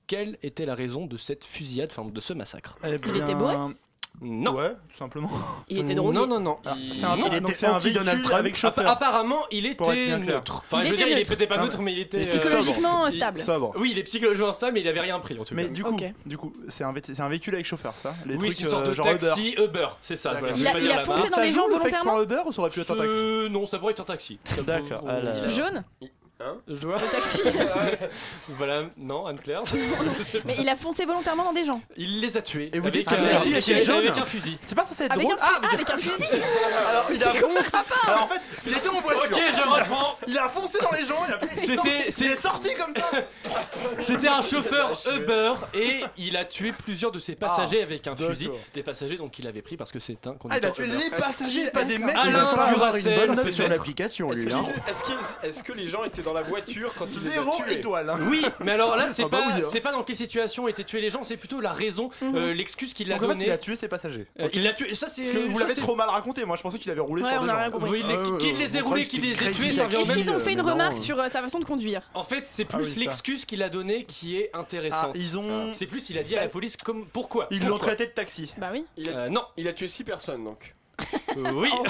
Quelle 0.07 0.39
était 0.43 0.67
la 0.67 0.77
raison 0.77 1.07
de 1.07 1.17
cette 1.17 1.45
fusillade, 1.45 1.89
enfin 1.91 2.09
de 2.09 2.21
ce 2.21 2.33
massacre? 2.33 2.77
Eh 2.85 2.97
Il 3.09 3.17
était 3.17 3.35
bourré 3.35 3.55
Non. 4.23 4.55
Ouais, 4.55 4.71
tout 4.91 4.97
simplement. 4.99 5.29
Il 5.69 5.79
était 5.79 5.95
drogué. 5.95 6.15
Non, 6.19 6.27
non, 6.27 6.41
non. 6.41 6.59
C'est 6.95 7.05
un, 7.05 7.17
était 7.19 7.53
c'est 7.53 7.67
un 7.67 7.79
véhicule 7.79 8.23
Trump. 8.23 8.39
avec 8.39 8.57
chauffeur. 8.57 8.89
apparemment, 8.89 9.41
il 9.51 9.67
était 9.67 10.17
neutre. 10.19 10.63
Enfin, 10.65 10.79
Il 10.81 10.85
je 10.85 10.89
veux 10.89 10.95
était 10.95 11.05
dire, 11.05 11.07
il 11.09 11.13
est 11.13 11.17
neutre. 11.21 11.37
peut-être 11.37 11.49
pas 11.49 11.57
Non, 11.59 11.65
neutre, 11.65 11.83
mais 11.83 11.93
il 11.93 11.99
était. 12.01 12.19
euh, 12.19 12.23
Psychologiquement 12.23 13.07
il- 13.09 13.17
stable. 13.17 13.41
Oui, 13.77 13.91
il 13.93 13.99
est 13.99 14.03
psychologiquement 14.05 14.49
instable, 14.49 14.73
mais 14.75 14.81
il 14.81 14.89
avait 14.89 15.01
rien 15.01 15.19
pris 15.21 15.35
en 15.39 15.45
tout 15.45 15.55
cas. 15.55 15.63
Mais 15.63 15.69
du 15.69 15.85
coup, 15.85 15.97
du 16.25 16.39
coup, 16.39 16.53
c'est 16.69 16.85
un, 16.85 16.93
VT 16.93 17.15
c'est 17.15 17.23
un 17.23 17.29
véhicule 17.29 17.55
avec 17.55 17.67
chauffeur, 17.67 17.93
ça 17.97 18.15
Les 18.25 18.33
oui, 18.35 18.39
trucs, 18.39 18.53
c'est 18.55 18.63
une 18.63 18.69
sorte 18.71 18.87
euh, 18.87 18.91
de 18.91 18.95
genre 18.95 19.07
Uber. 19.07 19.19
taxi 19.19 19.55
Uber, 19.59 19.87
c'est 20.01 20.17
ça. 20.17 20.33
Voilà, 20.35 20.57
Il 20.57 20.67
a- 20.67 20.79
il 20.79 21.05
foncé 21.05 21.29
dans 21.31 21.43
joue, 21.43 21.51
gens 21.53 21.69
volontairement 21.69 22.17
un 22.19 22.23
Uber 22.23 22.41
ou 22.47 22.53
ça 22.53 22.63
aurait 22.63 22.71
pu 22.71 22.81
être 22.81 22.91
un 22.91 22.97
taxi 22.97 23.11
Euh, 23.13 23.49
Non, 23.51 23.67
ça 23.67 23.79
pourrait 23.79 23.93
être 23.93 24.01
un 24.01 24.05
taxi. 24.05 24.39
D'accord. 24.67 25.05
Ah 25.07 25.19
il 25.47 25.51
Jaune 25.53 25.85
Hein 26.39 26.57
Je 26.69 26.87
vois. 26.87 26.99
Le 27.01 27.07
taxi. 27.09 27.43
Voilà, 28.51 28.83
non, 28.97 29.27
Anne-Claire. 29.27 29.63
Mais 30.45 30.57
il 30.59 30.69
a 30.69 30.77
foncé 30.77 31.05
volontairement 31.07 31.45
dans 31.45 31.53
des 31.55 31.65
gens. 31.65 31.81
Il 31.97 32.21
les 32.21 32.37
a 32.37 32.43
tués. 32.43 32.71
Et 32.75 32.79
vous 32.79 32.89
avec 32.89 32.99
dites 33.01 33.09
un, 33.13 33.17
que 33.17 33.23
le 33.23 33.29
taxi 33.29 33.49
avec, 33.55 33.69
était 33.69 33.77
jaune 33.83 33.97
avec 33.99 34.19
un 34.19 34.25
fusil. 34.27 34.59
C'est 34.67 34.75
pas 34.75 34.85
censé 34.85 35.05
être 35.05 35.19
drôle 35.19 35.33
fu- 35.39 35.41
ah, 35.43 35.61
avec 35.73 35.89
un 35.91 35.97
fusil 35.99 36.25
Alors 36.89 37.07
il 37.11 37.23
a 37.25 37.33
foncé. 37.35 37.71
Alors 38.07 38.23
en 38.25 38.29
fait, 38.29 38.41
il 38.67 38.73
était 38.77 38.89
en 38.89 39.01
voiture. 39.01 39.31
Ok, 39.33 39.43
je 39.51 39.63
reprends. 39.63 40.17
Il 40.27 40.39
a 40.39 40.49
foncé 40.49 40.79
dans 40.83 40.91
les 40.93 41.05
gens. 41.07 41.23
Il 41.27 41.35
a 41.35 41.39
C'était- 41.57 42.05
Il 42.09 42.13
c'est- 42.13 42.25
est 42.27 42.37
sorti 42.37 42.75
comme 42.75 42.95
ça. 42.95 43.11
C'était 44.03 44.29
un 44.29 44.43
chauffeur 44.43 44.93
Uber 45.15 45.55
et 45.75 46.05
il 46.19 46.37
a 46.37 46.45
tué 46.45 46.73
plusieurs 46.73 47.13
de 47.13 47.19
ses 47.19 47.35
passagers 47.35 47.83
avec 47.83 48.07
un 48.07 48.15
fusil. 48.17 48.51
Des 48.75 48.83
passagers 48.83 49.17
donc 49.17 49.31
qu'il 49.33 49.47
avait 49.47 49.63
pris 49.63 49.77
parce 49.79 49.91
que 49.91 50.01
c'est 50.01 50.27
un 50.27 50.35
Ah, 50.51 50.59
il 50.59 50.67
a 50.67 50.71
conducteur 50.71 50.75
tué 50.75 50.87
les 50.87 51.11
passagers, 51.11 51.71
pas 51.71 51.85
des 51.85 51.99
mecs. 51.99 52.15
Alain 52.17 52.47
Il 52.69 52.75
Duracell, 52.75 53.53
sur 53.53 53.69
l'application, 53.69 54.31
lui. 54.33 54.53
hein. 54.53 54.65
est-ce 55.43 55.63
que 55.63 55.73
les 55.73 55.87
gens 55.87 56.05
étaient 56.05 56.26
dans 56.27 56.33
la 56.35 56.43
voiture 56.43 56.93
quand 56.99 57.07
il 57.13 57.21
les 57.23 57.29
a 57.31 57.33
Zéro 57.35 57.53
tués 57.57 57.75
étoile. 57.75 58.11
hein. 58.11 58.19
Oui, 58.29 58.45
mais 58.61 58.73
alors 58.73 58.97
là 58.97 59.09
c'est 59.09 59.23
Ah 59.25 59.29
bah 59.29 59.39
pas 59.39 59.47
oui, 59.47 59.53
hein. 59.59 59.63
c'est 59.63 59.81
pas 59.81 59.93
dans 59.93 60.03
quelle 60.03 60.17
situation 60.17 60.69
étaient 60.69 60.85
tués 60.85 61.01
les 61.01 61.09
gens, 61.11 61.25
c'est 61.25 61.37
plutôt 61.37 61.61
la 61.61 61.73
raison, 61.73 62.11
Mhm. 62.21 62.37
euh, 62.37 62.53
l'excuse 62.53 62.93
qu'il 62.93 63.11
a 63.13 63.17
en 63.17 63.19
fait, 63.19 63.25
il 63.25 63.29
donnée. 63.29 63.51
a 63.51 63.59
tué 63.59 63.77
ses 63.77 63.89
passagers. 63.89 64.27
Euh, 64.41 64.49
Il 64.53 64.63
l'a 64.65 64.73
tué. 64.75 64.95
Ça 64.95 65.09
c'est. 65.09 65.23
Parce 65.25 65.35
que 65.37 65.39
vous 65.49 65.55
ça, 65.57 65.63
l'avez 65.63 65.75
c'est- 65.75 65.81
trop 65.81 65.95
mal 65.97 66.09
raconté. 66.09 66.45
Moi, 66.45 66.57
je 66.57 66.63
pensais 66.63 66.79
qu'il 66.79 66.91
avait 66.91 67.01
roulé 67.01 67.23
Ouais, 67.23 67.31
sur 67.31 67.41
on 67.41 67.45
des 67.45 67.51
a 67.51 67.53
gens. 67.55 67.59
rien 67.61 67.71
compris. 67.71 67.91
Oui, 67.91 68.05
les- 68.07 68.15
Euh, 68.15 68.37
qui 68.39 68.53
les 68.53 68.77
a 68.77 68.81
croit 68.81 68.91
roulés, 68.93 69.05
qui 69.05 69.17
c'est 69.17 69.23
les 69.23 69.33
a 69.33 69.37
Crazy 69.37 69.55
tués, 69.61 69.73
ça 69.73 69.85
revient 69.85 69.97
au 69.97 70.01
Est-ce 70.01 70.09
même. 70.09 70.17
qu'ils 70.19 70.31
ont 70.31 70.41
fait 70.41 70.53
une 70.53 70.61
remarque 70.61 70.95
euh, 70.95 71.01
sur 71.01 71.19
euh, 71.21 71.29
sa 71.33 71.41
façon 71.43 71.61
de 71.61 71.65
conduire 71.65 72.03
En 72.15 72.23
fait, 72.25 72.47
c'est 72.47 72.67
Ah 72.73 72.77
plus 72.79 72.91
ça. 72.95 73.01
l'excuse 73.01 73.45
qu'il 73.45 73.63
a 73.63 73.69
donnée 73.69 74.05
qui 74.05 74.37
est 74.39 74.51
Ah, 74.53 74.59
intéressante. 74.61 75.13
ils 75.15 75.39
ont. 75.39 75.73
C'est 75.73 75.87
plus, 75.87 76.11
il 76.11 76.19
a 76.19 76.23
dit 76.23 76.37
à 76.37 76.43
la 76.43 76.49
police 76.49 76.77
comme 76.77 77.07
pourquoi? 77.07 77.47
Ils 77.51 77.61
l'ont 77.61 77.69
Pourquoi? 77.77 77.89
traité 77.89 78.07
de 78.07 78.11
taxi. 78.13 78.53
Bah 78.59 78.71
oui. 78.73 78.85
Euh, 79.09 79.29
non. 79.29 79.43
il 79.57 79.69
a 79.69 79.73
tué 79.73 79.87
6 79.89 80.05
personnes 80.05 80.45
donc. 80.45 80.75
Euh, 81.37 81.51
oui. 81.55 81.71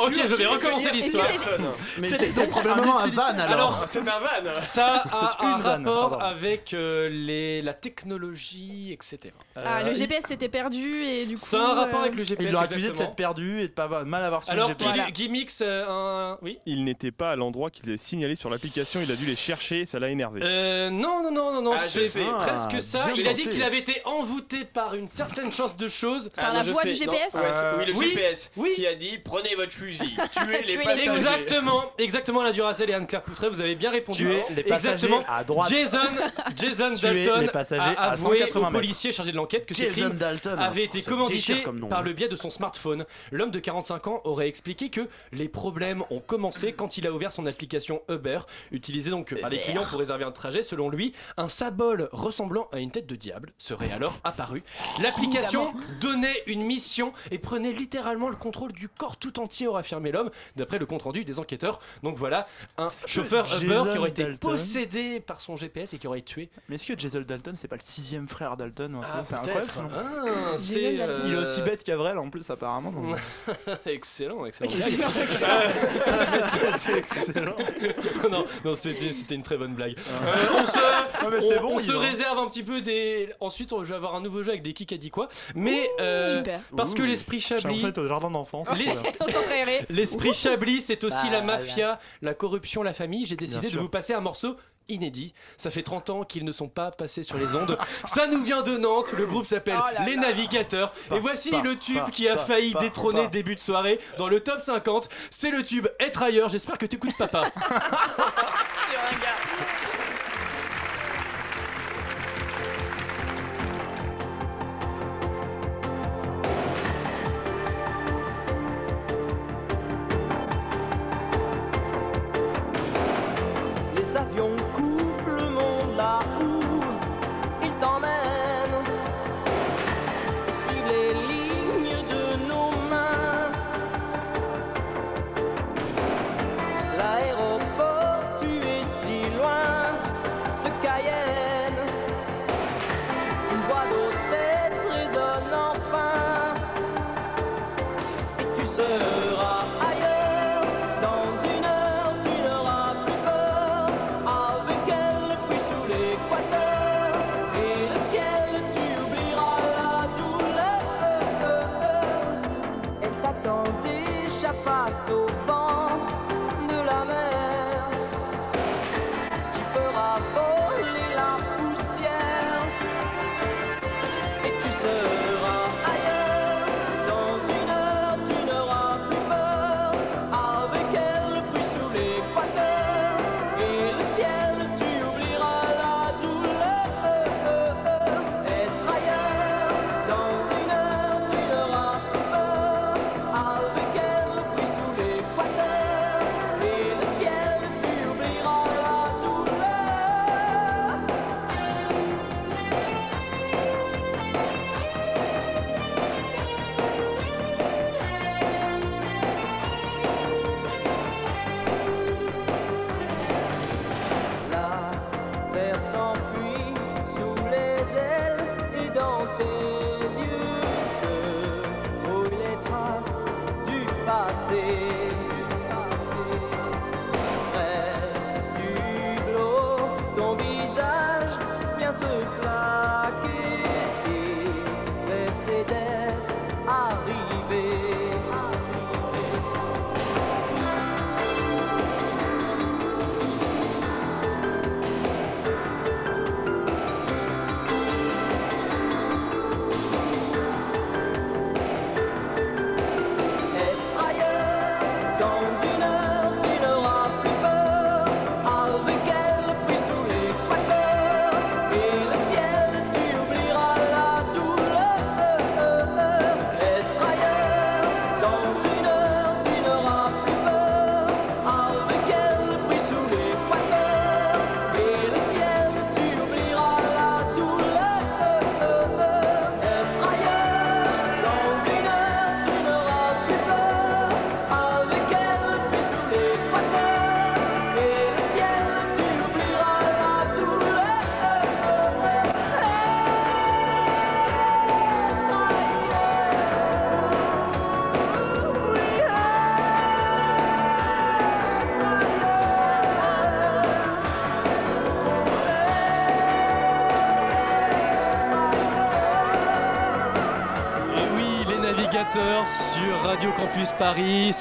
Ok, 0.00 0.12
je 0.26 0.34
vais 0.34 0.46
recommencer 0.46 0.90
l'histoire. 0.90 1.26
c'est- 1.36 1.50
Mais 1.98 2.08
C'est 2.10 2.46
probablement 2.48 2.98
un 2.98 3.06
van 3.08 3.22
alors. 3.38 3.50
Alors, 3.52 3.84
C'est 3.86 4.00
un 4.00 4.02
van 4.20 4.62
Ça 4.62 5.04
C'est 5.10 5.10
a 5.10 5.36
un 5.46 5.56
rapport 5.56 6.22
avec 6.22 6.74
euh, 6.74 7.08
les, 7.08 7.62
la 7.62 7.74
technologie, 7.74 8.92
etc. 8.92 9.32
Ah, 9.56 9.80
Euh, 9.80 9.88
le 9.90 9.94
GPS 9.94 10.24
s'était 10.26 10.48
perdu 10.48 10.82
et 11.02 11.26
du 11.26 11.34
coup. 11.34 11.40
Ça 11.40 11.58
a 11.60 11.70
un 11.70 11.74
rapport 11.74 12.00
euh, 12.00 12.02
avec 12.02 12.14
le 12.16 12.24
GPS. 12.24 12.46
Ils 12.46 12.52
l'ont 12.52 12.60
accusé 12.60 12.90
de 12.90 12.94
s'être 12.94 13.14
perdu 13.14 13.60
et 13.60 13.68
de 13.68 13.72
pas 13.72 14.04
mal 14.04 14.24
avoir 14.24 14.42
su 14.44 14.50
le 14.50 14.56
Alors, 14.56 14.68
GPS. 14.68 14.92
Guy, 15.06 15.12
Guy 15.12 15.28
Mix, 15.28 15.60
euh, 15.64 15.84
un. 15.88 16.38
Oui 16.42 16.58
Il 16.66 16.84
n'était 16.84 17.12
pas 17.12 17.32
à 17.32 17.36
l'endroit 17.36 17.70
qu'ils 17.70 17.88
avaient 17.88 17.98
signalé 17.98 18.34
sur 18.36 18.50
l'application, 18.50 19.00
il 19.02 19.10
a 19.10 19.16
dû 19.16 19.26
les 19.26 19.36
chercher 19.36 19.86
ça 19.86 19.98
l'a 19.98 20.08
énervé. 20.10 20.40
Euh, 20.42 20.90
non, 20.90 21.22
non, 21.22 21.30
non, 21.30 21.52
non, 21.52 21.62
non, 21.62 21.72
Ah, 21.74 21.78
c'est 21.78 22.08
presque 22.36 22.82
ça. 22.82 23.06
bien 23.06 23.14
Il 23.16 23.28
a 23.28 23.32
dit 23.34 23.48
qu'il 23.48 23.62
avait 23.62 23.78
été 23.78 24.02
envoûté 24.04 24.64
par 24.64 24.94
une 24.94 25.08
certaine 25.08 25.52
chance 25.52 25.76
de 25.76 25.88
choses. 25.88 26.30
Par 26.34 26.46
Ah, 26.50 26.52
la 26.52 26.64
sais. 26.64 26.88
du 26.88 26.94
GPS 26.94 27.32
Oui, 27.34 27.86
le 27.86 27.96
Oui, 27.96 28.18
Oui. 28.56 28.72
qui 28.74 28.86
a 28.86 28.94
dit 28.94 29.18
prenez 29.18 29.54
votre 29.54 29.72
fusil, 29.72 30.16
tuez 30.32 30.46
les 30.58 30.62
Tuez 30.62 30.76
les 30.76 30.84
passagers. 30.84 31.10
Exactement, 31.10 31.92
exactement 31.98 32.42
la 32.42 32.52
Duracell 32.52 32.90
et 32.90 32.94
Anne-Claire 32.94 33.22
Poutret, 33.22 33.48
vous 33.48 33.60
avez 33.60 33.74
bien 33.74 33.90
répondu. 33.90 34.18
Tuer 34.24 34.42
les 34.54 34.62
passagers 34.62 34.94
Exactement. 35.06 35.24
à 35.28 35.44
droite. 35.44 35.70
Jason, 35.70 35.98
Jason 36.56 36.90
Dalton 37.02 37.40
les 37.40 37.48
passagers 37.48 37.96
a 37.96 38.10
avoué 38.12 38.38
180 38.40 38.68
au 38.68 38.70
policier 38.70 39.12
chargé 39.12 39.32
de 39.32 39.36
l'enquête 39.36 39.66
que 39.66 39.74
ces 39.74 39.88
Jason 39.88 40.00
crimes 40.08 40.18
Dalton. 40.18 40.58
avait 40.58 40.84
été 40.84 41.00
Ça 41.00 41.10
commandité 41.10 41.34
déchire 41.52 41.62
comme 41.64 41.78
nom, 41.80 41.88
par 41.88 42.02
le 42.02 42.12
biais 42.12 42.28
de 42.28 42.36
son 42.36 42.50
smartphone. 42.50 43.04
L'homme 43.32 43.50
de 43.50 43.58
45 43.60 44.06
ans 44.06 44.20
aurait 44.24 44.48
expliqué 44.48 44.90
que 44.90 45.02
les 45.32 45.48
problèmes 45.48 46.02
ont 46.10 46.20
commencé 46.20 46.72
quand 46.72 46.96
il 46.98 47.06
a 47.06 47.12
ouvert 47.12 47.32
son 47.32 47.46
application 47.46 48.02
Uber, 48.08 48.40
utilisée 48.70 49.10
donc 49.10 49.38
par 49.40 49.50
les 49.50 49.58
clients 49.58 49.84
pour 49.88 49.98
réserver 49.98 50.24
un 50.24 50.32
trajet. 50.32 50.62
Selon 50.62 50.88
lui, 50.88 51.12
un 51.36 51.48
symbole 51.48 52.08
ressemblant 52.12 52.68
à 52.72 52.78
une 52.78 52.90
tête 52.90 53.06
de 53.06 53.16
diable 53.16 53.52
serait 53.58 53.90
alors 53.92 54.14
apparu. 54.24 54.62
L'application 55.02 55.74
donnait 56.00 56.42
une 56.46 56.62
mission 56.62 57.12
et 57.30 57.38
prenait 57.38 57.72
littéralement 57.72 58.13
le 58.28 58.36
contrôle 58.36 58.72
du 58.72 58.88
corps 58.88 59.16
tout 59.16 59.38
entier, 59.40 59.66
aurait 59.66 59.80
affirmé 59.80 60.12
l'homme, 60.12 60.30
d'après 60.56 60.78
le 60.78 60.86
compte 60.86 61.02
rendu 61.02 61.24
des 61.24 61.38
enquêteurs. 61.38 61.80
Donc 62.02 62.16
voilà, 62.16 62.46
un 62.78 62.88
chauffeur 63.06 63.46
Uber 63.62 63.82
qui 63.92 63.98
aurait 63.98 64.10
été 64.10 64.24
Dalton- 64.24 64.50
possédé 64.50 65.20
par 65.20 65.40
son 65.40 65.56
GPS 65.56 65.94
et 65.94 65.98
qui 65.98 66.06
aurait 66.06 66.22
tué. 66.22 66.48
Mais 66.68 66.76
est-ce 66.76 66.92
que 66.92 66.98
Jason 66.98 67.22
Dalton, 67.26 67.54
c'est 67.56 67.68
pas 67.68 67.76
le 67.76 67.82
sixième 67.84 68.28
frère 68.28 68.56
Dalton 68.56 68.94
ou 68.94 68.98
un 68.98 69.02
truc 69.02 69.14
Ah, 69.18 69.24
ça? 69.24 69.42
C'est 69.44 69.50
incroyable. 69.60 69.94
Ah, 69.94 70.52
c'est. 70.56 70.96
Dalton. 70.96 71.22
Il 71.26 71.32
est 71.32 71.36
euh, 71.36 71.42
aussi 71.42 71.62
bête 71.62 71.84
qu'Avrel 71.84 72.18
en 72.18 72.30
plus, 72.30 72.48
apparemment. 72.50 72.90
donc. 72.90 73.16
excellent, 73.86 74.44
excellent. 74.46 74.70
Excellent. 76.96 77.56
non, 78.30 78.44
non 78.64 78.74
c'était, 78.74 79.34
une 79.34 79.42
très 79.42 79.56
bonne 79.56 79.74
blague. 79.74 79.96
Ah. 79.98 80.26
Euh, 80.26 80.62
on 80.62 80.66
se, 80.66 80.78
on- 81.58 81.62
bon, 81.62 81.76
on 81.76 81.92
va. 81.92 81.98
réserve 82.00 82.38
un 82.38 82.46
petit 82.48 82.62
peu 82.62 82.80
des. 82.80 83.30
Ensuite, 83.40 83.72
on- 83.72 83.84
je 83.84 83.90
vais 83.90 83.94
avoir 83.96 84.14
un 84.14 84.20
nouveau 84.20 84.42
jeu 84.42 84.50
avec 84.50 84.62
des 84.62 84.72
qui 84.74 84.92
a 84.92 84.96
dit 84.98 85.10
quoi. 85.10 85.28
Mais 85.54 85.90
euh, 86.00 86.38
super. 86.38 86.60
parce 86.76 86.94
que 86.94 87.02
l'esprit 87.02 87.40
Chablis. 87.40 87.62
l'impression 87.64 87.86
d'être 87.88 88.03
au 88.04 88.08
jardin 88.08 88.30
d'enfants. 88.30 88.64
Les- 88.76 88.86
créerait. 89.48 89.86
L'esprit 89.90 90.32
Chablis, 90.32 90.80
c'est 90.82 91.02
aussi 91.04 91.30
la 91.30 91.40
Bah, 91.40 91.58
mafia, 91.58 91.98
la 92.22 92.34
corruption, 92.34 92.82
la 92.82 92.94
famille. 92.94 93.26
J'ai 93.26 93.36
décidé 93.36 93.60
Bien 93.60 93.68
de 93.68 93.72
sûr. 93.72 93.82
vous 93.82 93.88
passer 93.88 94.14
un 94.14 94.20
morceau 94.20 94.56
inédit. 94.88 95.32
Ça 95.56 95.70
fait 95.70 95.82
30 95.82 96.10
ans 96.10 96.24
qu'ils 96.24 96.44
ne 96.44 96.52
sont 96.52 96.68
pas 96.68 96.90
passés 96.90 97.22
sur 97.22 97.38
les 97.38 97.56
ondes. 97.56 97.78
Ça 98.04 98.26
nous 98.26 98.42
vient 98.44 98.60
de 98.62 98.76
Nantes. 98.76 99.12
Le 99.16 99.24
groupe 99.26 99.46
s'appelle 99.46 99.78
Oh 99.78 99.94
là 99.94 100.04
Les 100.04 100.14
là. 100.16 100.22
Navigateurs. 100.22 100.92
Et 101.14 101.18
voici 101.20 101.50
pas, 101.50 101.62
le 101.62 101.76
tube 101.78 101.96
pas, 101.96 102.10
qui 102.10 102.28
a 102.28 102.36
pas, 102.36 102.44
failli 102.44 102.72
pas, 102.72 102.80
détrôner 102.80 103.22
pas. 103.22 103.28
début 103.28 103.54
de 103.54 103.60
soirée 103.60 103.98
dans 104.18 104.28
le 104.28 104.40
top 104.40 104.60
50. 104.60 105.08
C'est 105.30 105.50
le 105.50 105.62
tube 105.62 105.86
Être 106.00 106.22
ailleurs. 106.22 106.48
J'espère 106.50 106.76
que 106.78 106.86
t'écoutes 106.86 107.16
papa. 107.16 107.46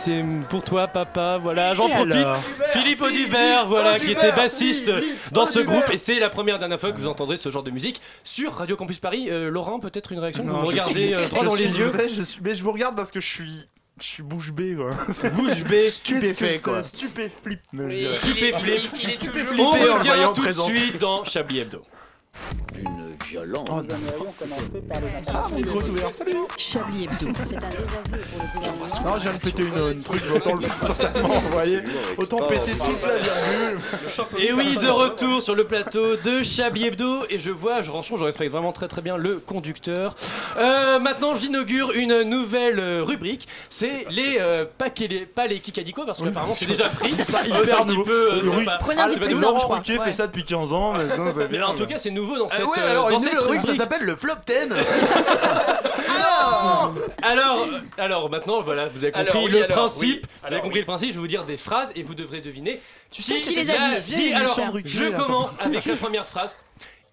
c'est 0.04 0.24
pour 0.49 0.64
toi 0.64 0.88
papa, 0.88 1.38
voilà, 1.41 1.74
j'en 1.74 1.88
profite. 1.89 2.28
Philippe 2.74 3.01
Audubert, 3.01 3.68
voilà, 3.68 3.99
qui 3.99 4.12
était 4.12 4.32
bassiste 4.32 4.91
dans 5.32 5.45
ce 5.45 5.60
groupe, 5.60 5.89
et 5.91 5.97
c'est 5.97 6.20
la 6.20 6.30
première 6.30 6.60
dernière 6.60 6.80
fois 6.80 6.91
que 6.91 6.97
vous 6.97 7.08
entendrez 7.08 7.38
ce 7.38 7.49
genre 7.49 7.64
de 7.64 7.72
musique 7.72 8.01
sur 8.24 8.54
Radio 8.54 8.76
Campus 8.76 8.99
Paris. 8.99 9.28
Euh, 9.30 9.49
Laurent, 9.49 9.80
peut-être 9.80 10.12
une 10.12 10.20
réaction 10.20 10.43
Vous 10.43 10.54
me 10.56 10.62
je 10.62 10.68
regardez 10.68 10.93
suis- 10.93 11.14
euh, 11.14 11.28
droit 11.30 11.43
dans 11.43 11.56
les 11.56 11.78
yeux. 11.78 11.91
mais 12.41 12.56
je 12.56 12.64
vous 12.64 12.72
regarde 12.72 12.95
parce 12.95 13.12
que 13.12 13.20
je 13.20 13.28
suis. 13.28 13.66
Je 14.01 14.08
suis 14.08 14.24
bouche 14.24 14.51
bée 14.51 14.76
quoi. 14.76 14.89
Bouche 15.34 15.64
bée. 15.66 15.86
Stupéfait 15.89 16.60
quoi. 16.64 16.82
Stupéflip. 16.82 17.60
Stupéflip. 18.22 18.82
On 19.60 19.72
revient 19.72 20.32
tout 20.34 20.45
de 20.45 20.51
suite 20.51 20.97
dans 20.99 21.24
Chablis 21.24 21.60
Hebdo. 21.60 21.84
Une 22.76 23.03
violence. 23.34 23.69
Nous 23.69 23.95
aimerions 23.95 24.34
commencer 24.38 24.81
par 24.88 24.99
les 25.01 25.07
Ah, 25.15 25.19
informations 25.19 25.55
micro 25.55 25.79
publiques. 25.79 25.93
ouvert, 25.97 26.11
salut. 26.11 26.38
Chablis 26.57 27.03
Hebdo. 27.05 27.15
C'est 27.49 27.55
un 27.55 27.59
désaveu 27.59 27.86
pour 28.31 28.41
le 28.43 28.59
gouvernement. 28.59 29.05
Non, 29.07 29.13
je 29.17 29.21
viens 29.23 29.34
de 29.34 29.39
péter 29.39 29.63
une, 29.63 29.91
une 29.97 30.03
truc, 30.03 30.21
autant 30.36 30.53
le 30.53 30.88
totalement, 30.88 31.27
vous 31.29 31.49
voyez. 31.49 31.79
Autant 32.17 32.38
péter 32.47 32.71
toute 32.71 33.07
la 33.07 33.17
virgule. 33.17 33.79
Et 34.39 34.53
oui, 34.53 34.77
de 34.77 34.88
retour 34.89 35.41
sur 35.41 35.55
le 35.55 35.63
plateau 35.65 36.15
de 36.17 36.43
Chablis 36.43 36.86
Hebdo. 36.88 37.25
Et 37.29 37.39
je 37.39 37.49
vois, 37.51 37.81
je, 37.81 37.89
franchement, 37.89 38.17
je 38.17 38.23
respecte 38.23 38.51
vraiment 38.51 38.71
très 38.71 38.88
très 38.88 39.01
bien 39.01 39.17
le 39.17 39.39
conducteur. 39.39 40.15
Euh, 40.57 40.99
maintenant, 40.99 41.36
j'inaugure 41.36 41.91
une 41.93 42.21
nouvelle 42.23 42.79
euh, 42.79 43.03
rubrique. 43.03 43.47
C'est 43.69 44.05
les. 44.11 44.38
euh, 44.39 44.65
pas, 44.77 44.89
que 44.89 45.03
les 45.05 45.25
pas 45.25 45.47
les 45.47 45.59
Kikadiko, 45.59 46.05
parce 46.05 46.21
qu'apparemment 46.21 46.53
c'est 46.53 46.65
déjà 46.67 46.89
pris. 46.89 47.15
C'est 47.17 47.31
pas 47.31 47.41
Euh, 47.43 47.63
hyper 47.63 47.81
un 47.81 47.86
petit 47.86 48.03
peu. 48.03 48.34
euh, 48.34 48.39
Oui. 48.43 48.49
c'est 48.59 48.65
pas- 48.65 48.77
Prenez 48.79 49.01
un 49.01 49.09
c'est 49.09 49.19
petit 49.19 49.29
peu 49.34 49.36
je 49.36 49.45
crois. 49.63 49.75
Ruquier 49.77 49.97
fait 49.99 50.13
ça 50.13 50.27
depuis 50.27 50.43
15 50.43 50.71
ans, 50.73 50.93
mais 50.93 51.05
non, 51.17 51.31
c'est 51.36 51.38
Mais 51.51 51.57
bien. 51.57 51.65
en 51.67 51.73
tout 51.75 51.86
cas, 51.88 51.97
c'est 51.97 52.11
nouveau 52.11 52.38
dans 52.38 52.47
Ah 52.51 52.55
cette. 52.57 52.65
ouais, 52.65 52.71
euh, 52.86 52.91
alors 52.91 53.09
dans 53.09 53.17
une 53.19 53.22
cette 53.24 53.34
nouvelle 53.34 53.47
rubrique, 53.49 53.63
ça 53.63 53.76
s'appelle 53.76 54.03
le 54.03 54.15
Flop 54.15 54.34
10 54.45 54.53
Alors, 57.21 57.67
euh, 57.71 57.80
alors 57.97 58.30
maintenant, 58.30 58.61
voilà, 58.61 58.88
vous 58.88 59.03
avez 59.03 59.11
compris 59.13 59.30
Alors, 59.30 59.43
oui, 59.43 59.51
le 59.51 59.63
alors, 59.63 59.78
principe. 59.78 60.01
oui. 60.01 60.21
vous 60.21 60.45
avez 60.45 60.53
Alors, 60.55 60.63
compris 60.63 60.80
le 60.80 60.86
principe. 60.86 61.09
Je 61.09 61.13
vais 61.15 61.19
vous 61.19 61.28
dire 61.28 61.45
des 61.45 61.57
phrases 61.57 61.91
et 61.95 62.03
vous 62.03 62.15
devrez 62.15 62.41
deviner. 62.41 62.82
Tu 63.11 63.21
sais 63.21 63.39
qui 63.39 63.55
les 63.55 63.69
a. 63.69 63.76
Alors, 64.38 64.74
Ruquier, 64.74 64.89
je 64.89 65.03
là, 65.05 65.17
commence 65.17 65.55
avec 65.59 65.86
la 65.86 65.95
première 65.97 66.26
phrase. 66.28 66.57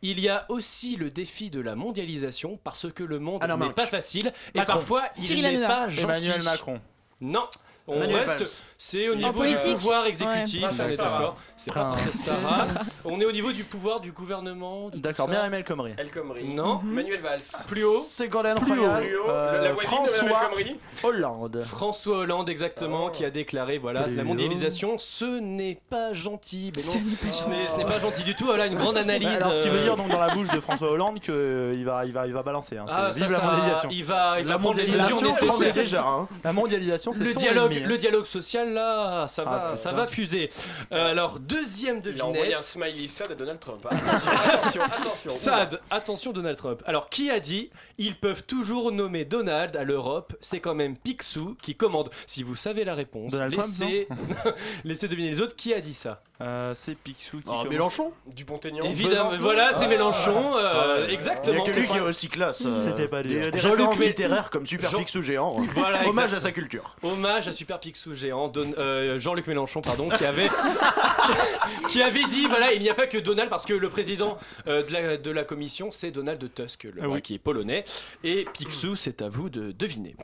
Il 0.03 0.19
y 0.19 0.29
a 0.31 0.47
aussi 0.49 0.97
le 0.97 1.11
défi 1.11 1.51
de 1.51 1.61
la 1.61 1.75
mondialisation 1.75 2.59
parce 2.65 2.91
que 2.91 3.03
le 3.05 3.19
monde 3.19 3.41
Ah 3.43 3.47
non, 3.49 3.59
n'est 3.59 3.67
Marc. 3.67 3.75
pas 3.77 3.87
facile 3.87 4.33
et 4.55 4.59
Macron. 4.59 4.75
parfois 4.75 5.03
Cyril 5.13 5.39
il 5.39 5.43
n'est 5.43 5.49
Hanouna. 5.65 5.69
pas 5.69 5.89
gentil. 5.91 6.03
Emmanuel 6.05 6.43
Macron. 6.43 6.81
Non. 7.21 7.47
On 7.87 7.99
Manuel 7.99 8.17
reste, 8.25 8.39
Valls. 8.39 8.49
C'est 8.83 9.11
au 9.11 9.15
niveau 9.15 9.45
du 9.45 9.57
pouvoir 9.57 10.07
exécutif, 10.07 10.63
Ouais. 10.65 10.73
Sarah. 10.73 11.11
d'accord. 11.19 11.37
C'est 11.55 11.75
pas 11.75 11.97
Sarah. 11.99 12.67
On 13.05 13.21
est 13.21 13.27
au 13.27 13.33
niveau 13.33 13.53
du 13.53 13.63
pouvoir 13.65 14.01
du 14.01 14.11
gouvernement. 14.11 14.89
de 14.89 14.97
D'accord, 14.97 15.27
ça. 15.27 15.33
bien 15.33 15.45
Emel 15.45 15.65
Comrie. 15.65 15.93
El 15.99 16.11
Khomri. 16.11 16.45
Non. 16.45 16.81
Manuel 16.83 17.21
Valls. 17.21 17.43
Plus 17.69 17.85
haut. 17.85 17.99
Ségolène. 17.99 18.57
Royal. 18.59 19.03
Plus 19.03 19.19
haut. 19.19 19.29
euh, 19.29 19.63
la 19.65 19.73
voisine 19.75 19.99
de 19.99 20.11
Madame 20.11 20.15
El 20.15 20.31
François 20.31 20.49
Khomri. 20.49 20.77
Hollande. 21.03 21.63
François 21.67 22.17
Hollande 22.21 22.49
exactement 22.49 23.05
Oh. 23.09 23.11
qui 23.11 23.25
a 23.27 23.31
déclaré 23.31 23.77
voilà 23.77 24.07
la 24.09 24.25
mondialisation 24.25 24.97
ce 24.97 25.39
n'est 25.41 25.79
pas 25.91 26.15
gentil 26.15 26.73
mais 26.75 26.83
non 26.83 26.93
Ce 26.93 26.99
n'est 26.99 27.17
pas 27.17 27.33
ce 27.33 27.49
n'est- 27.49 27.59
ce 27.59 27.77
n'est 27.77 27.85
pas 27.85 27.99
gentil 28.01 28.23
du 28.23 28.35
tout 28.35 28.45
voilà 28.47 28.67
une 28.67 28.77
grande 28.77 28.97
analyse 28.97 29.29
Alors, 29.29 29.55
ce 29.55 29.61
qui 29.61 29.69
veut 29.69 29.79
euh, 29.79 29.83
dire 29.83 29.97
donc 29.97 30.09
dans 30.09 30.19
la 30.21 30.29
bouche 30.35 30.49
de 30.49 30.61
François 30.61 30.91
Hollande 30.91 31.21
qu'il 31.21 31.85
va, 31.85 32.07
il 32.07 32.13
va, 32.13 32.27
il 32.27 32.33
va 32.33 32.43
balancer. 32.43 32.79
Hein. 32.79 32.87
ah, 32.89 33.13
ça, 33.13 33.19
Vive 33.21 33.31
la 33.33 33.39
ça, 33.39 33.45
mondialisation. 33.45 33.89
il 33.93 34.05
va 34.05 34.35
il 34.41 34.45
va 34.47 34.51
La 34.53 34.59
prendre 34.59 34.77
les 34.79 34.83
mondialisation, 34.87 35.21
mesures 35.21 35.35
c'est 35.39 35.47
nécessaires 35.47 35.75
déjà. 35.75 36.07
Hein. 36.07 36.29
La 36.45 36.53
mondialisation, 36.55 37.13
c'est 37.13 37.25
le 37.25 37.35
dialogue, 37.35 37.75
hein. 37.77 37.87
le 37.87 37.99
dialogue 37.99 38.25
social 38.27 38.70
là, 38.75 39.27
ça 39.29 39.45
Ah, 39.47 39.69
va, 39.71 39.77
ça 39.77 39.93
va 39.93 40.07
fuser. 40.07 40.51
Euh, 40.93 41.11
alors 41.11 41.39
deuxième 41.39 42.01
Il 42.05 42.21
a 42.21 42.27
envoyé 42.27 42.55
un 42.55 42.59
devinette. 42.61 42.63
smiley 42.63 43.09
sad 43.09 43.33
à 43.33 43.35
Donald 43.35 43.61
Trump. 43.61 43.87
Attention, 43.91 44.31
attention, 44.33 44.83
attention. 44.83 45.31
Sad, 45.31 45.81
attention 45.91 46.33
Donald 46.33 46.57
Trump. 46.57 46.83
Alors 46.87 47.09
qui 47.09 47.31
a 47.31 47.41
dit 47.41 47.71
ils 47.99 48.17
peuvent 48.17 48.45
toujours 48.45 48.93
nommer 48.93 49.25
Donald 49.25 49.77
à 49.77 49.85
l'Europe 49.85 50.35
C'est 50.41 50.61
quand 50.61 50.75
même 50.75 50.97
Picsou 50.97 51.57
qui 51.63 51.75
commande. 51.75 52.11
Si 52.27 52.43
vous 52.43 52.57
savez 52.57 52.85
la 52.85 52.95
réponse, 52.95 53.33
Donald 53.33 53.53
Trump, 53.53 53.69
laissez, 53.69 54.09
laissez 54.85 55.09
deviner 55.09 55.31
les 55.31 55.41
autres. 55.41 55.57
Qui 55.57 55.75
a 55.75 55.81
dit 55.81 55.95
ça 55.95 56.23
Euh, 56.41 56.73
c'est 56.75 56.97
Picsou 56.97 57.39
qui. 57.39 57.45
Ah, 57.49 57.51
commence. 57.51 57.69
Mélenchon 57.69 58.13
Dupont-Aignan. 58.27 58.85
Évidemment, 58.85 59.31
voilà, 59.41 59.73
c'est 59.75 59.85
Ah. 59.85 59.89
Mélenchon, 59.89 60.57
euh, 60.57 60.71
Ah, 60.73 60.89
ouais. 61.01 61.05
Il 61.05 61.11
y 61.11 61.15
exactement. 61.15 61.63
a 61.63 61.67
que 61.67 61.71
lui 61.71 61.77
qui 61.77 61.81
est 61.81 61.85
Stéphane. 61.87 62.09
aussi 62.09 62.29
classe. 62.29 62.63
euh, 62.65 62.87
C'était 62.89 63.09
pas 63.09 63.23
dur. 63.23 63.43
Des, 63.45 63.51
des 63.51 63.59
Jean-Luc 63.59 63.77
références 63.79 63.99
Mé- 63.99 64.07
littéraires 64.07 64.51
comme 64.51 64.65
Super 64.67 64.91
Jean- 64.91 64.99
Picsou 65.01 65.23
géant. 65.23 65.53
Voilà, 65.75 66.09
Hommage 66.09 66.25
exact. 66.27 66.39
à 66.39 66.41
sa 66.41 66.53
culture. 66.53 66.97
Hommage 67.03 67.49
à 67.49 67.53
Super 67.53 67.79
Picsou 67.79 68.15
géant, 68.15 68.49
Don- 68.49 68.73
euh, 68.79 69.19
Jean-Luc 69.19 69.47
Mélenchon, 69.49 69.83
pardon, 69.83 70.09
qui 70.09 70.25
avait, 70.25 70.49
qui 71.89 72.03
avait 72.03 72.25
dit 72.25 72.47
voilà, 72.49 72.73
il 72.73 72.81
n'y 72.83 72.91
a 72.91 72.95
pas 72.95 73.07
que 73.07 73.19
Donald, 73.19 73.51
parce 73.51 73.67
que 73.67 73.75
le 73.75 73.89
président 73.89 74.39
euh, 74.67 74.83
de, 74.87 74.93
la, 74.93 75.17
de 75.17 75.31
la 75.31 75.45
commission, 75.45 75.91
c'est 75.91 76.11
Donald 76.11 76.43
Tusk, 76.55 76.85
le, 76.85 77.03
Ah 77.03 77.09
oui. 77.09 77.23
qui 77.23 77.35
est 77.35 77.39
polonais, 77.39 77.85
et 78.25 78.47
Picsou, 78.53 78.97
c'est 78.97 79.23
à 79.23 79.29
vous 79.29 79.49
de 79.51 79.73
deviner. 79.73 80.17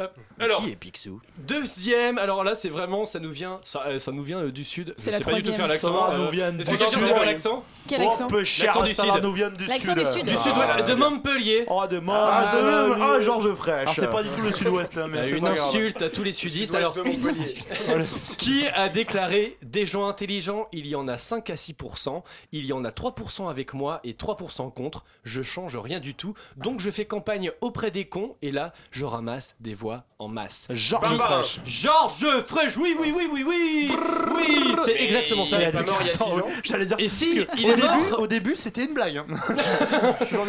Euh, 0.00 0.08
alors, 0.40 0.62
Qui 0.62 0.70
est 0.72 0.76
Picsou? 0.76 1.20
deuxième, 1.38 2.18
alors 2.18 2.42
là, 2.44 2.54
c'est 2.54 2.68
vraiment, 2.68 3.06
ça 3.06 3.20
nous 3.20 3.30
vient, 3.30 3.60
ça, 3.64 3.84
euh, 3.86 3.98
ça 3.98 4.10
nous 4.12 4.22
vient 4.24 4.38
euh, 4.40 4.50
du 4.52 4.64
sud. 4.64 4.94
C'est 4.98 5.10
la 5.12 5.18
sais 5.18 5.24
pas 5.24 5.30
du 5.34 5.42
tout 5.42 5.42
troisième. 5.48 5.53
Faire 5.56 5.68
l'accent. 5.68 6.10
Euh, 6.12 6.18
nous 6.18 6.30
viennent 6.30 6.60
Est-ce 6.60 6.70
du 6.70 6.76
que 6.76 6.82
quelqu'un 6.82 6.98
sud. 6.98 7.06
sait 7.08 7.14
faire 7.14 7.24
l'accent 7.24 7.64
Quel 7.86 8.02
Oh, 8.02 8.08
accent 8.08 8.26
peu 8.28 8.44
cher, 8.44 8.66
L'accent 8.66 8.82
du 8.82 8.94
ça 8.94 9.02
sud. 9.02 9.22
nous 9.22 9.32
viennent 9.32 9.54
du 9.54 9.64
sud. 9.64 9.72
du 9.72 9.80
sud. 10.06 10.24
Ah, 10.26 10.42
sud-ouest, 10.42 10.88
de 10.88 10.94
Montpellier. 10.94 11.64
Oh, 11.68 11.82
de 11.90 11.96
Ah, 11.98 12.00
Montpellier. 12.00 12.94
je- 12.98 13.02
ah, 13.02 13.20
Georges 13.20 13.54
Fraîche. 13.54 13.90
C'est 13.94 14.10
pas 14.10 14.22
du 14.22 14.28
tout 14.30 14.42
le 14.42 14.52
sud-ouest 14.52 14.94
là, 14.94 15.06
mais 15.08 15.24
c'est 15.24 15.30
une 15.36 15.42
pas 15.42 15.54
grave. 15.54 15.68
insulte 15.68 16.02
à 16.02 16.10
tous 16.10 16.22
les 16.22 16.32
sudistes. 16.32 16.74
Alors. 16.74 16.94
Qui 18.38 18.66
a 18.68 18.88
déclaré 18.88 19.56
des 19.62 19.86
gens 19.86 20.06
intelligents 20.06 20.68
Il 20.72 20.86
y 20.86 20.94
en 20.94 21.08
a 21.08 21.18
5 21.18 21.50
à 21.50 21.54
6%, 21.56 22.22
il 22.52 22.64
y 22.66 22.72
en 22.72 22.84
a 22.84 22.90
3% 22.90 23.48
avec 23.48 23.74
moi 23.74 24.00
et 24.04 24.12
3% 24.14 24.70
contre. 24.72 25.04
Je 25.24 25.42
change 25.42 25.76
rien 25.76 26.00
du 26.00 26.14
tout, 26.14 26.34
donc 26.56 26.80
je 26.80 26.90
fais 26.90 27.04
campagne 27.04 27.50
auprès 27.60 27.90
des 27.90 28.04
cons 28.06 28.36
et 28.42 28.50
là 28.50 28.72
je 28.90 29.04
ramasse 29.04 29.56
des 29.60 29.74
voix 29.74 30.04
en 30.18 30.28
masse. 30.28 30.68
Georges. 30.70 31.16
Fraîche. 31.16 31.60
Georges 31.64 32.26
Fraîche, 32.46 32.76
oui, 32.76 32.96
oui, 32.98 33.12
oui, 33.14 33.28
oui, 33.32 33.44
oui 33.46 33.92
Oui, 34.36 34.74
c'est 34.84 35.00
exactement 35.00 35.43
ça. 35.44 35.56
Il 35.60 35.62
est 35.68 35.72
pas 35.72 35.82
mort 35.82 35.98
il 36.00 36.06
y 36.06 36.10
a 36.10 36.14
Attends, 36.14 36.30
6 36.30 36.38
ans. 36.38 36.46
J'allais 36.62 36.86
dire. 36.86 36.96
Et 36.98 37.08
si, 37.08 37.46
il 37.58 37.66
au 37.66 37.72
est 37.72 37.76
mort 37.76 38.20
Au 38.20 38.26
début, 38.26 38.56
c'était 38.56 38.84
une 38.84 38.94
blague. 38.94 39.18
hein. 39.18 39.24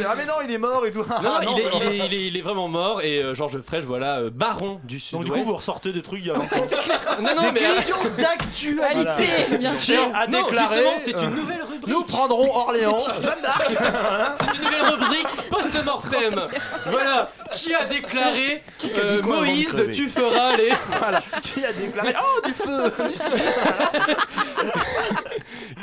Ah, 0.08 0.14
mais 0.18 0.26
non, 0.26 0.34
il 0.44 0.52
est 0.54 0.58
mort 0.58 0.86
et 0.86 0.92
tout. 0.92 1.00
Non, 1.24 1.40
il, 1.42 1.48
est, 1.60 1.64
c'est 1.64 1.68
il, 1.68 1.80
vrai. 1.80 1.88
est, 1.88 1.98
il, 2.08 2.14
est, 2.14 2.28
il 2.28 2.38
est 2.38 2.42
vraiment 2.42 2.68
mort 2.68 3.02
et 3.02 3.22
euh, 3.24 3.34
Georges 3.34 3.60
Fraîche, 3.62 3.84
voilà, 3.86 4.18
euh, 4.20 4.30
baron 4.32 4.80
du 4.84 4.96
Donc, 4.98 5.02
sud-ouest. 5.04 5.26
du 5.26 5.32
coup, 5.32 5.44
vous 5.50 5.56
ressortez 5.56 5.92
des 5.92 6.02
trucs 6.02 6.20
il 6.22 6.28
y 6.28 6.32
a 6.32 6.36
longtemps. 6.36 6.56
non, 7.22 7.36
non, 7.36 7.52
mais 7.54 7.60
Question 7.60 7.96
d'actualité. 8.18 9.58
Bien 9.60 9.78
sûr. 9.80 9.98
non, 10.30 10.46
justement, 10.50 10.94
c'est 10.98 11.16
euh, 11.18 11.24
une 11.24 11.36
nouvelle 11.36 11.62
rubrique. 11.64 11.88
Nous 11.88 12.04
prendrons 12.04 12.56
Orléans. 12.56 12.98
Jeanne 12.98 13.42
d'Arc. 13.42 13.72
C'est 14.40 14.58
une 14.58 14.64
nouvelle 14.64 14.82
rubrique 14.94 15.28
post-mortem. 15.50 16.48
Voilà, 16.88 17.32
qui 17.54 17.74
a 17.74 17.86
déclaré 17.86 18.64
euh, 18.98 19.22
Moïse, 19.22 19.84
tu 19.94 20.10
feras 20.10 20.56
les. 20.58 20.72
Voilà. 21.00 21.22
Qui 21.42 21.64
a 21.66 21.72
déclaré 21.74 22.14
Oh, 22.20 22.42
du 22.46 22.54
feu 22.54 22.94
du 23.10 23.16
ciel. 23.18 23.42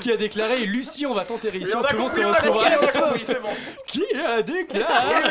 Qui 0.01 0.13
a 0.13 0.17
déclaré 0.17 0.65
Lucie, 0.67 1.07
on 1.07 1.15
va 1.15 1.25
t'enterrer 1.25 1.59
ici. 1.59 1.75
On 1.77 1.83
a 1.83 1.93
compris, 1.95 2.25
on 2.25 2.33
a 2.33 2.41
compris, 2.41 3.25
c'est 3.25 3.41
bon. 3.41 3.49
Qui 3.87 4.05
a 4.17 4.43
déclaré 4.43 5.23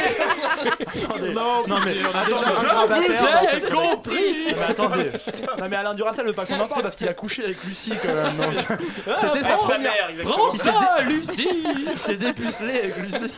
Non, 1.33 1.67
non 1.67 1.77
mais 1.85 1.93
on 2.03 2.17
a 2.17 2.25
déjà 2.25 2.47
un 2.47 2.63
grabataire 2.63 3.11
vous 3.11 3.25
dans 3.25 3.41
ai 3.41 3.47
cette 3.47 3.69
chronique. 3.69 3.91
compris. 3.91 4.35
Mais 4.47 4.63
attendez. 4.63 5.11
Non 5.59 5.65
mais 5.69 5.75
Alain 5.75 5.93
Duracell 5.93 6.25
veut 6.25 6.33
pas 6.33 6.45
qu'on 6.45 6.59
en 6.59 6.67
parle 6.67 6.83
parce 6.83 6.95
qu'il 6.95 7.07
a 7.07 7.13
couché 7.13 7.43
avec 7.43 7.63
Lucie 7.63 7.93
quand 8.01 8.13
même. 8.13 8.37
donc. 8.37 8.53
C'était 9.19 9.39
sa 9.47 9.55
première. 9.57 10.09
prends 10.23 10.49
ça, 10.51 10.97
Lucie. 11.07 11.49
Il 11.91 11.99
s'est 11.99 12.15
dépucelé 12.17 12.79
avec 12.79 12.97
Lucie. 12.97 13.31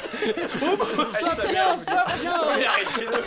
Ça 1.11 1.43
vient, 1.49 1.77
ça 1.77 2.03
vient. 2.21 2.41
Mais 2.55 2.65
arrêtez-le. 2.65 3.23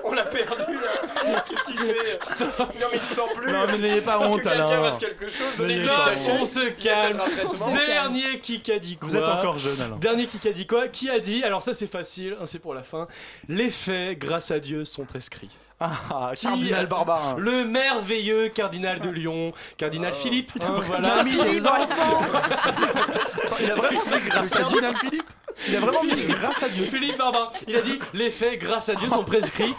On 0.04 0.12
l'a 0.12 0.24
perdu 0.24 0.74
là. 0.74 1.09
Qu'est-ce 1.48 1.64
qu'il 1.64 1.76
fait? 1.78 2.18
Non 2.40 2.86
mais 2.92 2.98
il 2.98 3.00
sent 3.00 3.20
plus. 3.36 3.52
Non, 3.52 3.66
mais 3.66 3.78
n'ayez 3.78 4.00
pas 4.00 4.16
Stop, 4.16 4.22
honte, 4.24 4.38
que 4.42 4.48
quelqu'un 4.48 4.66
Alain. 4.68 4.84
fasse 4.84 4.98
quelque 4.98 5.28
chose. 5.28 5.56
donnez 5.58 5.80
honte. 5.80 6.40
On 6.40 6.44
se 6.44 6.68
calme. 6.70 7.20
Dernier 7.86 8.40
qui 8.40 8.72
a 8.72 8.78
dit 8.78 8.96
quoi 8.96 9.08
Vous 9.08 9.16
êtes 9.16 9.24
encore 9.28 9.58
jeune, 9.58 9.80
Alain. 9.80 9.96
Dernier 9.96 10.26
qui 10.26 10.48
a 10.48 10.52
dit 10.52 10.66
quoi 10.66 10.88
Qui 10.88 11.10
a 11.10 11.18
dit 11.18 11.44
Alors 11.44 11.62
ça 11.62 11.74
c'est 11.74 11.86
facile, 11.86 12.36
hein, 12.40 12.46
c'est 12.46 12.58
pour 12.58 12.74
la 12.74 12.82
fin. 12.82 13.06
Les 13.48 13.70
faits, 13.70 14.18
grâce 14.18 14.50
à 14.50 14.58
Dieu, 14.60 14.84
sont 14.84 15.04
prescrits. 15.04 15.50
Ah, 15.82 16.32
Qui 16.34 16.44
Cardinal 16.46 16.84
a- 16.84 16.86
Barbarin. 16.86 17.36
Le 17.38 17.64
merveilleux 17.64 18.48
cardinal 18.50 19.00
de 19.00 19.08
Lyon, 19.08 19.52
cardinal 19.78 20.12
Philippe. 20.12 20.52
hein, 20.60 20.74
voilà. 20.82 21.20
enfants. 21.22 22.20
Il 23.60 23.70
a 23.70 23.74
vraiment 23.76 24.00
grâce 24.26 24.56
à 24.56 24.62
Dieu. 24.64 24.80
Philippe 25.00 25.29
Il 25.68 25.76
a 25.76 25.80
vraiment 25.80 26.02
mis 26.02 26.14
grâce 26.26 26.62
à 26.62 26.68
Dieu. 26.68 26.84
Philippe 26.84 27.18
Barbarin, 27.18 27.50
il 27.68 27.76
a 27.76 27.80
dit 27.82 27.98
les 28.14 28.30
faits 28.30 28.58
grâce 28.60 28.88
à 28.88 28.94
Dieu 28.94 29.08
sont 29.08 29.24
prescrits. 29.24 29.74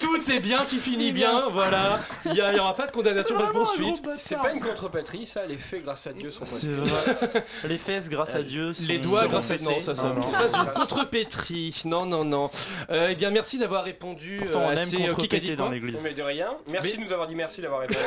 Tout 0.00 0.30
est 0.30 0.40
bien 0.40 0.64
qui 0.64 0.76
finit 0.78 1.12
bien, 1.12 1.48
voilà. 1.50 2.00
Il 2.26 2.32
n'y 2.32 2.58
aura 2.58 2.74
pas 2.74 2.86
de 2.86 2.92
condamnation, 2.92 3.36
pas 3.36 3.46
de 3.46 3.52
poursuite. 3.52 4.02
C'est 4.18 4.36
pas 4.38 4.52
une 4.52 4.60
contrepétrie, 4.60 5.26
ça. 5.26 5.46
Les 5.46 5.56
faits, 5.56 5.84
grâce 5.84 6.06
à 6.06 6.12
Dieu, 6.12 6.30
sont 6.30 6.44
C'est 6.44 6.70
prescrits. 6.70 6.90
vrai. 7.30 7.44
Les 7.68 7.78
fesses 7.78 8.08
grâce 8.08 8.34
à 8.34 8.42
Dieu. 8.42 8.72
Les 8.88 8.96
sont- 8.96 9.08
doigts 9.08 9.20
seront 9.20 9.30
grâce 9.32 9.50
à 9.50 9.54
fessés. 9.54 9.72
non 9.74 9.80
ça 9.80 9.94
ça 9.94 10.08
pas 10.10 10.20
une 10.58 10.72
contrepétrie 10.74 11.82
non 11.84 12.06
non 12.06 12.24
non 12.24 12.50
euh, 12.90 13.08
eh 13.10 13.14
bien 13.14 13.30
merci 13.30 13.58
d'avoir 13.58 13.84
répondu 13.84 14.38
Pourtant, 14.40 14.60
euh, 14.60 14.64
on 14.66 14.76
à 14.76 14.82
aime 14.82 14.88
euh, 15.02 15.08
contrepéter 15.08 15.56
dans 15.56 15.68
l'église. 15.68 16.00
Mais 16.02 16.14
de 16.14 16.22
rien. 16.22 16.50
Merci 16.68 16.92
Mais- 16.92 16.98
de 16.98 17.06
nous 17.08 17.12
avoir 17.12 17.28
dit 17.28 17.34
merci 17.34 17.60
d'avoir 17.62 17.80
répondu. 17.80 17.98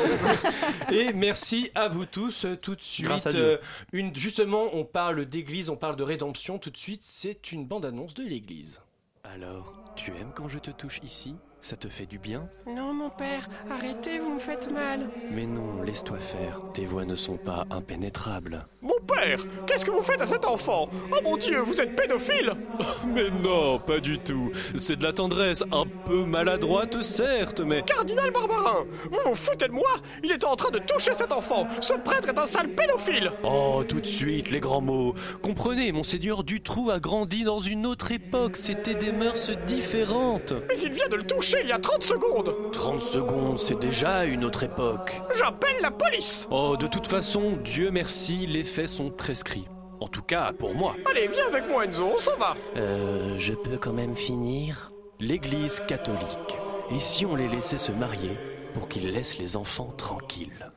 et 0.91 1.13
merci 1.13 1.71
à 1.75 1.87
vous 1.87 2.05
tous 2.05 2.45
euh, 2.45 2.55
tout 2.55 2.75
de 2.75 2.81
suite 2.81 3.05
Grâce 3.05 3.27
à 3.27 3.29
Dieu. 3.31 3.41
euh, 3.43 3.57
une 3.91 4.13
justement 4.15 4.65
on 4.73 4.83
parle 4.85 5.25
d'église 5.25 5.69
on 5.69 5.75
parle 5.75 5.95
de 5.95 6.03
rédemption 6.03 6.57
tout 6.57 6.69
de 6.69 6.77
suite 6.77 7.01
c'est 7.15 7.51
une 7.51 7.67
bande 7.67 7.85
annonce 7.85 8.15
de 8.15 8.23
l'église. 8.23 8.81
Alors 9.23 9.71
tu 9.95 10.09
aimes 10.17 10.31
quand 10.33 10.47
je 10.47 10.57
te 10.57 10.71
touche 10.71 10.99
ici? 11.03 11.35
Ça 11.61 11.77
te 11.77 11.87
fait 11.87 12.07
du 12.07 12.17
bien? 12.17 12.49
Non, 12.65 12.91
mon 12.91 13.11
père, 13.11 13.47
arrêtez, 13.69 14.17
vous 14.17 14.33
me 14.33 14.39
faites 14.39 14.71
mal. 14.71 15.11
mais 15.29 15.45
non 15.45 15.83
laisse-toi 15.83 16.19
faire. 16.19 16.59
Tes 16.73 16.87
voix 16.87 17.05
ne 17.05 17.15
sont 17.15 17.37
pas 17.37 17.67
impénétrables 17.69 18.65
Mon 18.83 18.99
père, 19.07 19.39
qu'est-ce 19.65 19.85
que 19.85 19.91
vous 19.91 20.01
faites 20.01 20.21
à 20.21 20.25
cet 20.25 20.45
enfant? 20.45 20.89
Oh 21.11 21.15
mon 21.23 21.37
dieu, 21.37 21.59
vous 21.61 21.79
êtes 21.79 21.95
pédophile! 21.95 22.51
Mais 23.07 23.29
non 23.29 23.79
pas 23.79 23.99
du 24.01 24.19
tout. 24.19 24.51
C'est 24.75 24.97
de 24.97 25.03
la 25.03 25.13
tendresse 25.13 25.63
un 25.71 25.85
peu 26.05 26.25
maladroite 26.25 27.01
certes 27.01 27.61
mais 27.61 27.81
Cardinal 27.83 28.31
Barbarin, 28.31 28.85
vous 29.09 29.19
vous 29.25 29.35
foutez 29.35 29.67
de 29.67 29.71
moi? 29.71 29.93
Il 30.21 30.31
était 30.31 30.45
en 30.45 30.55
train 30.55 30.71
de 30.71 30.79
toucher 30.79 31.11
cet 31.15 31.31
enfant. 31.31 31.67
Ce 31.79 31.93
prêtre 31.93 32.27
est 32.27 32.37
un 32.37 32.45
sale 32.45 32.69
pédophile. 32.69 33.31
Oh, 33.43 33.83
tout 33.87 34.01
de 34.01 34.05
suite, 34.05 34.51
les 34.51 34.59
grands 34.59 34.81
mots. 34.81 35.15
Comprenez, 35.41 35.91
Monseigneur 35.91 36.43
Dutroux 36.43 36.89
a 36.89 36.99
grandi 36.99 37.43
dans 37.43 37.59
une 37.59 37.85
autre 37.85 38.11
époque, 38.11 38.57
c'était 38.57 38.95
des 38.95 39.11
mœurs 39.11 39.49
différentes. 39.65 40.53
Mais 40.67 40.77
il 40.79 40.91
vient 40.91 41.07
de 41.07 41.15
le 41.15 41.23
toucher 41.23 41.59
il 41.63 41.69
y 41.69 41.71
a 41.71 41.79
30 41.79 42.03
secondes. 42.03 42.53
30 42.73 43.01
secondes, 43.01 43.59
c'est 43.59 43.79
déjà 43.79 44.25
une 44.25 44.43
autre 44.43 44.63
époque. 44.63 45.21
J'appelle 45.37 45.77
la 45.81 45.91
police. 45.91 46.47
Oh, 46.51 46.75
de 46.77 46.87
toute 46.87 47.07
façon, 47.07 47.57
Dieu 47.63 47.89
merci, 47.91 48.45
les 48.47 48.63
faits 48.73 48.89
sont 48.89 49.09
prescrits. 49.11 49.65
En 49.99 50.07
tout 50.07 50.23
cas, 50.23 50.51
pour 50.51 50.75
moi. 50.75 50.95
Allez, 51.09 51.27
viens 51.27 51.47
avec 51.47 51.67
moi 51.69 51.85
Enzo, 51.85 52.05
on 52.15 52.19
s'en 52.19 52.35
va 52.37 52.55
Euh, 52.75 53.35
je 53.37 53.53
peux 53.53 53.77
quand 53.77 53.93
même 53.93 54.15
finir? 54.15 54.91
L'Église 55.19 55.81
catholique. 55.87 56.57
Et 56.91 56.99
si 56.99 57.25
on 57.25 57.35
les 57.35 57.47
laissait 57.47 57.77
se 57.77 57.91
marier 57.91 58.31
pour 58.73 58.89
qu'ils 58.89 59.09
laissent 59.11 59.37
les 59.37 59.55
enfants 59.55 59.93
tranquilles? 59.95 60.71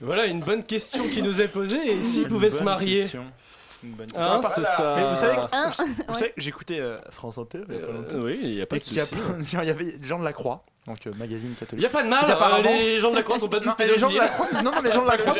Voilà 0.00 0.26
une 0.26 0.40
bonne 0.40 0.62
question 0.62 1.02
qui 1.08 1.22
nous 1.22 1.40
est 1.42 1.48
posée. 1.48 1.84
Et 1.98 2.04
s'ils 2.04 2.28
pouvaient 2.28 2.50
se 2.50 2.62
marier 2.62 3.00
question. 3.00 3.24
Une 3.82 3.90
bonne 3.92 4.06
Hein, 4.16 4.40
question. 4.40 4.62
c'est 4.64 4.70
ça. 4.70 4.94
Mais 4.96 5.04
vous 5.08 5.14
savez, 5.16 5.38
Hein 5.52 5.70
Ouais. 6.20 6.32
j'écoutais 6.38 6.80
euh, 6.80 6.98
France 7.10 7.36
Inter 7.36 7.60
il 7.68 7.74
y 7.74 7.78
a 7.78 7.86
pas 7.86 7.92
longtemps. 7.92 8.16
Oui, 8.16 8.38
il 8.42 8.54
n'y 8.54 8.62
a 8.62 8.66
pas 8.66 8.78
de 8.78 8.84
souci. 8.84 9.00
Il 9.52 9.64
y 9.64 9.70
avait 9.70 9.98
gens 10.00 10.18
de 10.18 10.24
la 10.24 10.32
Croix, 10.32 10.64
donc 10.86 11.06
euh, 11.06 11.12
magazine 11.16 11.50
Il 11.52 11.56
catholique. 11.56 11.80
n'y 11.80 11.86
a 11.86 11.90
pas 11.90 12.02
de 12.02 12.08
mal, 12.08 12.30
apparemment- 12.30 12.70
euh, 12.70 12.74
les 12.74 13.00
gens 13.00 13.10
de 13.10 13.16
la 13.16 13.22
Croix 13.22 13.38
sont 13.38 13.48
pas 13.48 13.60
tous 13.60 13.68
Non, 13.68 13.74
mais 13.78 13.86
les 13.86 13.98
gens 13.98 14.10
de 14.10 14.16
la 14.16 14.28
pédophiles. 14.28 14.46
Croix, 14.48 14.62
non, 14.62 14.70
non, 14.72 14.82
les 14.82 14.92
gens 14.92 15.02
de 15.02 15.08
la 15.08 15.16
Croix, 15.18 15.32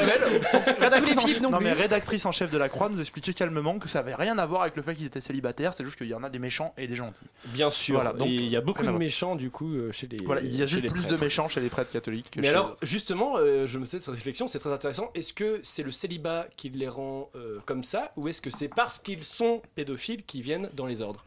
rédactrice, 0.79 1.19
en, 1.19 1.41
non 1.43 1.51
non, 1.51 1.61
mais 1.61 1.73
rédactrice 1.73 2.25
en 2.27 2.33
chef 2.33 2.51
de 2.51 2.59
la 2.59 2.69
Croix 2.69 2.89
nous 2.89 3.01
expliquait 3.01 3.35
calmement 3.35 3.79
que 3.79 3.89
ça 3.89 3.99
avait 4.01 4.15
rien 4.15 4.39
à 4.39 4.47
voir 4.47 4.63
avec 4.63 4.77
le 4.77 4.83
fait 4.83 4.95
qu'ils 4.95 5.07
étaient 5.07 5.21
célibataires, 5.21 5.75
c'est 5.75 5.85
juste 5.85 5.97
qu'il 5.97 6.07
y 6.09 6.15
en 6.15 6.23
a 6.25 6.31
des 6.31 6.39
méchants 6.39 6.73
et 6.79 6.87
des 6.87 6.97
gentils. 6.97 7.15
Bien 7.47 7.71
sûr. 7.71 7.97
Voilà, 7.97 8.13
donc, 8.13 8.29
Et 8.29 8.33
il 8.35 8.49
y 8.49 8.57
a 8.57 8.61
beaucoup 8.61 8.85
de 8.85 8.91
méchants 8.91 9.37
du 9.37 9.51
coup 9.51 9.73
euh, 9.75 9.93
chez 9.93 10.07
les. 10.07 10.19
Voilà, 10.25 10.41
il 10.41 10.55
y 10.57 10.63
a 10.63 10.67
juste 10.67 10.87
plus 10.91 11.03
de 11.03 11.09
prêtres. 11.09 11.23
méchants 11.25 11.49
chez 11.49 11.61
les 11.61 11.69
prêtres 11.69 11.91
catholiques. 11.93 12.31
que 12.31 12.41
Mais 12.41 12.47
chez- 12.47 12.51
alors, 12.51 12.77
justement, 12.83 13.35
euh, 13.39 13.67
je 13.67 13.79
me 13.79 13.85
sais 13.85 13.99
de 13.99 14.03
cette 14.03 14.15
réflexion, 14.15 14.49
c'est 14.49 14.59
très 14.59 14.73
intéressant. 14.73 15.11
Est-ce 15.15 15.33
que 15.33 15.61
c'est 15.63 15.83
le 15.83 15.93
célibat 15.93 16.47
qui 16.57 16.71
les 16.71 16.89
rend 16.89 17.31
euh, 17.37 17.59
comme 17.67 17.83
ça, 17.83 18.13
ou 18.17 18.29
est-ce 18.29 18.41
que 18.43 18.51
c'est 18.51 18.69
parce 18.69 18.99
qu'ils 18.99 19.25
sont 19.25 19.61
pédophiles 19.75 20.25
qu'ils 20.25 20.43
viennent 20.43 20.71
dans 20.75 20.87
les 20.87 21.01
ordres? 21.01 21.25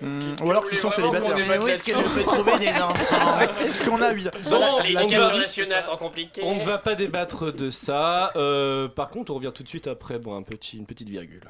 Hmm, 0.00 0.36
ou 0.44 0.50
alors 0.50 0.66
qu'ils 0.68 0.78
sont 0.78 0.90
célibataires. 0.92 1.34
débatte 1.34 1.62
où 1.64 1.68
est-ce 1.68 1.82
que 1.82 1.90
je 1.92 2.02
peux 2.14 2.22
trouver 2.22 2.58
des 2.58 2.68
enfants 2.80 3.40
Est-ce 3.40 3.82
qu'on 3.88 4.00
a 4.00 4.12
La- 4.12 4.22
on 6.42 6.52
trop 6.52 6.54
ne 6.54 6.64
va 6.64 6.78
pas 6.78 6.94
débattre 6.94 7.52
de 7.52 7.70
ça. 7.70 8.30
Euh, 8.36 8.86
par 8.88 9.10
contre, 9.10 9.32
on 9.32 9.36
revient 9.36 9.50
tout 9.52 9.62
de 9.64 9.68
suite 9.68 9.86
après 9.88 10.18
bon, 10.18 10.36
un 10.36 10.42
petit, 10.42 10.76
une 10.76 10.86
petite 10.86 11.08
virgule. 11.08 11.42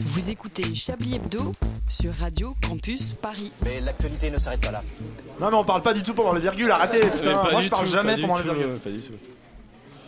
Vous 0.00 0.30
écoutez 0.30 0.74
Chablis 0.74 1.16
Hebdo 1.16 1.52
sur 1.88 2.12
Radio 2.14 2.54
Campus 2.66 3.12
Paris. 3.12 3.52
Mais 3.64 3.80
l'actualité 3.80 4.30
ne 4.30 4.38
s'arrête 4.38 4.60
pas 4.60 4.70
là. 4.72 4.82
Non 5.40 5.50
mais 5.50 5.56
on 5.56 5.64
parle 5.64 5.82
pas 5.82 5.94
du 5.94 6.02
tout 6.02 6.14
pendant 6.14 6.32
les 6.32 6.40
virgules, 6.40 6.70
arrêtez 6.70 7.00
putain. 7.00 7.38
Pas 7.38 7.50
Moi 7.52 7.62
je 7.62 7.68
parle 7.68 7.86
tout, 7.86 7.92
jamais 7.92 8.10
pas 8.12 8.16
du 8.16 8.22
pendant 8.22 8.36
les 8.36 8.42
tout, 8.42 8.48
virgules. 8.54 8.70
euh, 8.70 8.78
Pas 8.78 8.90
du 8.90 9.00
tout. 9.00 9.12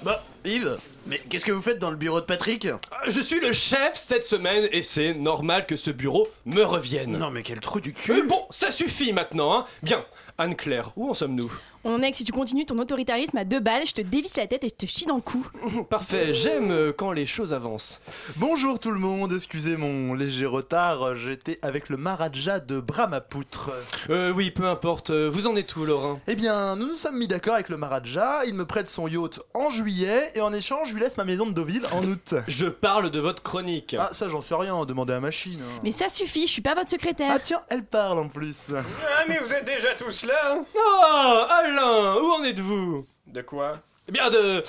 Bah, 0.03 0.23
Yves, 0.45 0.77
mais 1.07 1.19
qu'est-ce 1.31 1.45
que 1.47 1.53
vous 1.53 1.63
faites 1.63 1.79
dans 1.79 1.91
le 1.91 1.97
bureau 1.97 2.21
de 2.21 2.27
Patrick? 2.27 2.67
Ah, 2.91 3.01
Je 3.09 3.21
suis 3.21 3.41
le 3.41 3.53
chef 3.55 3.93
cette 3.95 4.25
semaine 4.25 4.69
et 4.73 4.83
c'est 4.83 5.15
normal 5.15 5.65
que 5.67 5.77
ce 5.77 5.91
bureau 5.91 6.29
me 6.45 6.63
revienne. 6.63 7.17
Non 7.17 7.31
mais 7.31 7.43
quel 7.43 7.61
trou 7.61 7.81
du 7.81 7.91
Euh, 7.91 8.03
cul 8.03 8.23
bon, 8.25 8.43
ça 8.51 8.71
suffit 8.71 9.13
maintenant, 9.15 9.57
hein. 9.59 9.67
Bien, 9.83 10.05
Anne-Claire, 10.37 10.91
où 10.97 11.09
en 11.11 11.15
sommes-nous? 11.15 11.51
On 11.87 12.01
est 12.03 12.11
que 12.13 12.17
si 12.17 12.25
tu 12.25 12.33
continues 12.33 12.65
ton 12.65 12.79
autoritarisme 12.79 13.37
à 13.37 13.45
deux 13.45 13.61
balles, 13.61 13.87
je 13.87 13.93
te 13.93 14.01
dévisse 14.01 14.37
la 14.37 14.47
tête 14.47 14.65
et 14.65 14.71
je 14.71 14.75
te 14.75 14.87
chie 14.91 15.05
dans 15.05 15.17
le 15.17 15.21
cou. 15.21 15.47
Parfait, 15.91 16.33
j'aime 16.33 16.71
euh, 16.71 16.93
quand 16.97 17.13
les 17.13 17.27
choses 17.27 17.53
avancent. 17.53 18.01
Bonjour 18.37 18.79
tout 18.79 18.91
le 18.91 18.99
monde, 18.99 19.35
excusez 19.35 19.77
mon 19.77 20.15
léger 20.15 20.47
retard, 20.47 21.15
j'étais 21.17 21.59
avec 21.61 21.91
le 21.91 21.99
Maharaja 21.99 22.59
de 22.59 22.81
Brahmapoutre. 22.81 23.71
Euh, 24.09 24.33
oui, 24.33 24.51
peu 24.51 24.67
importe, 24.67 25.11
euh, 25.11 25.29
vous 25.31 25.47
en 25.47 25.57
êtes 25.57 25.77
où, 25.77 25.85
Laurent? 25.85 26.21
Eh 26.27 26.37
bien, 26.37 26.75
nous 26.77 26.87
nous 26.87 26.97
sommes 26.97 27.19
mis 27.19 27.29
d'accord 27.29 27.53
avec 27.55 27.69
le 27.69 27.77
Maharaja, 27.77 28.47
il 28.47 28.55
me 28.55 28.65
prête 28.65 28.89
son 28.89 29.07
yacht 29.07 29.41
en 29.53 29.69
juillet 29.71 30.33
et 30.35 30.41
en 30.41 30.55
échange, 30.55 30.89
je 30.89 30.95
lui 30.95 31.03
laisse 31.03 31.19
ma 31.19 31.25
maison 31.25 31.45
de 31.47 31.53
Deauville 31.53 31.83
en 31.93 32.03
août. 32.03 32.35
Je 32.49 32.65
parle 32.67 33.11
de 33.11 33.21
votre 33.21 33.43
chronique. 33.43 33.95
Ah, 33.99 34.09
ça 34.15 34.31
j'en 34.31 34.41
sais 34.41 34.55
rien, 34.55 34.87
demandez 34.87 35.13
à 35.13 35.21
machine. 35.21 35.61
hein. 35.63 35.81
Mais 35.83 35.93
ça 35.93 36.09
suffit, 36.09 36.47
je 36.47 36.53
suis 36.53 36.63
pas 36.63 36.75
votre 36.75 36.89
secrétaire. 36.89 37.31
Ah 37.35 37.39
tiens, 37.39 37.61
elle 37.69 37.85
parle 37.85 38.21
en 38.21 38.29
plus. 38.29 38.57
Ah, 38.75 39.25
mais 39.29 39.39
vous 39.39 39.53
êtes 39.53 39.67
déjà 39.67 39.95
tous 39.99 40.25
là 40.25 40.35
hein 40.55 40.65
Oh, 40.75 41.45
Alain, 41.79 42.17
où 42.21 42.31
en 42.33 42.45
êtes-vous? 42.45 43.07
De 43.27 43.43
quoi? 43.43 43.73
Eh 44.09 44.13
bien, 44.13 44.29
de, 44.31 44.63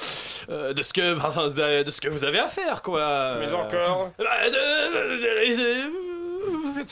euh, 0.50 0.74
de, 0.74 0.82
ce 0.84 0.94
que, 0.94 1.84
de 1.84 1.92
ce 1.92 2.02
que 2.02 2.08
vous 2.10 2.24
avez 2.24 2.40
à 2.40 2.48
faire, 2.48 2.82
quoi. 2.82 3.36
Mais 3.40 3.54
encore? 3.54 4.12
Bah, 4.18 4.50
de- 4.50 4.52
de- 4.52 5.16
de- 5.18 5.22
de- 5.22 6.05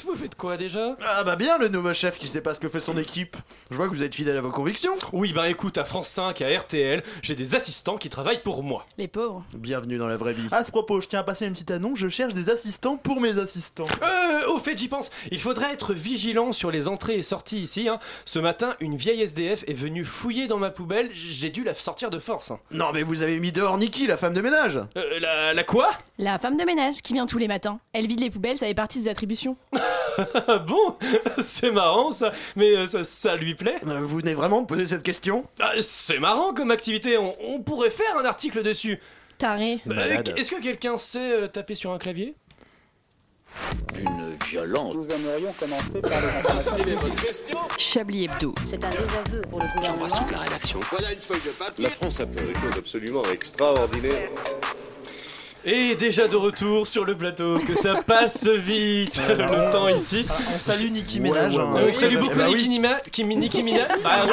vous, 0.02 0.16
faites, 0.16 0.36
quoi 0.36 0.58
déjà? 0.58 0.96
Ah 1.06 1.24
bah 1.24 1.36
bien 1.36 1.58
le 1.58 1.68
nouveau 1.68 1.94
chef 1.94 2.18
qui 2.18 2.28
sait 2.28 2.42
pas 2.42 2.54
ce 2.54 2.60
que 2.60 2.70
fait 2.70 2.80
son 2.80 2.98
équipe. 2.98 3.36
Je 3.70 3.76
vois 3.76 3.88
que 3.88 3.94
vous 3.94 4.04
êtes 4.04 4.16
fidèle 4.16 4.38
à 4.38 4.42
vos 4.42 4.50
convictions. 4.50 4.94
Oui, 5.12 5.34
ben 5.34 5.46
écoute, 5.46 5.78
à 5.78 5.86
France 5.86 6.08
5, 6.10 6.42
à 6.42 6.48
RTL, 6.60 7.04
j'ai 7.22 7.36
des 7.36 7.56
assistants 7.56 7.98
qui 7.98 8.10
travaillent 8.10 8.42
pour 8.42 8.64
moi. 8.64 8.86
Les 8.98 9.08
pauvres. 9.08 9.44
Bienvenue 9.58 9.98
dans 9.98 10.08
la 10.08 10.18
vraie 10.18 10.34
vie. 10.34 10.48
À 10.52 10.64
ce 10.64 10.72
propos, 10.72 11.02
je 11.02 11.08
tiens 11.08 11.20
à 11.20 11.24
passer 11.24 11.46
une 11.46 11.54
petite 11.54 11.72
annonce, 11.72 11.98
je 12.00 12.08
cherche 12.10 12.34
des 12.34 12.50
assistants 12.50 12.98
pour 12.98 13.20
mes 13.22 13.38
assistants. 13.40 13.86
Euh, 14.02 14.48
au 14.54 14.58
fait, 14.60 14.78
j'y 14.78 14.88
pense. 14.88 15.10
Il 15.32 15.40
faudrait 15.40 15.74
être 15.74 15.94
vigilant 15.94 16.52
sur 16.54 16.72
les 16.72 16.88
entrées 16.88 17.16
et 17.16 17.24
sorties 17.24 17.62
ici. 17.62 17.88
hein. 17.90 18.00
Ce 18.26 18.40
matin, 18.40 18.76
une 18.80 18.96
vieille 18.98 19.22
SDF 19.22 19.64
est 19.68 19.74
venue 19.74 20.06
fouiller 20.06 20.48
dans 20.48 20.58
ma 20.58 20.70
poubelle. 20.72 21.10
J'ai 21.14 21.50
dû 21.50 21.64
la 21.64 21.74
sortir 21.74 22.10
de 22.10 22.20
force. 22.20 22.52
hein. 22.52 22.60
Non 22.72 22.92
mais 22.94 23.04
vous 23.04 23.22
avez 23.22 23.40
mis 23.40 23.52
dehors 23.52 23.78
Nikki, 23.78 24.08
la 24.08 24.18
femme 24.18 24.34
de 24.34 24.42
ménage. 24.42 24.80
Euh, 24.98 25.20
la, 25.20 25.54
la 25.54 25.64
quoi? 25.64 25.90
La 26.18 26.40
femme 26.40 26.58
de 26.58 26.64
ménage 26.64 27.02
qui 27.02 27.14
vient 27.14 27.26
tous 27.26 27.38
les 27.38 27.48
matins. 27.48 27.80
Elle 27.94 28.08
vide 28.08 28.20
les 28.20 28.30
poubelles, 28.30 28.58
ça 28.58 28.66
fait 28.66 28.74
partie 28.74 29.00
de 29.00 29.04
ses 29.06 29.10
attributions. 29.10 29.58
Bon 30.68 30.96
C'est 31.42 31.72
marrant 31.72 32.12
ça. 32.12 32.32
Mais 32.56 32.76
euh, 32.76 32.88
ça, 32.88 33.04
ça 33.04 33.36
lui 33.36 33.56
plaît 33.56 33.78
Euh, 33.88 34.00
Vous 34.02 34.18
venez 34.20 34.34
vraiment 34.34 34.62
de 34.62 34.68
poser 34.68 34.86
cette 34.86 35.04
question? 35.04 35.46
Ah, 35.60 35.72
C'est 35.82 36.20
marrant 36.20 36.54
comme 36.54 36.72
activité. 36.72 37.18
On, 37.18 37.34
on 37.42 37.62
pourrait 37.62 37.90
faire 37.90 38.18
un 38.18 38.26
article 38.26 38.62
dessus. 38.64 39.00
Taré. 39.38 39.80
Euh. 39.90 40.22
Est-ce 40.38 40.52
que 40.52 40.62
quelqu'un 40.62 40.98
sait 40.98 41.32
euh, 41.34 41.48
taper 41.48 41.76
sur 41.76 41.92
un 41.92 41.98
clavier? 41.98 42.36
D'une 43.94 44.36
violence. 44.48 44.96
Nous 44.96 45.10
aimerions 45.12 45.54
commencer 45.60 46.02
par 46.02 46.12
les 46.12 46.28
informations. 46.28 46.76
Chablis 47.78 48.26
Hebdo. 48.26 48.54
C'est 48.70 48.84
un 48.84 48.90
désaveu 48.90 49.42
pour 49.50 49.60
le 49.60 49.68
gouvernement. 49.76 50.08
la 50.32 50.40
rédaction. 50.40 50.80
Voilà 50.92 51.12
une 51.14 51.20
feuille 51.22 51.42
de 51.46 51.52
papier. 51.52 51.84
La 51.84 51.90
France 51.90 52.20
a 52.20 52.26
fait 52.26 52.46
des 52.46 52.54
choses 52.54 52.78
absolument 52.78 53.24
extraordinaires. 53.32 54.30
Et 55.66 55.96
déjà 55.96 56.28
de 56.28 56.36
retour 56.36 56.86
sur 56.88 57.06
le 57.06 57.16
plateau, 57.16 57.58
que 57.58 57.74
ça 57.76 57.96
passe 58.08 58.46
vite 58.48 59.22
le 59.30 59.72
temps 59.72 59.88
ici. 59.88 60.26
On 60.54 60.60
salue 60.60 60.90
Nicki 60.92 61.22
Minaj. 61.22 61.58
hein. 61.58 61.74
Euh, 61.78 61.94
salut 61.94 62.18
beaucoup 62.18 62.36
Bah 62.38 62.46
oui. 62.50 62.56
Nicki 62.56 62.70
Nima, 62.70 63.00
qui, 63.12 63.24
Nicki 63.24 63.64
Minaj. 63.64 63.88
Bah, 64.04 64.26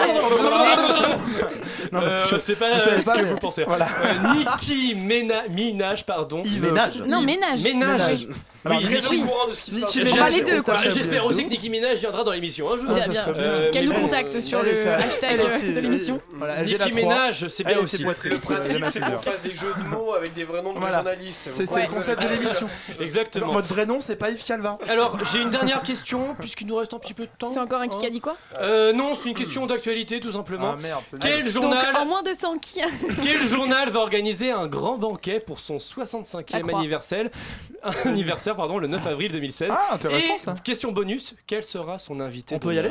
Non, 1.93 2.01
Euh, 2.03 2.24
c'est 2.39 2.57
pas 2.57 2.66
ce 2.99 3.05
pas, 3.05 3.16
que 3.16 3.22
mais- 3.22 3.31
vous 3.31 3.37
pensez. 3.39 3.64
Voilà. 3.64 3.89
Euh, 4.05 4.35
Nicki 4.35 4.95
Minaj, 4.97 6.05
pardon. 6.05 6.43
Ménage. 6.61 7.03
Non, 7.09 7.22
ménage. 7.22 7.61
Ménage. 7.62 8.26
Alors, 8.65 8.79
Oui, 8.79 8.85
très 8.85 8.97
Nicki- 9.01 9.23
au 9.23 9.27
courant 9.27 9.49
de 9.49 9.53
ce 9.53 9.63
qui 9.63 9.71
se 9.71 9.81
passe. 9.81 9.95
Nicki 9.97 10.05
Bah, 10.05 10.11
Minaj, 10.17 10.35
les 10.37 10.43
deux, 10.45 10.59
on 10.59 10.63
quoi. 10.63 10.75
t'a 10.75 10.89
J'espère 10.89 11.25
aussi 11.27 11.45
que. 11.45 11.49
Nicki 11.51 11.71
Minaj 11.71 11.99
viendra 12.01 12.25
dans 12.25 12.33
l'émission 12.33 12.71
un 12.73 12.77
jour. 12.77 12.87
Bien. 12.95 13.25
Euh, 13.29 13.71
Qu'elle 13.71 13.87
nous 13.87 13.93
mais- 13.93 14.01
contacte 14.03 14.41
sur 14.43 14.63
le 14.63 14.69
est- 14.69 14.81
elle 14.83 14.89
hashtag 15.03 15.41
est- 15.41 15.65
euh, 15.71 15.75
de 15.75 15.81
l'émission. 15.81 16.21
Vient 16.63 16.79
Nicki. 16.79 16.93
Minaj, 16.93 17.49
c'est 17.49 17.65
bien 17.65 17.79
aussi. 17.79 18.03
Le 18.03 18.11
Il 18.33 18.39
principe, 18.41 18.85
c'est 18.91 19.01
qu'on 19.01 19.19
fasse 19.19 19.43
des 19.43 19.55
jeux 19.55 19.73
de 19.79 19.83
mots 19.85 20.13
avec 20.15 20.35
des 20.35 20.45
vrais 20.45 20.63
noms 20.63 20.75
de 20.75 20.79
Voilà. 20.79 20.97
journalistes. 20.97 21.49
C'est 21.57 21.63
le 21.63 21.93
concept 21.95 22.23
de 22.23 22.29
l'émission. 22.29 22.69
Exactement. 23.01 23.53
Votre 23.53 23.69
vrai 23.69 23.87
nom, 23.87 23.99
c'est 24.01 24.17
pas 24.17 24.31
Yves 24.31 24.45
Calva. 24.45 24.79
Alors, 24.89 25.17
j'ai 25.33 25.41
une 25.41 25.51
dernière 25.51 25.83
question, 25.83 26.35
puisqu'il 26.39 26.67
nous 26.67 26.77
reste 26.77 26.93
un 26.93 26.99
petit 26.99 27.15
peu 27.15 27.25
de 27.25 27.31
temps. 27.39 27.51
C'est 27.53 27.61
encore 27.61 27.81
un 27.81 27.89
qui 27.89 28.05
a 28.05 28.11
dit 28.11 28.21
quoi 28.21 28.37
Euh, 28.61 28.93
non, 28.93 29.15
c'est 29.15 29.29
une 29.31 29.35
question 29.35 29.67
d'actualité 29.67 30.21
tout 30.21 30.33
simplement. 30.33 30.75
Ah 30.83 31.01
Quel 31.21 31.49
journal, 31.49 31.97
en 31.97 32.05
moins 32.05 32.23
de 32.23 32.35
100 32.35 32.59
qui 32.59 32.81
quel 33.23 33.45
journal 33.47 33.89
va 33.91 34.01
organiser 34.01 34.51
un 34.51 34.67
grand 34.67 34.99
banquet 34.99 35.41
pour 35.41 35.61
son 35.61 35.77
À 35.77 35.79
65e 35.79 36.63
croire. 36.63 36.81
anniversaire, 36.81 38.50
anniversaire 38.51 38.57
pardon, 38.57 38.79
le 38.79 38.87
9 38.87 39.07
avril 39.07 39.33
2016 39.33 39.71
Ah, 39.73 39.95
intéressant 39.95 40.35
Et 40.35 40.39
ça. 40.39 40.55
question 40.63 40.93
bonus, 40.93 41.35
quel 41.47 41.63
sera 41.65 41.99
son 41.99 42.21
invité 42.21 42.55
On 42.55 42.59
peut 42.59 42.75
y 42.75 42.79
aller 42.79 42.91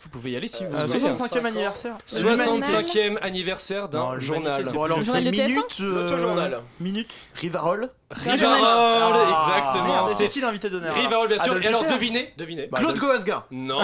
Vous 0.00 0.10
pouvez 0.10 0.32
y 0.32 0.36
aller 0.36 0.48
si 0.48 0.64
vous 0.64 0.74
Euh, 0.76 0.84
voulez. 0.86 0.98
65e 1.00 1.46
anniversaire. 1.46 1.96
65e 2.06 3.18
anniversaire 3.22 3.82
Non, 3.84 4.12
d'un 4.12 4.18
journal. 4.18 4.64
c'est 4.66 4.72
Bon, 4.72 4.82
alors, 4.82 4.98
c'est 4.98 5.04
journal 5.04 5.24
de 5.24 5.30
TF1 5.30 5.46
minute. 5.48 5.76
euh, 5.80 6.02
L'autojournal. 6.02 6.60
Minute. 6.80 7.10
Rivarol. 7.36 7.88
Journal. 8.14 8.34
Rivarol, 8.36 9.16
Ah, 9.16 9.54
exactement. 9.58 9.84
merde, 9.86 10.10
C'est 10.16 10.28
qui 10.28 10.40
l'invité 10.42 10.68
d'honneur 10.68 10.94
Rivarol, 10.94 11.28
bien 11.28 11.38
sûr. 11.38 11.52
Adolf 11.52 11.64
Et 11.64 11.68
alors, 11.68 11.82
Hitler 11.84 11.94
devinez, 11.94 12.34
devinez. 12.36 12.66
Bah, 12.70 12.78
Claude 12.80 12.96
Adolf- 12.98 13.00
Goasgard. 13.12 13.46
Non, 13.50 13.78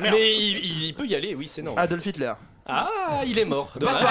mais 0.00 0.34
il, 0.34 0.84
il 0.86 0.94
peut 0.94 1.06
y 1.06 1.14
aller, 1.14 1.34
oui, 1.34 1.46
c'est 1.48 1.62
non. 1.62 1.76
Adolf 1.76 2.06
Hitler. 2.06 2.32
Ah, 2.68 3.22
il 3.26 3.38
est 3.38 3.44
mort. 3.44 3.72
Dommage. 3.80 4.04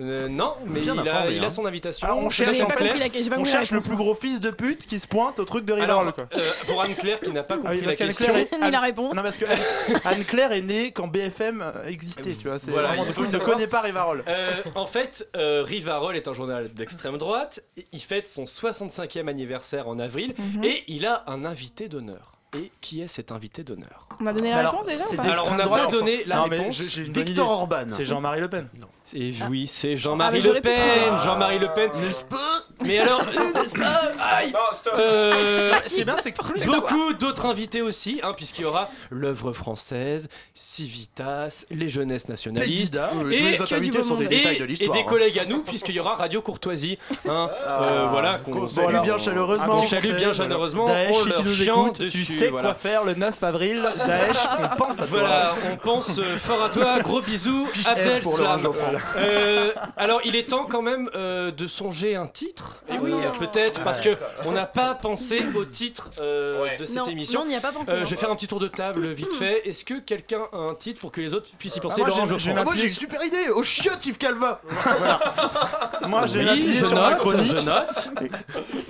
Euh, 0.00 0.28
non, 0.28 0.54
mais 0.66 0.80
il 0.82 0.88
a, 0.90 0.92
informé, 0.92 1.34
il 1.36 1.42
a 1.42 1.46
hein. 1.46 1.50
son 1.50 1.64
invitation. 1.66 2.06
Ah, 2.10 2.14
on 2.14 2.28
cherche 2.30 2.60
en 2.60 2.66
clair. 2.66 2.94
la 2.96 3.38
On 3.38 3.44
cherche 3.44 3.70
le 3.70 3.80
plus 3.80 3.96
gros 3.96 4.14
fils 4.14 4.40
de 4.40 4.50
pute 4.50 4.86
qui 4.86 5.00
se 5.00 5.06
pointe 5.08 5.38
au 5.38 5.44
truc 5.44 5.64
de 5.64 5.72
Alors, 5.74 6.14
quoi. 6.14 6.28
euh, 6.36 6.50
pour 6.66 6.82
Anne-Claire 6.82 7.20
qui 7.20 7.30
n'a 7.30 7.42
pas 7.42 7.54
Ah 7.54 7.62
compris 7.62 7.80
oui, 7.80 7.86
la 7.86 7.96
question. 7.96 8.34
est- 8.34 8.52
Ni 8.62 8.70
la 8.70 8.80
réponse. 8.80 9.14
Non, 9.14 9.22
parce 9.22 9.36
que 9.36 9.44
Anne- 9.46 10.00
Anne-Claire 10.04 10.52
est 10.52 10.62
née 10.62 10.90
quand 10.92 11.08
BFM 11.08 11.64
existait, 11.86 12.34
tu 12.34 12.48
vois. 12.48 12.58
C'est 12.58 12.70
Voilà, 12.70 12.88
vraiment 12.88 13.04
il 13.04 13.08
du 13.08 13.12
faut 13.14 13.20
coup, 13.22 13.26
le 13.26 13.32
il 13.36 13.38
ne 13.40 13.44
connaît 13.44 13.66
pas 13.66 13.80
Rivarol. 13.80 14.24
Euh, 14.28 14.62
en 14.74 14.86
fait, 14.86 15.28
euh, 15.36 15.62
Rivarol 15.62 16.16
est 16.16 16.28
un 16.28 16.34
journal 16.34 16.72
d'extrême 16.72 17.18
droite. 17.18 17.60
Il 17.92 18.00
fête 18.00 18.28
son 18.28 18.44
65e 18.44 19.28
anniversaire 19.28 19.88
en 19.88 19.98
avril 19.98 20.34
Mhm. 20.38 20.64
et 20.64 20.84
il 20.88 21.06
a 21.06 21.24
un 21.26 21.44
invité 21.44 21.88
d'honneur. 21.88 22.37
Et 22.56 22.72
qui 22.80 23.02
est 23.02 23.08
cet 23.08 23.30
invité 23.30 23.62
d'honneur 23.62 24.08
On 24.20 24.24
m'a 24.24 24.32
donné 24.32 24.50
la 24.50 24.58
Alors, 24.60 24.72
réponse 24.72 24.86
déjà 24.86 25.04
ou 25.04 25.06
c'est 25.10 25.16
pas 25.16 25.22
des- 25.24 25.30
Alors, 25.30 25.48
on 25.52 25.54
n'a 25.56 25.68
pas 25.68 25.86
donné 25.88 26.24
la 26.24 26.36
Non, 26.36 26.46
mais 26.48 26.58
réponse. 26.58 26.76
je- 26.78 26.82
j'ai 26.88 27.04
une 27.04 27.12
bonne 27.12 27.24
Victor 27.24 27.44
idée. 27.46 27.52
Orban. 27.54 27.94
C'est 27.96 28.06
Jean-Marie 28.06 28.40
Le 28.40 28.48
Pen. 28.48 28.68
Et 29.14 29.32
oui, 29.48 29.66
c'est 29.66 29.92
Ah, 29.94 29.96
Jean-Marie 29.96 30.42
mais 30.44 30.52
Le 30.54 30.60
Pen. 30.60 31.18
Jean-Marie 31.24 31.58
Le 31.58 31.68
Pen. 31.72 31.90
N'est-ce 32.00 32.24
pas 32.24 32.36
Mais 32.84 32.98
alors, 32.98 33.22
n'est-ce 33.54 33.74
pas 33.74 34.12
Aïe. 34.20 34.52
Non, 34.52 34.58
stop. 34.72 34.94
Euh, 34.98 35.72
C'est 35.86 36.04
bien, 36.04 36.16
c'est 36.22 36.32
que 36.32 36.66
Beaucoup 36.66 37.12
d'autres 37.14 37.46
invités 37.46 37.80
aussi, 37.80 38.20
hein, 38.22 38.32
puisqu'il 38.36 38.62
y 38.62 38.64
aura 38.66 38.90
l'œuvre 39.10 39.52
française, 39.52 40.28
Civitas, 40.54 41.64
les 41.70 41.88
jeunesses 41.88 42.28
nationalistes. 42.28 42.96
Et 42.96 42.98
Tous 43.18 43.24
les 43.24 43.72
invités 43.74 44.02
sont 44.02 44.16
des 44.16 44.28
détails 44.28 44.56
et, 44.56 44.58
de 44.58 44.64
et 44.64 44.66
l'histoire. 44.66 44.92
des 44.94 45.00
hein. 45.02 45.06
collègues 45.08 45.38
à 45.38 45.44
nous, 45.46 45.62
puisqu'il 45.62 45.94
y 45.94 46.00
aura 46.00 46.14
Radio 46.14 46.42
Courtoisie. 46.42 46.98
hein, 47.28 47.50
euh, 47.66 48.06
voilà, 48.10 48.38
qu'on 48.40 48.66
salue 48.66 49.00
bien 49.02 49.16
chaleureusement. 49.16 49.76
qu'on 49.76 49.86
salue 49.86 50.14
bien 50.16 50.32
chaleureusement. 50.32 50.86
Daesh, 50.86 51.10
on 51.16 51.22
si 51.22 51.28
leur 51.30 51.38
tu 51.38 51.44
nous 51.44 51.62
écoutes, 51.62 51.98
tu 51.98 52.04
dessus, 52.04 52.24
sais 52.24 52.48
voilà. 52.48 52.68
quoi 52.70 52.74
faire 52.74 53.04
le 53.04 53.14
9 53.14 53.42
avril. 53.42 53.88
Daesh, 54.06 54.36
on 54.60 54.76
pense 54.76 55.00
à 55.00 55.04
Voilà, 55.06 55.54
toi. 55.54 55.70
on 55.72 55.76
pense 55.78 56.18
euh, 56.18 56.36
fort 56.36 56.62
à 56.64 56.68
toi, 56.68 57.00
gros 57.00 57.22
bisous, 57.22 57.66
S 57.96 58.20
pour 58.20 58.36
le. 58.36 58.97
Euh, 59.16 59.72
alors 59.96 60.20
il 60.24 60.36
est 60.36 60.48
temps 60.50 60.64
quand 60.64 60.82
même 60.82 61.10
euh, 61.14 61.50
de 61.50 61.66
songer 61.66 62.16
un 62.16 62.26
titre. 62.26 62.76
Et 62.88 62.98
oui, 62.98 63.12
euh, 63.12 63.30
peut-être 63.38 63.82
parce 63.82 64.00
que 64.00 64.10
on 64.44 64.52
n'a 64.52 64.66
pas 64.66 64.94
pensé 64.94 65.42
au 65.56 65.64
titre 65.64 66.10
euh, 66.20 66.64
de 66.78 66.86
cette 66.86 66.96
Non, 66.96 67.04
émission. 67.06 67.40
non, 67.40 67.46
on 67.46 67.48
n'y 67.48 67.56
a 67.56 67.60
pas 67.60 67.72
pensé. 67.72 67.92
Euh, 67.92 68.00
non. 68.00 68.04
je 68.04 68.10
vais 68.10 68.16
faire 68.16 68.30
un 68.30 68.36
petit 68.36 68.46
tour 68.48 68.60
de 68.60 68.68
table 68.68 69.08
vite 69.08 69.32
fait. 69.34 69.66
Est-ce 69.68 69.84
que 69.84 69.98
quelqu'un 70.00 70.42
a 70.52 70.56
un 70.56 70.74
titre 70.74 71.00
pour 71.00 71.12
que 71.12 71.20
les 71.20 71.34
autres 71.34 71.48
puissent 71.58 71.76
y 71.76 71.80
penser? 71.80 72.00
Moi, 72.00 72.08
Laurent 72.10 72.26
j'ai- 72.26 72.38
j'ai 72.38 72.50
Geoffroy. 72.50 72.60
Ah, 72.60 72.64
moi 72.64 72.74
j'ai 72.76 72.84
une 72.86 72.90
super 72.92 73.24
idée 73.24 73.48
Au 73.54 73.62
chiotte 73.62 74.04
Yves 74.06 74.18
Calva 74.18 74.60
Moi, 76.06 76.26
j'ai 76.26 76.40
Oui, 76.40 76.48
appuyé 76.48 76.72
je 76.80 76.84
sur 76.84 76.94
ma 76.94 77.10
note, 77.10 77.18
chronique. 77.18 77.56
je 77.56 77.64
note. 77.64 78.08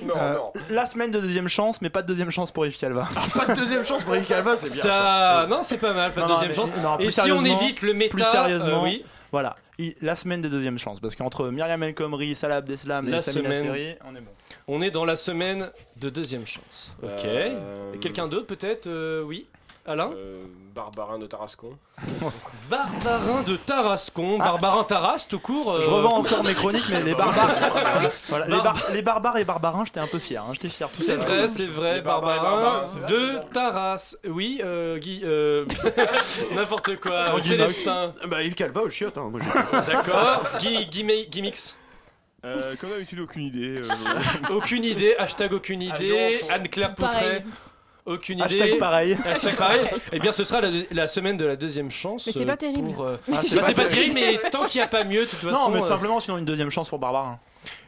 Non, 0.02 0.14
Euh, 0.16 0.34
non. 0.36 0.52
La 0.70 0.86
semaine 0.86 1.10
de 1.10 1.20
deuxième 1.20 1.48
chance, 1.48 1.82
mais 1.82 1.90
pas 1.90 2.00
de 2.02 2.06
deuxième 2.06 2.30
chance 2.30 2.50
pour 2.50 2.64
Yves 2.64 2.78
Calva. 2.78 3.06
Pas 3.34 3.52
de 3.52 3.58
deuxième 3.60 3.84
chance 3.84 4.02
pour 4.02 4.16
Yves 4.16 4.24
Calva, 4.24 4.56
c'est 4.56 4.72
bien 4.72 4.82
ça. 4.82 4.92
Ça, 4.92 5.46
non, 5.48 5.58
c'est 5.62 5.76
pas 5.76 5.92
mal, 5.92 6.12
pas 6.12 6.22
de 6.22 6.28
deuxième 6.28 6.48
mais- 6.50 6.54
chance. 6.54 6.70
Et 7.00 7.10
si 7.10 7.30
on 7.32 7.44
évite 7.44 7.82
le 7.82 7.92
méta, 7.94 8.14
plus 8.16 8.24
sérieusement, 8.24 8.82
oui. 8.84 9.04
Voilà, 9.30 9.56
Il- 9.78 9.94
la 10.00 10.16
semaine 10.16 10.40
des 10.40 10.48
deuxièmes 10.48 10.78
chances, 10.78 11.00
parce 11.00 11.14
qu'entre 11.14 11.50
Myriam 11.50 11.82
El 11.82 11.94
Khomri, 11.94 12.34
Salah 12.34 12.56
Abdeslam 12.56 13.08
La 13.08 13.18
et 13.18 13.20
Samina 13.20 13.44
semaine. 13.50 13.64
Seri, 13.66 13.94
on 14.04 14.16
est 14.16 14.20
bon. 14.20 14.30
On 14.66 14.82
est 14.82 14.90
dans 14.90 15.04
la 15.04 15.16
semaine 15.16 15.70
de 15.96 16.08
deuxième 16.10 16.46
chance. 16.46 16.94
Ok. 17.02 17.10
Euh, 17.24 17.92
Et 17.94 17.98
Quelqu'un 17.98 18.26
d'autre 18.28 18.46
peut-être 18.46 18.86
euh, 18.86 19.22
Oui. 19.22 19.46
Alain 19.88 20.10
euh, 20.14 20.44
Barbarin 20.74 21.18
de 21.18 21.26
Tarascon. 21.26 21.70
Barbarin 22.70 23.42
de 23.46 23.56
Tarascon, 23.56 24.38
Barbarin 24.38 24.84
Taras 24.84 25.26
tout 25.28 25.38
court. 25.38 25.72
euh, 25.72 25.82
Je 25.82 25.88
revends 25.90 26.18
encore 26.18 26.44
mes 26.44 26.54
chroniques, 26.54 26.84
mais 26.90 27.02
les 27.02 27.14
barbares. 27.14 27.50
Voilà, 28.28 28.44
les, 28.46 28.50
Bar- 28.52 28.62
bar- 28.62 28.82
les 28.92 29.02
barbares 29.02 29.36
et 29.38 29.44
barbarins, 29.44 29.84
j'étais 29.86 30.00
un 30.00 30.06
peu 30.06 30.18
fier. 30.18 30.42
hein, 30.42 30.50
j'étais 30.52 30.68
fier. 30.68 30.88
tout 30.90 31.02
C'est 31.02 31.16
vrai, 31.16 31.48
c'est 31.48 31.66
vrai, 31.66 32.00
Barbarin 32.02 32.84
vrai, 32.84 33.06
de. 33.08 33.40
Taras. 33.52 34.14
Oui, 34.26 34.60
euh, 34.62 34.98
Guy. 34.98 35.22
euh, 35.24 35.64
N'importe 36.54 36.96
quoi. 37.00 37.30
Non, 37.30 37.38
Guy 37.38 37.48
Célestin. 37.48 38.12
Bah 38.26 38.42
Yves 38.42 38.54
Calva 38.54 38.82
au 38.82 38.90
chiotte, 38.90 39.16
hein, 39.18 39.28
moi. 39.30 39.40
D'accord. 39.86 40.42
Guy, 40.60 40.86
Guy, 40.86 41.02
May- 41.04 41.26
Guy 41.26 41.42
Mix. 41.42 41.76
Euh, 42.44 42.76
comme 42.76 42.90
d'habitude, 42.90 43.18
aucune 43.20 43.42
idée. 43.42 43.78
euh, 43.78 44.54
Aucune 44.54 44.84
idée. 44.84 45.16
Hashtag 45.18 45.52
aucune 45.54 45.82
idée. 45.82 46.38
Anne-Claire 46.50 46.94
Poutret. 46.94 47.44
Pareil. 48.08 48.18
Aucune 48.18 48.42
Hashtag 48.42 48.68
idée. 48.70 48.78
pareil. 48.78 49.16
Hashtag 49.24 49.56
pareil. 49.56 49.80
Eh 50.12 50.18
bien, 50.18 50.32
ce 50.32 50.44
sera 50.44 50.60
la, 50.60 50.70
la 50.90 51.08
semaine 51.08 51.36
de 51.36 51.44
la 51.44 51.56
deuxième 51.56 51.90
chance. 51.90 52.26
Mais 52.26 52.32
c'est 52.32 52.42
euh, 52.42 52.46
pas 52.46 52.56
terrible. 52.56 52.92
pour, 52.94 53.04
euh, 53.04 53.16
Ah, 53.28 53.28
bah, 53.28 53.40
c'est 53.42 53.48
c'est 53.48 53.60
pas 53.60 53.66
pas, 53.66 53.84
terrible. 53.84 54.14
terrible, 54.14 54.40
mais 54.42 54.50
tant 54.50 54.66
qu'il 54.66 54.80
n'y 54.80 54.84
a 54.84 54.88
pas 54.88 55.04
mieux, 55.04 55.20
de 55.20 55.26
toute 55.26 55.38
façon. 55.40 55.50
Non, 55.50 55.68
mais 55.70 55.78
tout 55.80 55.84
euh, 55.84 55.88
simplement, 55.88 56.20
sinon 56.20 56.38
une 56.38 56.44
deuxième 56.44 56.70
chance 56.70 56.88
pour 56.88 56.98
Barbarin. 56.98 57.38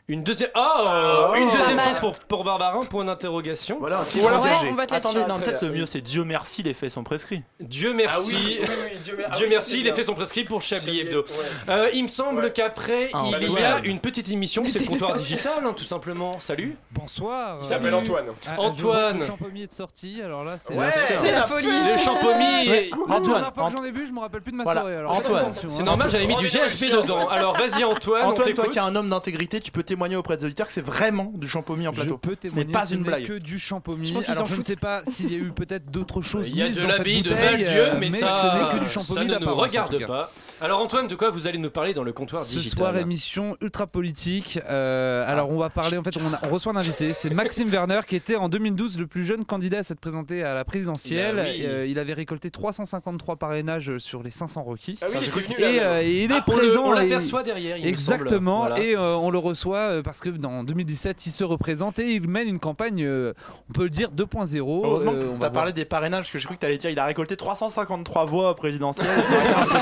Une 0.09 0.25
deuxième. 0.25 0.51
Oh, 0.57 1.33
Une 1.37 1.51
deuxième 1.51 1.69
Pas 1.69 1.75
mal. 1.77 1.85
chance 1.85 2.01
pour, 2.01 2.17
pour 2.19 2.43
Barbarin, 2.43 2.85
point 2.85 3.05
d'interrogation. 3.05 3.77
Voilà 3.79 4.01
un 4.01 4.05
titre 4.05 4.23
Voilà. 4.23 4.41
Ouais, 4.41 4.51
engagé. 4.51 4.69
on 4.73 4.75
va 4.75 4.87
te 4.87 4.93
Attendez, 4.95 5.21
non, 5.25 5.37
peut-être 5.37 5.63
le 5.65 5.71
mieux, 5.71 5.87
c'est 5.87 6.01
Dieu 6.01 6.25
merci, 6.25 6.65
les 6.65 6.75
faits 6.75 6.91
sont 6.91 7.05
prescrits. 7.05 7.43
Dieu 7.61 7.93
merci. 7.93 8.35
Ah 8.35 8.41
oui, 8.43 8.59
oui, 8.61 8.67
oui, 8.93 8.99
Dieu, 9.05 9.17
mer- 9.19 9.29
ah 9.31 9.37
Dieu 9.37 9.47
oui, 9.47 9.53
merci, 9.53 9.71
c'était 9.71 9.83
les 9.85 9.91
bien. 9.91 9.95
faits 9.95 10.05
sont 10.07 10.15
prescrits 10.15 10.43
pour 10.43 10.63
Chablis 10.63 10.99
Hebdo. 10.99 11.21
ouais. 11.21 11.27
Euh, 11.69 11.91
il 11.95 12.03
me 12.03 12.09
semble 12.09 12.43
Ouais. 12.43 12.53
qu'après, 12.53 13.11
Ah, 13.13 13.23
il 13.41 13.53
y 13.53 13.59
a 13.59 13.79
une 13.85 14.01
petite 14.01 14.29
émission, 14.31 14.65
c'est 14.67 14.81
le 14.81 14.87
comptoir 14.87 15.13
digital, 15.13 15.53
hein, 15.65 15.73
tout 15.77 15.85
simplement. 15.85 16.41
Salut. 16.41 16.77
Bonsoir. 16.91 17.59
Il 17.63 17.67
s'appelle 17.67 17.95
Antoine. 17.95 18.27
Ah, 18.49 18.57
Antoine. 18.59 19.21
Le 19.21 19.27
champomier 19.27 19.63
est 19.65 19.73
sorti, 19.73 20.21
alors 20.25 20.43
là 20.43 20.57
c'est 20.59 20.75
Ouais. 20.75 20.87
la 20.87 20.93
C'est 20.93 21.31
la 21.33 21.43
folie. 21.43 21.69
Le 21.69 21.97
champomis. 21.99 22.69
Ouais. 22.69 22.91
La 22.91 23.15
Antoine, 23.15 23.23
dernière 23.23 23.43
fois 23.45 23.53
que 23.53 23.61
Ant- 23.61 23.77
j'en 23.79 23.85
ai 23.85 23.93
bu, 23.93 24.05
je 24.07 24.13
me 24.13 24.19
rappelle 24.19 24.41
plus 24.43 24.51
de 24.51 24.57
ma 24.57 24.65
Voilà. 24.65 24.81
soirée. 24.81 24.97
Alors 24.97 25.15
faites 25.19 25.27
Antoine. 25.27 25.43
attention, 25.45 25.69
C'est 25.71 25.83
hein. 25.83 25.85
normal, 25.85 26.11
j'avais 26.11 26.27
mis 26.27 26.35
du 26.35 26.49
Oh, 26.53 26.59
mais 26.65 26.69
GHB 26.69 26.91
dedans. 27.03 27.29
Alors 27.29 27.57
vas-y 27.57 27.85
Antoine, 27.85 28.23
on 28.25 28.29
Antoine, 28.31 28.35
toi 28.35 28.45
t'écoute. 28.45 28.71
qui 28.73 28.79
es 28.79 28.83
un 28.83 28.97
homme 28.97 29.09
d'intégrité, 29.09 29.61
tu 29.61 29.70
peux 29.71 29.83
témoigner 29.83 30.17
auprès 30.17 30.37
des 30.37 30.45
auditeurs 30.45 30.67
que 30.67 30.73
c'est 30.73 30.85
vraiment 30.85 31.33
du 31.35 31.49
champomis 31.49 31.87
en 31.89 31.93
Je 31.93 32.01
plateau. 32.03 32.19
peux 32.19 32.31
Ce 32.31 32.47
n'est 32.47 32.51
témoigner, 32.65 32.73
pas 32.73 32.87
ce 32.87 32.95
une 32.95 33.03
blague. 33.03 33.25
que 33.27 33.39
du 33.39 33.59
champomis. 33.59 34.15
Je 34.23 34.31
Alors 34.33 34.47
je 34.47 34.55
ne 34.57 34.63
sais 34.63 34.77
pas 34.77 35.03
s'il 35.07 35.33
y 35.33 35.35
a 35.35 35.39
eu 35.39 35.51
peut-être 35.53 35.91
d'autres 35.91 36.21
choses 36.23 36.47
Il 36.49 36.57
y 36.57 36.63
a 36.63 36.69
de 36.69 36.75
dans 36.75 36.81
cette 36.89 36.99
l'abbaye 36.99 37.23
de 37.23 37.29
bouteille, 37.31 37.65
Val-Dieu, 37.65 37.81
euh, 37.87 37.97
mais, 37.99 38.11
ce 38.11 38.19
ça, 38.19 38.59
n'est 38.73 38.79
que 38.79 38.85
du 38.85 38.91
ça 38.91 39.01
champomis 39.01 39.27
ne 39.29 39.39
nous 39.39 39.55
regarde 39.55 40.07
pas. 40.07 40.31
Alors 40.61 40.81
Antoine, 40.81 41.09
de 41.09 41.15
quoi 41.15 41.31
vous 41.31 41.47
allez 41.47 41.59
nous 41.59 41.71
parler 41.71 41.95
dans 41.95 42.03
le 42.05 42.13
comptoir 42.13 42.43
Ce 42.45 42.51
digital 42.53 42.79
soir, 42.79 42.97
émission 42.99 43.57
ultra 43.63 43.87
politique. 43.87 44.59
Euh, 44.69 45.25
alors, 45.27 45.51
on 45.51 45.57
va 45.59 45.69
parler. 45.71 45.97
En 45.97 46.03
fait, 46.03 46.17
on, 46.19 46.35
a- 46.35 46.41
on 46.47 46.49
reçoit 46.53 46.73
un 46.73 46.77
invité. 46.77 47.13
C'est 47.15 47.31
Maxime 47.33 47.69
Werner, 47.69 48.01
qui 48.07 48.17
était 48.17 48.37
en 48.37 48.49
2012 48.49 48.99
le 48.99 49.07
plus 49.07 49.25
jeune 49.25 49.45
candidat 49.45 49.79
à 49.79 49.83
s'être 49.85 50.01
présenté 50.01 50.43
à 50.43 50.53
la 50.55 50.65
présidentielle. 50.65 51.37
Bah 51.37 51.43
oui. 51.47 51.65
Euh, 51.67 51.87
il 51.87 51.99
avait 51.99 52.13
récolté 52.13 52.51
353 52.51 53.37
parrainages 53.37 53.97
sur 53.99 54.23
les 54.23 54.31
500 54.31 54.63
requis. 54.63 54.99
Ah 55.03 55.07
oui, 55.11 55.17
il 55.23 55.29
était 55.29 55.41
venu 55.41 55.55
Et, 55.59 55.77
là. 55.77 55.83
euh, 55.83 56.01
et 56.03 56.25
il 56.25 56.31
est 56.33 56.35
Ah, 56.37 56.43
présent. 56.43 56.83
on 56.85 56.93
l'aperçoit 56.93 57.43
derrière, 57.43 57.77
il 57.79 57.87
Exactement. 57.87 58.67
Voilà. 58.67 58.81
Et 58.81 58.95
euh, 58.97 59.17
on 59.17 59.31
le 59.31 59.39
reçoit 59.51 59.79
euh, 59.79 60.03
parce 60.03 60.21
que 60.21 60.29
dans 60.31 60.65
2017, 60.65 61.27
il 61.27 61.31
se 61.31 61.45
représente 61.45 61.99
et 61.99 62.15
il 62.15 62.29
mène 62.29 62.49
une 62.49 62.59
campagne, 62.59 63.05
euh, 63.05 63.33
on 63.69 63.73
peut 63.73 63.85
le 63.85 63.91
dire, 63.91 64.11
2.0. 64.11 64.83
Heureusement 64.85 65.13
Euh, 65.13 65.25
que 65.25 65.29
on 65.29 65.33
va 65.33 65.33
t'as 65.33 65.39
voir. 65.39 65.53
parlé 65.53 65.73
des 65.73 65.85
parrainages 65.85 66.21
parce 66.23 66.31
que 66.33 66.39
j'ai 66.39 66.47
cru 66.47 66.55
que 66.57 66.61
t'allais 66.61 66.79
dire 66.79 66.91
il 66.91 66.99
a 66.99 67.05
récolté 67.05 67.37
353 67.37 68.25
voix 68.27 68.55
présidentielles. 68.57 69.07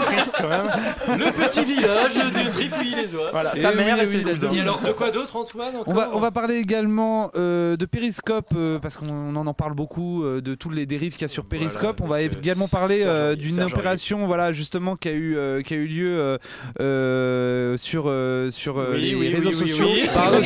Triste 0.07 0.33
quand 0.37 0.49
même. 0.49 0.67
Le 1.19 1.33
petit 1.33 1.65
village 1.65 2.15
de 2.17 2.51
Trifouilly-les-Oies. 2.53 3.29
Voilà, 3.33 3.57
Et 3.57 3.61
sa 3.61 3.71
oui, 3.71 3.77
mère 3.77 4.03
et 4.03 4.07
oui, 4.07 4.19
ses 4.19 4.23
cousins. 4.25 4.51
Et 4.53 4.61
alors, 4.61 4.81
de 4.81 4.93
quoi 4.93 5.11
d'autre, 5.11 5.37
Antoine 5.37 5.75
On 5.87 5.95
va, 5.95 6.11
on 6.15 6.21
va 6.21 6.31
parler 6.31 6.57
également 6.57 7.31
euh, 7.37 7.77
de 7.77 7.85
Periscope 7.87 8.49
euh, 8.57 8.79
parce 8.79 8.97
qu'on 8.97 9.37
en 9.37 9.47
en 9.47 9.55
parle 9.55 9.75
beaucoup 9.75 10.25
euh, 10.25 10.41
de 10.41 10.55
toutes 10.55 10.75
les 10.75 10.87
dérives 10.87 11.13
qu'il 11.13 11.23
y 11.23 11.25
a 11.25 11.29
sur 11.29 11.45
Periscope. 11.45 12.01
on 12.01 12.07
va 12.07 12.17
euh, 12.17 12.29
également 12.43 12.69
parler 12.69 13.03
euh, 13.07 13.35
d'une 13.37 13.63
opération 13.63 14.27
voilà 14.27 14.53
justement 14.53 14.97
qui 14.97 15.09
a 15.09 15.13
eu 15.13 15.37
euh, 15.37 15.63
qui 15.63 15.75
a 15.75 15.77
eu 15.77 15.87
lieu 15.87 16.19
euh, 16.19 16.39
euh, 16.81 17.77
sur 17.77 18.05
euh, 18.07 18.51
sur 18.51 18.79
euh, 18.79 18.93
Oui, 18.95 19.01
les 19.01 19.15
oui, 19.15 19.29
réseaux 19.35 19.49
oui, 19.51 19.57
oui, 19.58 19.58
sociaux. 19.59 19.89
Pardon, 20.15 20.39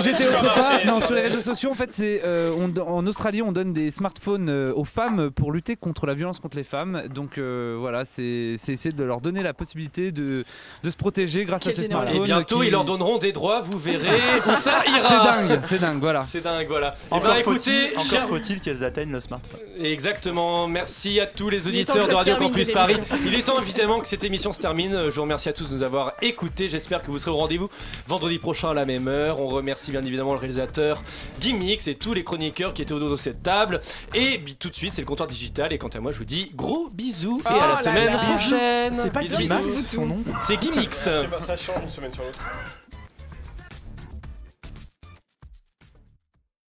j'étais- 0.00 0.28
autre 0.28 0.54
part. 0.54 0.80
Non, 0.86 1.00
sur 1.00 1.14
les 1.14 1.22
réseaux 1.22 1.40
sociaux, 1.40 1.70
en 1.70 1.74
fait, 1.74 1.92
c'est 1.92 2.22
euh, 2.24 2.52
on 2.58 2.72
en 2.80 3.06
Australie, 3.06 3.42
on 3.42 3.52
donne 3.52 3.72
des 3.72 3.90
smartphones 3.90 4.48
euh, 4.48 4.72
aux 4.74 4.84
femmes 4.84 5.30
pour 5.30 5.52
lutter 5.52 5.76
contre 5.76 6.06
la 6.06 6.14
violence 6.14 6.40
contre 6.40 6.56
les 6.56 6.64
femmes. 6.64 7.04
Donc 7.14 7.38
euh, 7.38 7.76
voilà, 7.78 8.04
c'est 8.04 8.56
c'est 8.58 8.72
essayer 8.72 8.94
de 8.94 9.04
leur 9.04 9.20
donner 9.20 9.42
la 9.42 9.54
possibilité 9.54 10.12
de 10.12 10.44
de 10.82 10.90
se 10.90 10.96
protéger 10.96 11.44
grâce 11.44 11.66
à 11.66 11.72
ces 11.72 11.84
smartphones. 11.84 12.22
Et 12.22 12.24
bientôt, 12.26 12.60
qui- 12.60 12.66
ils 12.66 12.70
leur 12.72 12.84
donneront 12.84 13.18
des 13.18 13.32
droits, 13.32 13.60
vous 13.62 13.78
verrez 13.78 14.20
où 14.46 14.54
ça 14.56 14.82
ira. 14.86 15.02
C'est 15.08 15.48
dingue, 15.48 15.60
c'est 15.68 15.78
dingue, 15.80 16.00
voilà. 16.00 16.22
C'est 16.22 16.42
dingue, 16.42 16.66
voilà. 16.68 16.94
Eh 17.10 17.14
Encore 17.14 17.30
ben, 17.32 17.36
écoutez, 17.40 17.92
faut-il 17.96 18.16
encore 18.18 18.28
faut-il 18.28 18.60
qu'elles 18.60 18.84
atteignent 18.84 19.12
le 19.12 19.20
smartphone. 19.20 19.60
Exactement. 19.80 20.66
Merci 20.68 21.20
à 21.20 21.26
tous 21.26 21.48
les 21.50 21.66
Il 21.68 21.78
est 21.78 21.84
temps 21.84 21.94
auditeurs 21.94 22.06
que 22.06 22.10
de 22.10 22.16
Radio 22.16 22.32
termine, 22.34 22.50
Campus 22.50 22.66
cette 22.66 22.74
Paris. 22.74 22.94
émission. 22.94 23.16
Il 23.26 23.34
est 23.34 23.42
temps 23.42 23.60
évidemment 23.60 24.00
que 24.00 24.08
cette 24.08 24.24
émission 24.24 24.52
se 24.52 24.60
termine. 24.60 25.02
Je 25.06 25.10
vous 25.14 25.22
remercie 25.22 25.48
à 25.48 25.52
tous 25.52 25.70
de 25.70 25.76
nous 25.76 25.82
avoir 25.82 26.12
écoutés. 26.22 26.68
J'espère 26.68 27.02
que 27.02 27.03
vous 27.10 27.18
serez 27.18 27.30
au 27.30 27.36
rendez-vous 27.36 27.68
vendredi 28.06 28.38
prochain 28.38 28.70
à 28.70 28.74
la 28.74 28.84
même 28.84 29.08
heure. 29.08 29.40
On 29.40 29.46
remercie 29.48 29.90
bien 29.90 30.02
évidemment 30.04 30.32
le 30.32 30.38
réalisateur 30.38 31.02
Gimmix 31.40 31.86
et 31.88 31.94
tous 31.94 32.14
les 32.14 32.24
chroniqueurs 32.24 32.74
qui 32.74 32.82
étaient 32.82 32.92
autour 32.92 33.10
de 33.10 33.16
cette 33.16 33.42
table. 33.42 33.80
Et 34.14 34.40
tout 34.58 34.70
de 34.70 34.74
suite, 34.74 34.92
c'est 34.92 35.02
le 35.02 35.06
comptoir 35.06 35.28
digital. 35.28 35.72
Et 35.72 35.78
quant 35.78 35.88
à 35.88 36.00
moi, 36.00 36.12
je 36.12 36.18
vous 36.18 36.24
dis 36.24 36.50
gros 36.54 36.88
bisous 36.90 37.38
et 37.40 37.48
Oh 37.50 37.52
à 37.54 37.66
la 37.66 37.66
là 37.74 37.76
semaine 37.78 38.12
là. 38.12 38.24
prochaine. 38.24 38.92
C'est 38.94 39.12
pas 39.12 39.24
Gimmix, 39.24 39.86
son 39.86 40.06
nom 40.06 40.18
C'est 40.42 40.60
Gimmix. 40.62 41.08
Je 41.10 41.20
sais 41.20 41.26
pas, 41.28 41.40
ça 41.40 41.56
change 41.56 41.80
d'une 41.80 41.90
semaine 41.92 42.12
sur 42.12 42.22
l'autre. 42.24 42.38